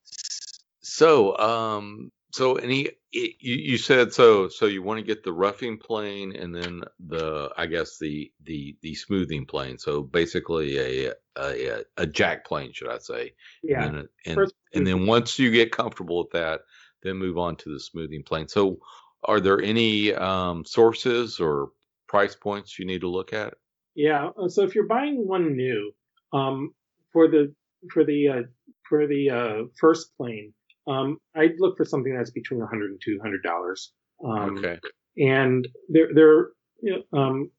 So, 0.81 1.37
um, 1.37 2.11
so 2.31 2.55
any 2.55 2.89
you, 3.11 3.33
you 3.39 3.77
said 3.77 4.13
so 4.13 4.49
so 4.49 4.65
you 4.65 4.83
want 4.83 4.99
to 4.99 5.05
get 5.05 5.23
the 5.23 5.33
roughing 5.33 5.77
plane 5.77 6.35
and 6.35 6.53
then 6.53 6.83
the 6.99 7.51
I 7.57 7.65
guess 7.65 7.97
the 7.97 8.31
the 8.43 8.77
the 8.81 8.95
smoothing 8.95 9.45
plane. 9.45 9.77
So 9.77 10.03
basically 10.03 10.77
a 11.07 11.13
a 11.37 11.83
a 11.97 12.05
jack 12.05 12.45
plane, 12.45 12.71
should 12.73 12.89
I 12.89 12.99
say? 12.99 13.33
yeah. 13.63 13.85
And 13.85 14.07
then, 14.25 14.47
and 14.73 14.87
then 14.87 15.07
once 15.07 15.39
you 15.39 15.51
get 15.51 15.71
comfortable 15.71 16.19
with 16.19 16.31
that, 16.31 16.61
then 17.03 17.17
move 17.17 17.37
on 17.37 17.55
to 17.57 17.73
the 17.73 17.79
smoothing 17.79 18.23
plane. 18.23 18.47
So, 18.47 18.79
are 19.23 19.39
there 19.39 19.61
any 19.61 20.13
um, 20.13 20.65
sources 20.65 21.39
or 21.39 21.69
price 22.07 22.35
points 22.35 22.77
you 22.77 22.85
need 22.85 23.01
to 23.01 23.09
look 23.09 23.33
at? 23.33 23.55
Yeah. 23.95 24.29
uh, 24.37 24.49
So 24.49 24.63
if 24.63 24.75
you're 24.75 24.87
buying 24.87 25.27
one 25.27 25.55
new, 25.55 25.91
um, 26.33 26.73
for 27.11 27.27
the 27.27 27.53
for 27.93 28.03
the 28.03 28.27
uh, 28.29 28.41
for 28.87 29.07
the 29.07 29.29
uh, 29.29 29.63
first 29.79 30.15
plane, 30.17 30.53
um, 30.89 31.17
I'd 31.35 31.59
look 31.59 31.77
for 31.77 31.85
something 31.85 32.15
that's 32.15 32.31
between 32.31 32.59
100 32.59 32.91
and 32.91 33.01
200 33.03 33.43
dollars. 33.43 33.91
Um, 34.25 34.57
okay. 34.57 34.79
and 35.17 35.67
there 35.87 36.09
there 36.13 36.49
you 36.81 37.03
know, 37.11 37.19
um 37.19 37.51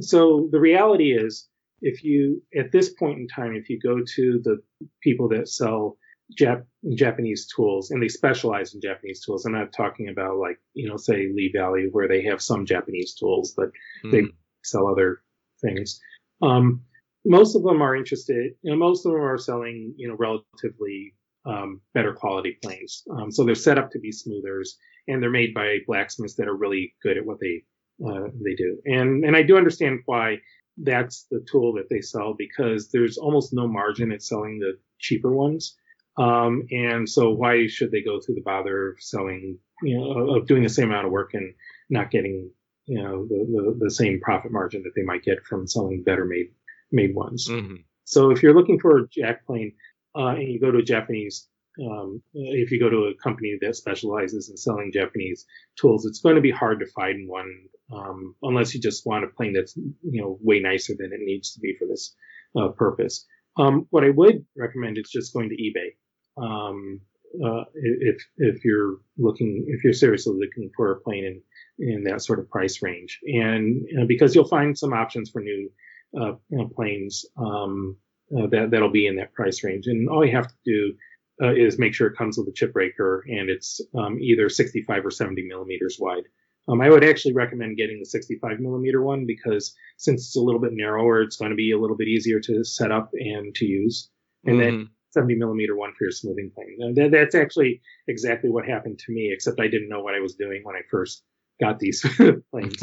so 0.00 0.48
the 0.50 0.58
reality 0.60 1.12
is 1.12 1.48
if 1.80 2.02
you 2.02 2.42
at 2.56 2.72
this 2.72 2.92
point 2.94 3.18
in 3.18 3.28
time 3.28 3.54
if 3.54 3.70
you 3.70 3.78
go 3.80 3.98
to 4.16 4.40
the 4.42 4.58
people 5.02 5.28
that 5.28 5.48
sell 5.48 5.96
Jap- 6.38 6.66
Japanese 6.94 7.46
tools 7.54 7.90
and 7.90 8.02
they 8.02 8.08
specialize 8.08 8.74
in 8.74 8.80
Japanese 8.80 9.24
tools 9.24 9.44
I'm 9.44 9.52
not 9.52 9.72
talking 9.72 10.08
about 10.08 10.38
like 10.38 10.58
you 10.74 10.88
know 10.88 10.96
say 10.96 11.28
Lee 11.34 11.52
Valley 11.54 11.88
where 11.92 12.08
they 12.08 12.22
have 12.24 12.42
some 12.42 12.66
Japanese 12.66 13.14
tools 13.14 13.54
but 13.56 13.70
they 14.10 14.22
Mhm. 14.22 14.32
sell 14.64 14.88
other 14.88 15.22
things 15.62 16.00
um 16.42 16.82
most 17.24 17.54
of 17.56 17.62
them 17.62 17.80
are 17.80 17.96
interested 17.96 18.54
you 18.62 18.70
know 18.72 18.76
most 18.76 19.06
of 19.06 19.12
them 19.12 19.22
are 19.22 19.38
selling 19.38 19.94
you 19.96 20.08
know 20.08 20.16
relatively 20.16 21.14
um, 21.46 21.80
better 21.94 22.12
quality 22.12 22.58
planes 22.62 23.04
um, 23.10 23.30
so 23.30 23.44
they're 23.44 23.54
set 23.54 23.78
up 23.78 23.90
to 23.90 23.98
be 23.98 24.10
smoothers 24.10 24.76
and 25.08 25.22
they're 25.22 25.30
made 25.30 25.54
by 25.54 25.78
blacksmiths 25.86 26.34
that 26.34 26.46
are 26.46 26.54
really 26.54 26.94
good 27.02 27.16
at 27.16 27.24
what 27.24 27.40
they 27.40 27.64
uh, 28.06 28.28
they 28.44 28.54
do. 28.54 28.78
And 28.84 29.24
and 29.24 29.34
I 29.34 29.42
do 29.42 29.56
understand 29.56 30.00
why 30.04 30.38
that's 30.76 31.26
the 31.30 31.44
tool 31.50 31.72
that 31.74 31.88
they 31.90 32.00
sell 32.00 32.34
because 32.38 32.90
there's 32.90 33.18
almost 33.18 33.52
no 33.52 33.66
margin 33.66 34.12
at 34.12 34.22
selling 34.22 34.60
the 34.60 34.78
cheaper 35.00 35.32
ones. 35.32 35.76
Um, 36.16 36.64
and 36.70 37.08
so 37.08 37.30
why 37.30 37.66
should 37.66 37.90
they 37.90 38.02
go 38.02 38.20
through 38.20 38.36
the 38.36 38.42
bother 38.42 38.90
of 38.90 39.00
selling, 39.00 39.58
you 39.82 39.98
know, 39.98 40.36
of 40.36 40.46
doing 40.46 40.62
the 40.62 40.68
same 40.68 40.90
amount 40.90 41.06
of 41.06 41.12
work 41.12 41.34
and 41.34 41.54
not 41.90 42.10
getting, 42.10 42.50
you 42.86 43.02
know, 43.02 43.26
the, 43.26 43.74
the, 43.78 43.84
the 43.86 43.90
same 43.90 44.20
profit 44.20 44.52
margin 44.52 44.82
that 44.82 44.92
they 44.94 45.02
might 45.02 45.24
get 45.24 45.44
from 45.44 45.66
selling 45.66 46.02
better 46.02 46.24
made 46.24 46.50
made 46.92 47.14
ones. 47.14 47.48
Mhm. 47.48 47.84
So 48.04 48.30
if 48.30 48.42
you're 48.42 48.54
looking 48.54 48.80
for 48.80 48.98
a 48.98 49.08
jack 49.08 49.44
plane 49.46 49.72
uh, 50.16 50.28
and 50.28 50.48
you 50.48 50.60
go 50.60 50.70
to 50.70 50.78
a 50.78 50.82
Japanese, 50.82 51.48
um, 51.80 52.22
if 52.34 52.70
you 52.70 52.80
go 52.80 52.90
to 52.90 53.04
a 53.04 53.22
company 53.22 53.56
that 53.60 53.76
specializes 53.76 54.48
in 54.48 54.56
selling 54.56 54.90
Japanese 54.92 55.46
tools, 55.76 56.06
it's 56.06 56.20
going 56.20 56.34
to 56.34 56.40
be 56.40 56.50
hard 56.50 56.80
to 56.80 56.86
find 56.86 57.28
one 57.28 57.50
um, 57.92 58.34
unless 58.42 58.74
you 58.74 58.80
just 58.80 59.06
want 59.06 59.24
a 59.24 59.28
plane 59.28 59.52
that's 59.52 59.76
you 59.76 60.20
know 60.20 60.38
way 60.42 60.60
nicer 60.60 60.94
than 60.98 61.12
it 61.12 61.20
needs 61.20 61.52
to 61.54 61.60
be 61.60 61.76
for 61.78 61.86
this 61.86 62.14
uh, 62.58 62.68
purpose. 62.68 63.26
Um, 63.56 63.86
what 63.90 64.04
I 64.04 64.10
would 64.10 64.44
recommend 64.56 64.98
is 64.98 65.10
just 65.10 65.32
going 65.32 65.50
to 65.50 65.56
eBay. 65.56 66.44
Um, 66.44 67.00
uh, 67.44 67.64
if 67.74 68.24
if 68.38 68.64
you're 68.64 68.98
looking 69.18 69.66
if 69.68 69.84
you're 69.84 69.92
seriously 69.92 70.34
looking 70.34 70.70
for 70.76 70.92
a 70.92 71.00
plane 71.00 71.24
in 71.24 71.42
in 71.78 72.04
that 72.04 72.22
sort 72.22 72.38
of 72.38 72.50
price 72.50 72.82
range, 72.82 73.20
and 73.24 73.86
uh, 74.00 74.04
because 74.06 74.34
you'll 74.34 74.48
find 74.48 74.76
some 74.76 74.92
options 74.92 75.30
for 75.30 75.40
new 75.40 75.70
uh, 76.18 76.32
you 76.48 76.58
know, 76.58 76.68
planes 76.74 77.26
um, 77.36 77.96
uh, 78.36 78.46
that 78.48 78.70
that'll 78.70 78.90
be 78.90 79.06
in 79.06 79.16
that 79.16 79.32
price 79.34 79.62
range, 79.64 79.86
and 79.86 80.08
all 80.08 80.24
you 80.24 80.32
have 80.32 80.48
to 80.48 80.54
do 80.64 80.94
uh, 81.42 81.54
is 81.54 81.78
make 81.78 81.94
sure 81.94 82.08
it 82.08 82.16
comes 82.16 82.36
with 82.36 82.48
a 82.48 82.52
chip 82.52 82.72
breaker 82.72 83.24
and 83.28 83.48
it's 83.48 83.80
um, 83.96 84.18
either 84.18 84.48
65 84.48 85.06
or 85.06 85.10
70 85.10 85.46
millimeters 85.46 85.96
wide. 86.00 86.24
Um, 86.66 86.80
I 86.80 86.90
would 86.90 87.04
actually 87.04 87.32
recommend 87.32 87.76
getting 87.76 87.98
the 87.98 88.04
65 88.06 88.58
millimeter 88.60 89.02
one 89.02 89.24
because 89.24 89.74
since 89.96 90.26
it's 90.26 90.36
a 90.36 90.40
little 90.40 90.60
bit 90.60 90.72
narrower, 90.72 91.22
it's 91.22 91.36
going 91.36 91.50
to 91.50 91.56
be 91.56 91.70
a 91.72 91.78
little 91.78 91.96
bit 91.96 92.08
easier 92.08 92.40
to 92.40 92.64
set 92.64 92.90
up 92.90 93.10
and 93.14 93.54
to 93.54 93.64
use. 93.64 94.10
And 94.44 94.60
then 94.60 94.72
Mhm. 94.72 94.88
70 95.10 95.36
millimeter 95.36 95.76
one 95.76 95.92
for 95.96 96.04
your 96.04 96.10
smoothing 96.10 96.50
plane. 96.54 96.76
And 96.80 96.96
that, 96.96 97.10
that's 97.12 97.34
actually 97.34 97.80
exactly 98.08 98.50
what 98.50 98.66
happened 98.66 98.98
to 98.98 99.12
me, 99.12 99.32
except 99.32 99.60
I 99.60 99.68
didn't 99.68 99.88
know 99.88 100.02
what 100.02 100.14
I 100.14 100.20
was 100.20 100.34
doing 100.34 100.60
when 100.64 100.76
I 100.76 100.82
first 100.90 101.24
got 101.60 101.78
these 101.78 102.02
planes. 102.50 102.82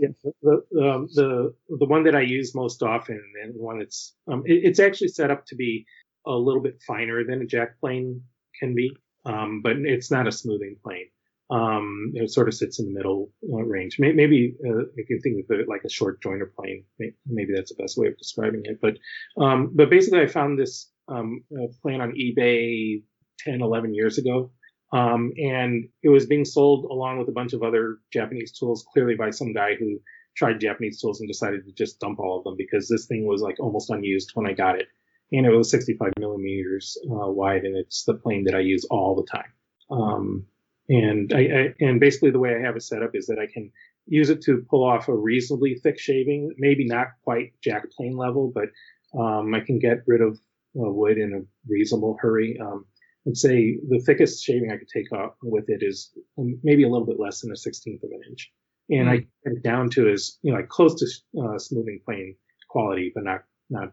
Yeah, 0.00 0.08
the, 0.42 0.62
um, 0.82 1.08
the 1.14 1.54
the 1.68 1.86
one 1.86 2.04
that 2.04 2.14
I 2.14 2.20
use 2.20 2.54
most 2.54 2.82
often, 2.82 3.20
and 3.42 3.54
the 3.54 3.62
one 3.62 3.78
that's 3.78 4.14
um, 4.30 4.42
it, 4.46 4.60
it's 4.64 4.80
actually 4.80 5.08
set 5.08 5.30
up 5.30 5.46
to 5.46 5.56
be 5.56 5.86
a 6.26 6.32
little 6.32 6.62
bit 6.62 6.82
finer 6.86 7.24
than 7.24 7.42
a 7.42 7.46
jack 7.46 7.80
plane 7.80 8.22
can 8.58 8.74
be, 8.74 8.96
um, 9.24 9.60
but 9.62 9.76
it's 9.76 10.10
not 10.10 10.28
a 10.28 10.32
smoothing 10.32 10.76
plane. 10.82 11.06
Um, 11.50 12.12
it 12.14 12.30
sort 12.30 12.48
of 12.48 12.54
sits 12.54 12.78
in 12.78 12.86
the 12.86 12.92
middle 12.92 13.30
uh, 13.50 13.62
range. 13.62 13.98
May, 13.98 14.12
maybe 14.12 14.54
uh, 14.66 14.84
if 14.96 15.08
you 15.08 15.18
think 15.22 15.44
of 15.44 15.58
it 15.58 15.68
like 15.68 15.84
a 15.84 15.90
short 15.90 16.22
joiner 16.22 16.52
plane, 16.54 16.84
maybe 17.26 17.54
that's 17.54 17.74
the 17.74 17.82
best 17.82 17.96
way 17.96 18.08
of 18.08 18.18
describing 18.18 18.62
it. 18.64 18.80
But 18.80 18.98
um, 19.42 19.70
but 19.74 19.90
basically, 19.90 20.20
I 20.20 20.26
found 20.26 20.58
this 20.58 20.90
um, 21.08 21.42
uh, 21.52 21.68
plane 21.82 22.00
on 22.00 22.12
eBay 22.12 23.02
10, 23.40 23.62
11 23.62 23.94
years 23.94 24.18
ago. 24.18 24.50
Um, 24.92 25.32
and 25.36 25.88
it 26.02 26.08
was 26.08 26.26
being 26.26 26.44
sold 26.44 26.86
along 26.86 27.18
with 27.18 27.28
a 27.28 27.32
bunch 27.32 27.52
of 27.52 27.62
other 27.62 27.98
Japanese 28.12 28.52
tools, 28.52 28.86
clearly 28.92 29.14
by 29.14 29.30
some 29.30 29.52
guy 29.52 29.74
who 29.74 30.00
tried 30.34 30.60
Japanese 30.60 31.00
tools 31.00 31.20
and 31.20 31.28
decided 31.28 31.64
to 31.66 31.72
just 31.72 32.00
dump 32.00 32.20
all 32.20 32.38
of 32.38 32.44
them 32.44 32.56
because 32.56 32.88
this 32.88 33.06
thing 33.06 33.26
was 33.26 33.42
like 33.42 33.58
almost 33.60 33.90
unused 33.90 34.30
when 34.34 34.46
I 34.46 34.52
got 34.52 34.78
it. 34.78 34.86
And 35.32 35.44
it 35.44 35.50
was 35.50 35.70
65 35.70 36.12
millimeters 36.18 36.96
uh, 37.04 37.30
wide, 37.30 37.64
and 37.64 37.76
it's 37.76 38.04
the 38.04 38.14
plane 38.14 38.44
that 38.44 38.54
I 38.54 38.60
use 38.60 38.86
all 38.90 39.14
the 39.14 39.26
time. 39.26 39.52
Um, 39.90 40.46
and 40.88 41.32
I, 41.34 41.38
I 41.38 41.74
and 41.80 42.00
basically 42.00 42.30
the 42.30 42.38
way 42.38 42.54
I 42.54 42.60
have 42.60 42.76
it 42.76 42.82
set 42.82 43.02
up 43.02 43.10
is 43.14 43.26
that 43.26 43.38
I 43.38 43.46
can 43.46 43.70
use 44.06 44.30
it 44.30 44.40
to 44.42 44.64
pull 44.70 44.84
off 44.84 45.08
a 45.08 45.14
reasonably 45.14 45.74
thick 45.74 45.98
shaving, 45.98 46.54
maybe 46.56 46.86
not 46.86 47.08
quite 47.24 47.52
jack 47.62 47.90
plane 47.90 48.16
level, 48.16 48.50
but 48.54 48.70
um, 49.18 49.54
I 49.54 49.60
can 49.60 49.78
get 49.78 49.98
rid 50.06 50.22
of 50.22 50.38
uh, 50.76 50.90
wood 50.90 51.18
in 51.18 51.34
a 51.34 51.70
reasonable 51.70 52.16
hurry. 52.20 52.58
Um, 52.58 52.86
I'd 53.28 53.36
say 53.36 53.78
the 53.88 54.00
thickest 54.00 54.42
shaving 54.42 54.72
I 54.72 54.76
could 54.76 54.88
take 54.88 55.12
off 55.12 55.34
with 55.42 55.68
it 55.68 55.82
is 55.82 56.10
um, 56.38 56.58
maybe 56.62 56.84
a 56.84 56.88
little 56.88 57.06
bit 57.06 57.20
less 57.20 57.40
than 57.40 57.52
a 57.52 57.56
sixteenth 57.56 58.02
of 58.02 58.10
an 58.10 58.20
inch, 58.28 58.50
and 58.90 59.08
I 59.08 59.16
get 59.18 59.28
it 59.44 59.62
down 59.62 59.90
to 59.90 60.08
as 60.08 60.38
you 60.42 60.50
know 60.50 60.58
like 60.58 60.68
close 60.68 60.94
to 60.96 61.42
uh, 61.42 61.58
smoothing 61.58 62.00
plane 62.04 62.36
quality, 62.68 63.12
but 63.14 63.24
not 63.24 63.42
not 63.70 63.92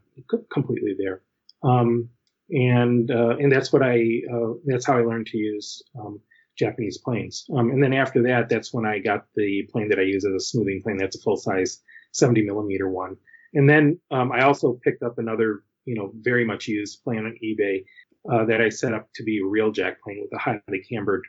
completely 0.52 0.96
there. 0.98 1.22
Um, 1.64 2.10
and 2.50 3.12
uh, 3.12 3.36
and 3.38 3.52
that's 3.52 3.74
what 3.74 3.82
I 3.82 4.22
uh, 4.32 4.54
that's 4.66 4.86
how 4.86 4.98
I 4.98 5.02
learned 5.02 5.28
to 5.28 5.38
use 5.38 5.84
um, 6.00 6.20
Japanese 6.58 7.00
planes. 7.00 7.46
Um, 7.56 7.72
and 7.72 7.84
then 7.84 7.94
after 7.94 8.22
that, 8.24 8.48
that's 8.50 8.74
when 8.74 8.86
I 8.86 9.00
got 9.00 9.26
the 9.36 9.68
plane 9.72 9.90
that 9.90 10.00
I 10.00 10.04
use 10.04 10.26
as 10.26 10.34
a 10.34 10.40
smoothing 10.40 10.82
plane. 10.82 10.98
That's 10.98 11.18
a 11.18 11.22
full 11.22 11.38
size 11.38 11.82
70 12.14 12.44
millimeter 12.44 12.90
one. 12.90 13.18
And 13.54 13.70
then 13.70 14.00
um, 14.12 14.32
I 14.32 14.42
also 14.42 14.80
picked 14.84 15.04
up 15.04 15.18
another 15.18 15.64
you 15.86 15.96
know 15.96 16.12
very 16.22 16.46
much 16.46 16.68
used 16.68 17.04
plane 17.04 17.26
on 17.26 17.38
eBay 17.44 17.84
uh, 18.32 18.46
that 18.46 18.62
I 18.62 18.70
set 18.70 18.94
up 18.94 19.08
to 19.16 19.24
be 19.24 19.40
a 19.40 19.46
real 19.48 19.72
jack 19.72 20.02
plane 20.02 20.20
with 20.22 20.32
a 20.34 20.42
highly 20.42 20.84
cambered 20.90 21.24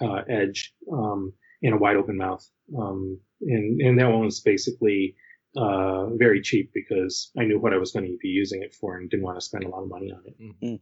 uh, 0.00 0.22
edge 0.28 0.74
um, 0.92 1.32
and 1.62 1.74
a 1.74 1.78
wide 1.78 1.96
open 1.96 2.16
mouth. 2.16 2.46
Um, 2.78 3.18
and, 3.42 3.80
and 3.80 3.98
that 3.98 4.08
one 4.10 4.24
was 4.24 4.40
basically 4.40 5.14
uh, 5.56 6.06
very 6.16 6.40
cheap 6.40 6.70
because 6.74 7.30
I 7.38 7.44
knew 7.44 7.58
what 7.60 7.72
I 7.74 7.78
was 7.78 7.92
going 7.92 8.06
to 8.06 8.16
be 8.22 8.28
using 8.28 8.62
it 8.62 8.74
for 8.74 8.96
and 8.98 9.08
didn't 9.10 9.24
want 9.24 9.38
to 9.38 9.44
spend 9.44 9.64
a 9.64 9.68
lot 9.68 9.82
of 9.82 9.88
money 9.90 10.10
on 10.12 10.22
it. 10.70 10.80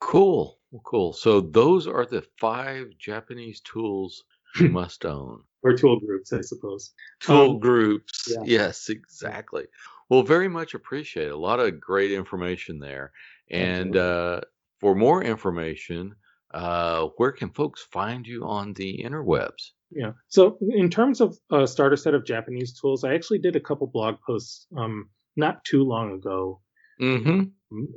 Cool. 0.00 0.58
Well, 0.70 0.82
Cool. 0.84 1.12
So 1.12 1.40
those 1.40 1.86
are 1.86 2.04
the 2.06 2.22
five 2.38 2.90
Japanese 2.98 3.60
tools 3.60 4.24
you 4.60 4.68
must 4.70 5.04
own. 5.04 5.42
or 5.62 5.74
tool 5.76 5.98
groups, 6.00 6.32
I 6.32 6.40
suppose. 6.40 6.92
Tool 7.20 7.52
Um, 7.52 7.58
groups. 7.58 8.28
yeah. 8.30 8.42
Yes, 8.44 8.88
exactly. 8.90 9.64
Well, 10.08 10.22
very 10.22 10.48
much 10.48 10.74
appreciate 10.74 11.26
it. 11.28 11.32
A 11.32 11.36
lot 11.36 11.60
of 11.60 11.80
great 11.80 12.12
information 12.12 12.78
there. 12.78 13.12
And 13.50 13.96
uh, 13.96 14.40
for 14.80 14.94
more 14.94 15.22
information, 15.22 16.14
uh, 16.54 17.08
where 17.16 17.32
can 17.32 17.50
folks 17.50 17.86
find 17.92 18.26
you 18.26 18.44
on 18.44 18.72
the 18.74 19.02
interwebs? 19.04 19.72
Yeah. 19.90 20.12
So 20.28 20.58
in 20.60 20.90
terms 20.90 21.20
of 21.20 21.36
a 21.50 21.66
starter 21.66 21.96
set 21.96 22.14
of 22.14 22.24
Japanese 22.26 22.78
tools, 22.78 23.04
I 23.04 23.14
actually 23.14 23.38
did 23.38 23.56
a 23.56 23.60
couple 23.60 23.86
blog 23.86 24.16
posts 24.26 24.66
um, 24.76 25.08
not 25.36 25.64
too 25.64 25.82
long 25.84 26.12
ago 26.14 26.60
Mm-hmm. 27.00 27.42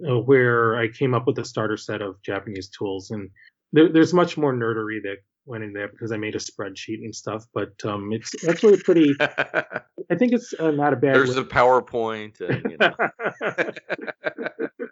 uh, 0.07 0.19
where 0.19 0.77
I 0.77 0.87
came 0.87 1.15
up 1.15 1.25
with 1.25 1.39
a 1.39 1.43
starter 1.43 1.75
set 1.75 2.03
of 2.03 2.21
Japanese 2.21 2.69
tools, 2.69 3.09
and 3.09 3.31
there, 3.71 3.91
there's 3.91 4.13
much 4.13 4.37
more 4.37 4.53
nerdery 4.53 5.01
that 5.01 5.15
went 5.45 5.63
in 5.63 5.73
there 5.73 5.87
because 5.87 6.11
I 6.11 6.17
made 6.17 6.35
a 6.35 6.37
spreadsheet 6.37 6.99
and 7.03 7.15
stuff. 7.15 7.43
But 7.51 7.73
um, 7.83 8.11
it's 8.13 8.47
actually 8.47 8.77
pretty. 8.77 9.15
I 9.19 10.15
think 10.19 10.33
it's 10.33 10.53
uh, 10.59 10.69
not 10.69 10.93
a 10.93 10.97
bad. 10.97 11.15
There's 11.15 11.35
way- 11.35 11.41
a 11.41 11.45
PowerPoint. 11.45 12.41
And, 12.41 12.71
you 12.71 12.77
know. 12.77 12.93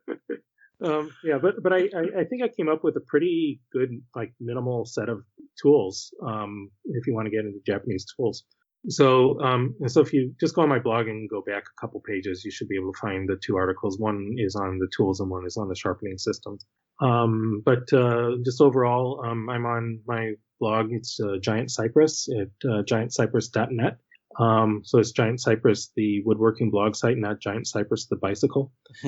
um, 0.83 1.11
yeah, 1.23 1.37
but 1.41 1.61
but 1.61 1.73
I, 1.73 1.89
I 1.95 2.21
I 2.21 2.23
think 2.25 2.43
I 2.43 2.47
came 2.47 2.69
up 2.69 2.83
with 2.83 2.95
a 2.95 3.01
pretty 3.01 3.61
good 3.71 4.01
like 4.15 4.33
minimal 4.39 4.85
set 4.85 5.09
of 5.09 5.23
tools. 5.61 6.13
Um, 6.25 6.69
if 6.85 7.07
you 7.07 7.13
want 7.13 7.25
to 7.25 7.31
get 7.31 7.45
into 7.45 7.59
Japanese 7.65 8.05
tools. 8.15 8.43
So 8.87 9.39
um, 9.41 9.75
and 9.81 9.91
so 9.91 10.01
if 10.01 10.13
you 10.13 10.33
just 10.39 10.55
go 10.55 10.61
on 10.61 10.69
my 10.69 10.79
blog 10.79 11.07
and 11.07 11.29
go 11.29 11.41
back 11.41 11.63
a 11.63 11.81
couple 11.81 12.01
pages, 12.01 12.43
you 12.45 12.51
should 12.51 12.69
be 12.69 12.77
able 12.77 12.93
to 12.93 12.99
find 12.99 13.27
the 13.27 13.37
two 13.45 13.57
articles. 13.57 13.99
One 13.99 14.35
is 14.37 14.55
on 14.55 14.79
the 14.79 14.87
tools 14.95 15.19
and 15.19 15.29
one 15.29 15.45
is 15.45 15.57
on 15.57 15.67
the 15.67 15.75
sharpening 15.75 16.17
system. 16.17 16.57
Um, 17.01 17.61
but 17.65 17.91
uh, 17.93 18.37
just 18.43 18.61
overall, 18.61 19.23
um, 19.25 19.49
I'm 19.49 19.65
on 19.65 20.01
my 20.07 20.33
blog. 20.59 20.91
It's 20.91 21.19
uh, 21.19 21.37
Giant 21.41 21.71
Cypress 21.71 22.27
at 22.29 22.69
uh, 22.69 22.83
giantcypress.net. 22.83 23.97
Um, 24.37 24.81
so 24.83 24.99
it's 24.99 25.11
Giant 25.11 25.41
Cypress, 25.41 25.91
the 25.95 26.21
woodworking 26.23 26.69
blog 26.69 26.95
site, 26.95 27.17
not 27.17 27.39
Giant 27.39 27.67
Cypress, 27.67 28.05
the 28.07 28.15
bicycle. 28.15 28.71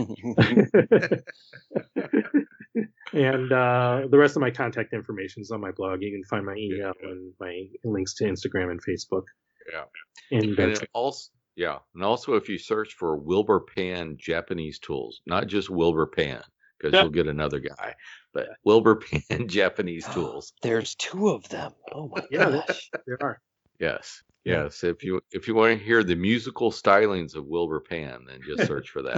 and 3.14 3.52
uh, 3.52 4.02
the 4.10 4.18
rest 4.18 4.36
of 4.36 4.42
my 4.42 4.52
contact 4.52 4.94
information 4.94 5.42
is 5.42 5.52
on 5.52 5.62
my 5.62 5.72
blog. 5.72 6.02
You 6.02 6.12
can 6.12 6.24
find 6.24 6.46
my 6.46 6.56
email 6.56 6.94
and 7.04 7.34
my 7.40 7.66
links 7.84 8.16
to 8.16 8.24
Instagram 8.26 8.72
and 8.72 8.82
Facebook. 8.84 9.24
Yeah. 9.72 9.84
And, 10.32 10.58
And 10.58 10.88
also, 10.94 11.30
yeah, 11.56 11.80
and 11.94 12.04
also 12.04 12.36
if 12.36 12.50
you 12.50 12.58
search 12.58 12.94
for 12.94 13.16
Wilbur 13.18 13.60
Pan 13.76 14.18
Japanese 14.18 14.80
tools, 14.80 15.22
not 15.28 15.48
just 15.48 15.70
Wilbur 15.70 16.08
Pan, 16.08 16.42
because 16.80 16.94
Yeah. 16.94 17.02
you'll 17.04 17.12
get 17.12 17.28
another 17.28 17.60
guy, 17.60 17.94
but 18.34 18.48
Wilbur 18.64 18.96
Pan 18.96 19.48
Japanese 19.48 20.08
tools. 20.08 20.54
There's 20.62 20.96
two 20.96 21.30
of 21.30 21.48
them. 21.50 21.74
Oh 21.94 22.08
my 22.08 22.24
Yeah, 22.32 22.64
gosh. 22.68 22.90
there 23.06 23.18
are. 23.22 23.42
Yes, 23.80 24.24
Yeah. 24.24 24.31
Yes. 24.46 24.84
If 24.84 25.04
you 25.04 25.22
if 25.32 25.48
you 25.48 25.56
want 25.56 25.78
to 25.78 25.84
hear 25.84 26.04
the 26.04 26.16
musical 26.16 26.72
stylings 26.72 27.36
of 27.36 27.46
Wilbur 27.46 27.80
Pan, 27.82 28.26
then 28.28 28.40
just 28.46 28.68
search 28.68 28.90
for 28.90 29.02
that. 29.04 29.16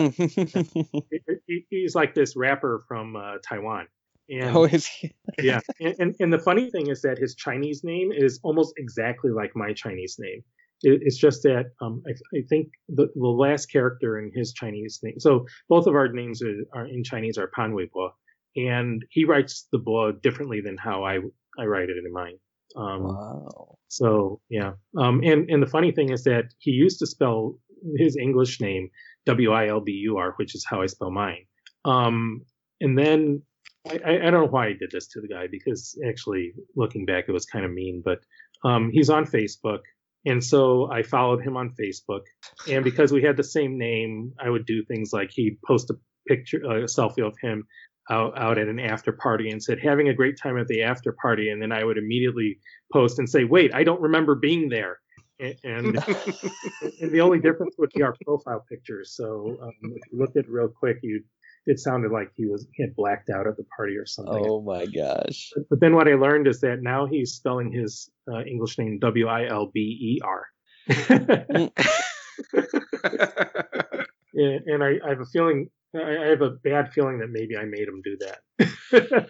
He- 1.12 1.20
he- 1.48 1.66
He's 1.70 1.96
like 1.96 2.14
this 2.16 2.36
rapper 2.36 2.84
from 2.88 3.16
uh, 3.16 3.36
Taiwan. 3.48 3.88
And 4.30 4.56
oh, 4.56 4.64
is 4.64 4.88
he? 4.88 5.14
yeah, 5.42 5.60
and, 5.80 5.96
and 6.00 6.16
and 6.20 6.34
the 6.34 6.40
funny 6.40 6.70
thing 6.72 6.88
is 6.88 7.02
that 7.02 7.18
his 7.18 7.36
Chinese 7.36 7.84
name 7.84 8.12
is 8.14 8.40
almost 8.44 8.74
exactly 8.78 9.32
like 9.32 9.52
my 9.56 9.74
Chinese 9.74 10.16
name. 10.18 10.42
It, 10.82 11.02
it's 11.04 11.18
just 11.18 11.44
that 11.44 11.66
um, 11.82 12.02
I, 12.08 12.12
I 12.38 12.42
think 12.50 12.70
the, 12.88 13.08
the 13.16 13.28
last 13.28 13.68
character 13.72 14.18
in 14.20 14.32
his 14.34 14.54
Chinese 14.54 15.00
name. 15.04 15.20
So 15.20 15.46
both 15.70 15.88
of 15.88 15.96
our 15.96 16.08
names 16.08 16.42
are, 16.42 16.64
are 16.74 16.86
in 16.88 17.04
Chinese 17.04 17.38
are 17.38 17.48
Pan 17.48 17.74
Wei 17.74 17.90
Bo, 17.94 18.12
and 18.56 19.04
he 19.10 19.26
writes 19.26 19.68
the 19.74 19.78
Bo 19.80 20.12
differently 20.14 20.62
than 20.62 20.78
how 20.78 21.04
I 21.04 21.20
I 21.60 21.66
write 21.66 21.90
it 21.90 21.98
in 22.04 22.12
mine. 22.14 22.38
Um, 22.76 23.04
Wow. 23.04 23.78
so 23.88 24.42
yeah, 24.50 24.74
um, 24.98 25.22
and 25.24 25.50
and 25.50 25.62
the 25.62 25.68
funny 25.68 25.92
thing 25.92 26.10
is 26.12 26.24
that 26.24 26.46
he 26.60 26.72
used 26.72 27.00
to 27.00 27.08
spell 27.08 27.60
his 27.98 28.18
English 28.18 28.60
name 28.62 28.90
W 29.26 29.52
I 29.52 29.68
L 29.68 29.82
B 29.82 29.92
U 30.04 30.18
R, 30.18 30.34
which 30.38 30.56
is 30.56 30.66
how 30.68 30.82
I 30.82 30.88
spell 30.88 31.12
mine. 31.12 31.46
Um, 31.86 32.42
and 32.82 32.98
then 32.98 33.42
I, 33.90 34.00
I 34.06 34.28
I 34.28 34.32
don't 34.32 34.46
know 34.46 34.48
why 34.48 34.68
I 34.68 34.74
did 34.74 34.92
this 34.92 35.08
to 35.10 35.22
the 35.22 35.28
guy 35.28 35.48
because 35.52 35.98
actually 36.08 36.54
looking 36.76 37.06
back, 37.06 37.26
it 37.28 37.32
was 37.32 37.46
kind 37.46 37.66
of 37.66 37.72
mean. 37.72 38.02
But 38.04 38.20
um, 38.64 38.90
he's 38.92 39.10
on 39.10 39.26
Facebook, 39.26 39.82
and 40.26 40.44
so 40.44 40.90
I 40.92 41.04
followed 41.04 41.44
him 41.44 41.58
on 41.58 41.76
Facebook. 41.80 42.22
And 42.70 42.84
because 42.84 43.12
we 43.12 43.22
had 43.24 43.38
the 43.38 43.44
same 43.44 43.78
name, 43.78 44.34
I 44.40 44.50
would 44.50 44.66
do 44.66 44.84
things 44.84 45.12
like 45.14 45.30
he'd 45.32 45.62
post 45.68 45.90
a 45.90 45.96
picture, 46.28 46.58
a 46.64 46.86
selfie 46.86 47.26
of 47.28 47.36
him 47.42 47.68
out, 48.10 48.38
out 48.38 48.58
at 48.58 48.68
an 48.68 48.80
after 48.80 49.12
party 49.12 49.50
and 49.50 49.64
said 49.64 49.80
having 49.80 50.10
a 50.10 50.14
great 50.14 50.38
time 50.42 50.58
at 50.58 50.68
the 50.68 50.84
after 50.84 51.16
party, 51.22 51.50
and 51.50 51.62
then 51.62 51.72
I 51.72 51.84
would 51.84 51.98
immediately 51.98 52.60
post 52.92 53.20
and 53.20 53.30
say, 53.30 53.44
"Wait, 53.44 53.74
I 53.74 53.84
don't 53.84 54.02
remember 54.02 54.36
being 54.36 54.70
there." 54.70 55.00
A- 55.42 55.58
And, 55.64 55.96
and 57.02 57.12
the 57.12 57.22
only 57.22 57.40
difference 57.40 57.76
would 57.78 57.90
be 57.96 58.04
our 58.04 58.16
profile 58.26 58.64
pictures. 58.70 59.14
So 59.16 59.58
um, 59.62 59.72
if 59.84 60.02
you 60.12 60.20
looked 60.20 60.38
at 60.38 60.46
it 60.46 60.52
real 60.52 60.68
quick, 60.68 60.98
you 61.02 61.24
it 61.66 61.80
sounded 61.80 62.12
like 62.12 62.30
he 62.36 62.46
was 62.46 62.68
he 62.74 62.84
had 62.84 62.96
blacked 62.96 63.30
out 63.30 63.48
at 63.48 63.58
the 63.58 63.66
party 63.76 63.96
or 63.96 64.06
something. 64.06 64.44
Oh 64.46 64.62
my 64.62 64.86
gosh. 64.86 65.52
But 65.70 65.80
then 65.80 65.96
what 65.96 66.08
I 66.08 66.16
learned 66.16 66.48
is 66.48 66.60
that 66.62 66.82
now 66.82 67.06
he's 67.06 67.34
spelling 67.34 67.72
his 67.72 68.10
uh, 68.32 68.44
English 68.44 68.78
name 68.78 69.00
W 69.00 69.28
I 69.28 69.48
L 69.48 69.72
B 69.74 69.80
E 69.80 70.20
R. 70.24 70.46
And 74.34 74.68
and 74.68 74.84
I, 74.84 75.00
I 75.06 75.10
have 75.10 75.20
a 75.22 75.26
feeling, 75.26 75.70
I 75.96 76.00
I 76.18 76.28
have 76.28 76.42
a 76.42 76.52
bad 76.52 76.92
feeling 76.94 77.20
that 77.20 77.30
maybe 77.30 77.56
I 77.58 77.66
made 77.66 77.88
him 77.88 78.02
do 78.04 78.18
that. 78.20 79.30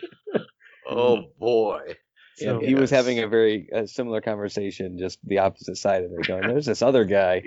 oh 0.89 1.23
boy. 1.39 1.95
Yeah, 2.39 2.47
So- 2.53 2.59
he 2.61 2.75
was 2.75 2.89
having 2.89 3.19
a 3.19 3.27
very 3.27 3.69
uh, 3.73 3.85
similar 3.85 4.21
conversation, 4.21 4.97
just 4.97 5.19
the 5.23 5.39
opposite 5.39 5.77
side 5.77 6.03
of 6.03 6.11
it. 6.11 6.25
Going, 6.27 6.47
there's 6.47 6.65
this 6.65 6.81
other 6.81 7.05
guy, 7.05 7.43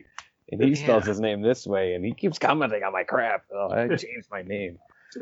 and 0.53 0.63
he 0.63 0.75
spells 0.77 1.05
his 1.07 1.19
name 1.21 1.43
this 1.43 1.67
way, 1.67 1.95
and 1.95 2.05
he 2.05 2.13
keeps 2.13 2.39
commenting 2.39 2.83
on 2.85 2.93
my 2.93 3.03
crap. 3.03 3.43
Oh, 3.53 3.69
I 3.71 3.89
changed 3.89 4.29
my 4.31 4.43
name. 4.43 4.79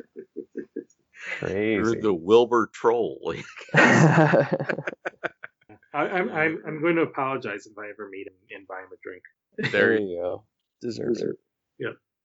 Crazy. 1.39 1.73
You're 1.73 1.95
the 2.03 2.13
Wilbur 2.13 2.69
troll. 2.75 3.35
I, 3.75 4.47
I'm, 5.95 6.29
I'm 6.31 6.63
I'm 6.67 6.81
going 6.83 6.97
to 6.97 7.03
apologize 7.03 7.67
if 7.67 7.79
I 7.79 7.89
ever 7.89 8.09
meet 8.11 8.27
him 8.27 8.35
and 8.55 8.67
buy 8.67 8.81
him 8.81 8.89
a 8.93 8.97
drink. 9.03 9.23
there 9.57 9.71
there 9.71 9.99
you 10.01 10.09
you 10.09 10.21
go. 10.21 10.45
Deserves 10.83 11.23
it. 11.23 11.37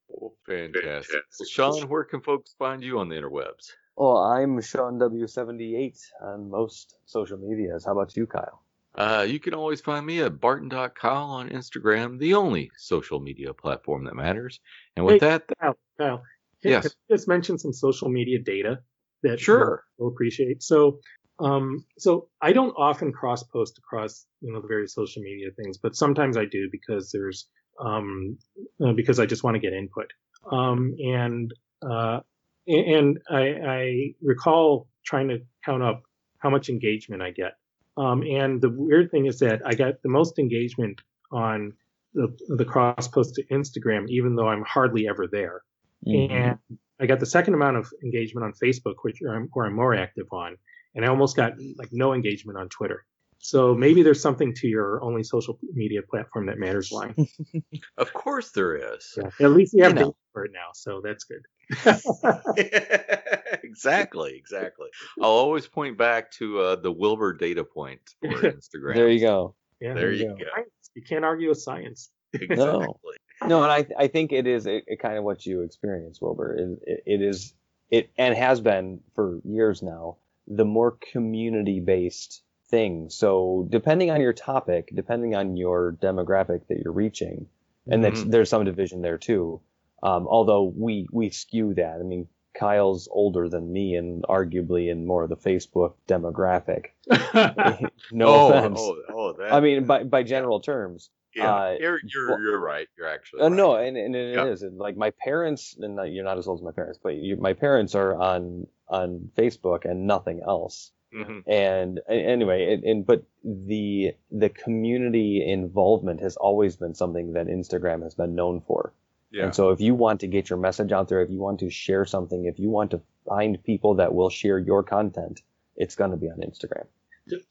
Go. 0.09 0.33
Fantastic. 0.45 1.21
Well, 1.39 1.47
Sean, 1.47 1.89
where 1.89 2.03
can 2.03 2.21
folks 2.21 2.55
find 2.57 2.83
you 2.83 2.99
on 2.99 3.09
the 3.09 3.15
interwebs? 3.15 3.71
Well, 3.95 4.17
I'm 4.17 4.61
Sean 4.61 4.97
W78 4.99 5.99
on 6.21 6.49
most 6.49 6.95
social 7.05 7.37
medias. 7.37 7.85
How 7.85 7.91
about 7.91 8.15
you, 8.15 8.25
Kyle? 8.25 8.63
Uh, 8.95 9.25
you 9.27 9.39
can 9.39 9.53
always 9.53 9.81
find 9.81 10.05
me 10.05 10.21
at 10.21 10.39
barton.kyle 10.39 11.25
on 11.25 11.49
Instagram, 11.49 12.17
the 12.17 12.33
only 12.33 12.71
social 12.77 13.19
media 13.19 13.53
platform 13.53 14.05
that 14.05 14.15
matters. 14.15 14.59
And 14.95 15.05
with 15.05 15.21
Hey, 15.21 15.27
that, 15.27 15.43
Kyle, 15.59 15.77
Kyle, 15.97 16.23
Yes. 16.63 16.83
can 16.83 16.91
I 17.09 17.13
just 17.15 17.27
mention 17.27 17.57
some 17.57 17.73
social 17.73 18.09
media 18.09 18.39
data 18.39 18.81
that 19.23 19.39
Sure. 19.39 19.83
we'll 19.97 20.09
appreciate. 20.09 20.63
So, 20.63 20.99
um, 21.39 21.85
so 21.97 22.29
I 22.41 22.51
don't 22.51 22.73
often 22.75 23.13
cross 23.13 23.43
post 23.43 23.77
across 23.77 24.25
you 24.41 24.51
know 24.51 24.61
the 24.61 24.67
various 24.67 24.93
social 24.93 25.21
media 25.21 25.51
things, 25.51 25.77
but 25.77 25.95
sometimes 25.95 26.35
I 26.35 26.45
do 26.45 26.69
because 26.71 27.11
there's 27.11 27.47
um, 27.79 28.37
uh, 28.83 28.93
because 28.93 29.19
I 29.19 29.25
just 29.25 29.43
want 29.43 29.55
to 29.55 29.59
get 29.59 29.73
input. 29.73 30.11
Um, 30.51 30.95
and 30.99 31.53
uh, 31.81 32.19
and 32.67 33.19
I, 33.29 33.41
I 33.41 34.13
recall 34.21 34.87
trying 35.05 35.29
to 35.29 35.39
count 35.65 35.83
up 35.83 36.03
how 36.37 36.49
much 36.49 36.69
engagement 36.69 37.21
I 37.21 37.31
get. 37.31 37.53
Um, 37.97 38.23
and 38.23 38.61
the 38.61 38.69
weird 38.69 39.11
thing 39.11 39.25
is 39.25 39.39
that 39.39 39.61
I 39.65 39.75
got 39.75 40.01
the 40.03 40.09
most 40.09 40.39
engagement 40.39 41.01
on 41.31 41.73
the, 42.13 42.35
the 42.47 42.65
cross 42.65 43.07
post 43.07 43.35
to 43.35 43.43
Instagram, 43.45 44.07
even 44.07 44.35
though 44.35 44.47
I'm 44.47 44.63
hardly 44.63 45.07
ever 45.07 45.27
there. 45.27 45.61
Mm-hmm. 46.07 46.33
And 46.33 46.59
I 46.99 47.05
got 47.05 47.19
the 47.19 47.25
second 47.25 47.53
amount 47.53 47.77
of 47.77 47.87
engagement 48.03 48.45
on 48.45 48.53
Facebook, 48.53 48.95
which 49.01 49.19
I'm, 49.29 49.49
where 49.53 49.65
I'm 49.65 49.75
more 49.75 49.95
active 49.95 50.27
on, 50.31 50.57
and 50.95 51.05
I 51.05 51.09
almost 51.09 51.35
got 51.35 51.53
like 51.77 51.89
no 51.91 52.13
engagement 52.13 52.57
on 52.57 52.69
Twitter. 52.69 53.05
So 53.41 53.73
maybe 53.73 54.03
there's 54.03 54.21
something 54.21 54.53
to 54.55 54.67
your 54.67 55.01
only 55.01 55.23
social 55.23 55.57
media 55.73 56.01
platform 56.01 56.45
that 56.47 56.57
matters 56.59 56.91
line. 56.91 57.15
of 57.97 58.13
course 58.13 58.51
there 58.51 58.75
is. 58.95 59.17
Yeah. 59.17 59.29
At 59.45 59.51
least 59.51 59.73
you 59.73 59.83
have 59.83 59.93
You 59.97 59.99
know. 60.05 60.15
for 60.33 60.45
it 60.45 60.51
now, 60.53 60.69
so 60.73 61.01
that's 61.03 61.23
good. 61.23 61.41
exactly, 63.63 64.35
exactly. 64.35 64.89
I'll 65.21 65.29
always 65.29 65.67
point 65.67 65.97
back 65.97 66.31
to 66.33 66.59
uh, 66.59 66.75
the 66.77 66.91
Wilbur 66.91 67.33
data 67.33 67.63
point 67.63 68.01
for 68.21 68.27
Instagram. 68.41 68.95
There 68.95 69.09
you 69.09 69.21
go. 69.21 69.55
Yeah, 69.79 69.93
There 69.93 70.11
you 70.11 70.23
you 70.23 70.29
go. 70.29 70.35
go. 70.35 70.63
You 70.95 71.01
can't 71.03 71.23
argue 71.23 71.49
with 71.49 71.59
science. 71.61 72.09
Exactly. 72.33 73.15
No, 73.47 73.63
and 73.63 73.71
I 73.71 73.85
I 73.97 74.07
think 74.07 74.31
it 74.33 74.45
is 74.47 74.67
a, 74.67 74.81
a 74.91 74.97
kind 74.97 75.17
of 75.17 75.23
what 75.23 75.45
you 75.45 75.61
experience, 75.61 76.19
Wilbur. 76.21 76.55
It, 76.57 76.79
it, 76.85 77.03
it 77.05 77.21
is 77.21 77.53
it 77.89 78.11
and 78.17 78.35
has 78.35 78.59
been 78.59 78.99
for 79.15 79.39
years 79.45 79.81
now 79.81 80.17
the 80.47 80.65
more 80.65 80.97
community 81.11 81.79
based 81.79 82.43
thing. 82.69 83.09
So 83.09 83.67
depending 83.69 84.11
on 84.11 84.21
your 84.21 84.33
topic, 84.33 84.91
depending 84.93 85.35
on 85.35 85.57
your 85.57 85.93
demographic 86.01 86.67
that 86.67 86.79
you're 86.83 86.93
reaching, 86.93 87.47
and 87.87 88.03
that's, 88.03 88.21
Mhm. 88.21 88.31
there's 88.31 88.49
some 88.49 88.65
division 88.65 89.01
there 89.01 89.17
too. 89.17 89.61
Um, 90.03 90.27
although 90.27 90.63
we 90.63 91.07
we 91.11 91.29
skew 91.29 91.73
that. 91.75 91.99
I 91.99 92.03
mean, 92.03 92.27
Kyle's 92.53 93.07
older 93.11 93.47
than 93.49 93.71
me 93.71 93.95
and 93.95 94.23
arguably 94.23 94.89
in 94.89 95.05
more 95.05 95.23
of 95.23 95.29
the 95.29 95.35
Facebook 95.37 95.93
demographic. 96.07 96.87
no 98.11 98.27
oh, 98.27 98.47
offense. 98.53 98.79
Oh, 98.81 98.97
oh, 99.13 99.33
that, 99.33 99.53
I 99.53 99.59
mean, 99.59 99.85
by 99.85 100.03
by 100.03 100.23
general 100.23 100.59
terms. 100.59 101.09
yeah, 101.35 101.53
uh, 101.53 101.75
you're 101.79 101.99
you're 102.03 102.29
well- 102.29 102.39
you're 102.41 102.59
right. 102.59 102.87
You're 102.97 103.07
actually 103.07 103.41
Uh, 103.41 103.49
right. 103.49 103.55
no, 103.55 103.75
and, 103.75 103.97
and 103.97 104.15
it 104.15 104.35
Yeah. 104.35 104.45
is. 104.45 104.63
And 104.63 104.77
like 104.77 104.97
my 104.97 105.11
parents, 105.11 105.77
and 105.79 105.99
you're 106.13 106.23
not 106.23 106.37
as 106.37 106.47
old 106.47 106.59
as 106.59 106.63
my 106.63 106.71
parents, 106.71 106.99
but 107.01 107.15
you, 107.15 107.35
my 107.37 107.53
parents 107.53 107.93
are 107.95 108.15
on 108.15 108.67
on 108.87 109.29
Facebook 109.37 109.85
and 109.85 110.07
nothing 110.07 110.41
else. 110.45 110.91
Mhm. 111.13 111.43
And 111.47 112.01
anyway, 112.07 112.73
and, 112.73 112.83
and 112.83 113.05
but 113.05 113.23
the 113.43 114.13
the 114.31 114.49
community 114.49 115.43
involvement 115.45 116.21
has 116.21 116.37
always 116.37 116.75
been 116.75 116.93
something 116.93 117.33
that 117.33 117.47
Instagram 117.47 118.03
has 118.03 118.13
been 118.15 118.35
known 118.35 118.61
for. 118.61 118.93
Yeah. 119.31 119.45
And 119.45 119.55
so 119.55 119.69
if 119.69 119.81
you 119.81 119.95
want 119.95 120.19
to 120.21 120.27
get 120.27 120.49
your 120.49 120.59
message 120.59 120.91
out 120.91 121.07
there, 121.07 121.21
if 121.21 121.29
you 121.29 121.39
want 121.39 121.59
to 121.59 121.69
share 121.69 122.05
something, 122.05 122.45
if 122.45 122.59
you 122.59 122.69
want 122.69 122.91
to 122.91 123.01
find 123.27 123.63
people 123.63 123.95
that 123.95 124.13
will 124.13 124.29
share 124.29 124.59
your 124.59 124.83
content, 124.83 125.41
it's 125.75 125.95
going 125.95 126.11
to 126.11 126.17
be 126.17 126.29
on 126.29 126.37
Instagram. 126.37 126.85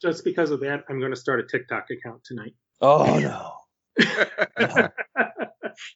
Just 0.00 0.24
because 0.24 0.50
of 0.50 0.60
that, 0.60 0.84
I'm 0.88 0.98
going 0.98 1.12
to 1.12 1.16
start 1.16 1.40
a 1.40 1.44
TikTok 1.44 1.86
account 1.90 2.24
tonight. 2.24 2.54
Oh 2.80 3.18
no. 3.98 4.88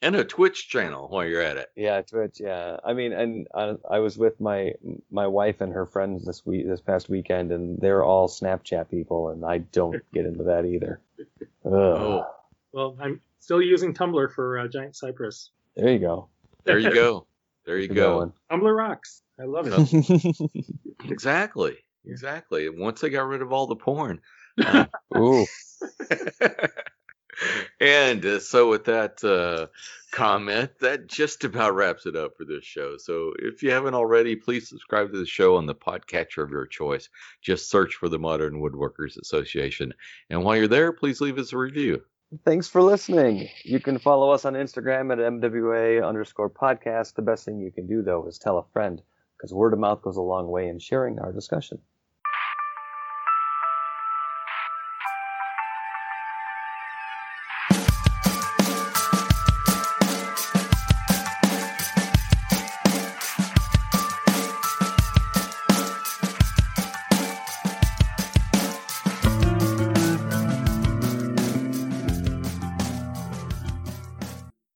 and 0.00 0.16
a 0.16 0.24
Twitch 0.24 0.68
channel 0.68 1.08
while 1.08 1.24
you're 1.24 1.40
at 1.40 1.56
it. 1.56 1.70
Yeah, 1.76 2.02
Twitch. 2.02 2.40
Yeah, 2.40 2.76
I 2.84 2.92
mean, 2.92 3.12
and 3.12 3.48
I, 3.54 3.74
I 3.90 3.98
was 4.00 4.16
with 4.18 4.40
my 4.40 4.72
my 5.10 5.26
wife 5.26 5.60
and 5.60 5.72
her 5.72 5.86
friends 5.86 6.24
this 6.24 6.44
week, 6.46 6.66
this 6.66 6.80
past 6.80 7.08
weekend, 7.08 7.52
and 7.52 7.78
they're 7.80 8.04
all 8.04 8.28
Snapchat 8.28 8.90
people, 8.90 9.28
and 9.28 9.44
I 9.44 9.58
don't 9.58 10.02
get 10.14 10.26
into 10.26 10.44
that 10.44 10.64
either. 10.64 11.00
Ugh. 11.64 11.72
Oh. 11.72 12.26
Well, 12.72 12.96
I'm 13.00 13.20
still 13.38 13.60
using 13.60 13.92
Tumblr 13.92 14.32
for 14.32 14.58
uh, 14.58 14.68
Giant 14.68 14.96
Cypress. 14.96 15.50
There 15.76 15.90
you 15.90 15.98
go. 15.98 16.28
There 16.64 16.78
you 16.78 16.92
go. 16.92 17.26
There 17.66 17.78
you 17.78 17.88
Keep 17.88 17.96
go. 17.96 18.32
Tumblr 18.50 18.76
rocks. 18.76 19.22
I 19.38 19.44
love 19.44 19.66
it. 19.68 20.36
Exactly. 21.10 21.76
Exactly. 22.06 22.68
Once 22.68 23.00
they 23.00 23.10
got 23.10 23.26
rid 23.26 23.42
of 23.42 23.52
all 23.52 23.66
the 23.66 23.74
porn. 23.74 24.20
Ooh. 25.16 25.44
And 27.80 28.24
uh, 28.24 28.38
so 28.38 28.68
with 28.68 28.84
that 28.84 29.22
uh, 29.24 29.66
comment 30.10 30.70
that 30.80 31.06
just 31.06 31.44
about 31.44 31.74
wraps 31.74 32.06
it 32.06 32.16
up 32.16 32.36
for 32.36 32.44
this 32.44 32.64
show 32.64 32.96
so 32.96 33.32
if 33.38 33.62
you 33.62 33.70
haven't 33.70 33.94
already 33.94 34.36
please 34.36 34.68
subscribe 34.68 35.10
to 35.10 35.18
the 35.18 35.26
show 35.26 35.56
on 35.56 35.66
the 35.66 35.74
podcatcher 35.74 36.42
of 36.42 36.50
your 36.50 36.66
choice 36.66 37.08
just 37.40 37.70
search 37.70 37.94
for 37.94 38.08
the 38.08 38.18
modern 38.18 38.60
woodworkers 38.60 39.20
association 39.20 39.92
and 40.30 40.42
while 40.42 40.56
you're 40.56 40.68
there 40.68 40.92
please 40.92 41.20
leave 41.20 41.38
us 41.38 41.52
a 41.52 41.56
review 41.56 42.02
Thanks 42.46 42.66
for 42.66 42.80
listening. 42.80 43.50
You 43.62 43.78
can 43.78 43.98
follow 43.98 44.30
us 44.30 44.46
on 44.46 44.54
Instagram 44.54 45.12
at 45.12 45.18
MWA 45.18 46.02
underscore 46.06 46.48
podcast. 46.48 47.14
The 47.14 47.20
best 47.20 47.44
thing 47.44 47.60
you 47.60 47.70
can 47.70 47.86
do, 47.86 48.00
though, 48.00 48.26
is 48.26 48.38
tell 48.38 48.56
a 48.56 48.64
friend, 48.72 49.02
because 49.36 49.52
word 49.52 49.74
of 49.74 49.78
mouth 49.78 50.00
goes 50.00 50.16
a 50.16 50.22
long 50.22 50.48
way 50.48 50.68
in 50.68 50.78
sharing 50.78 51.18
our 51.18 51.30
discussion. 51.30 51.78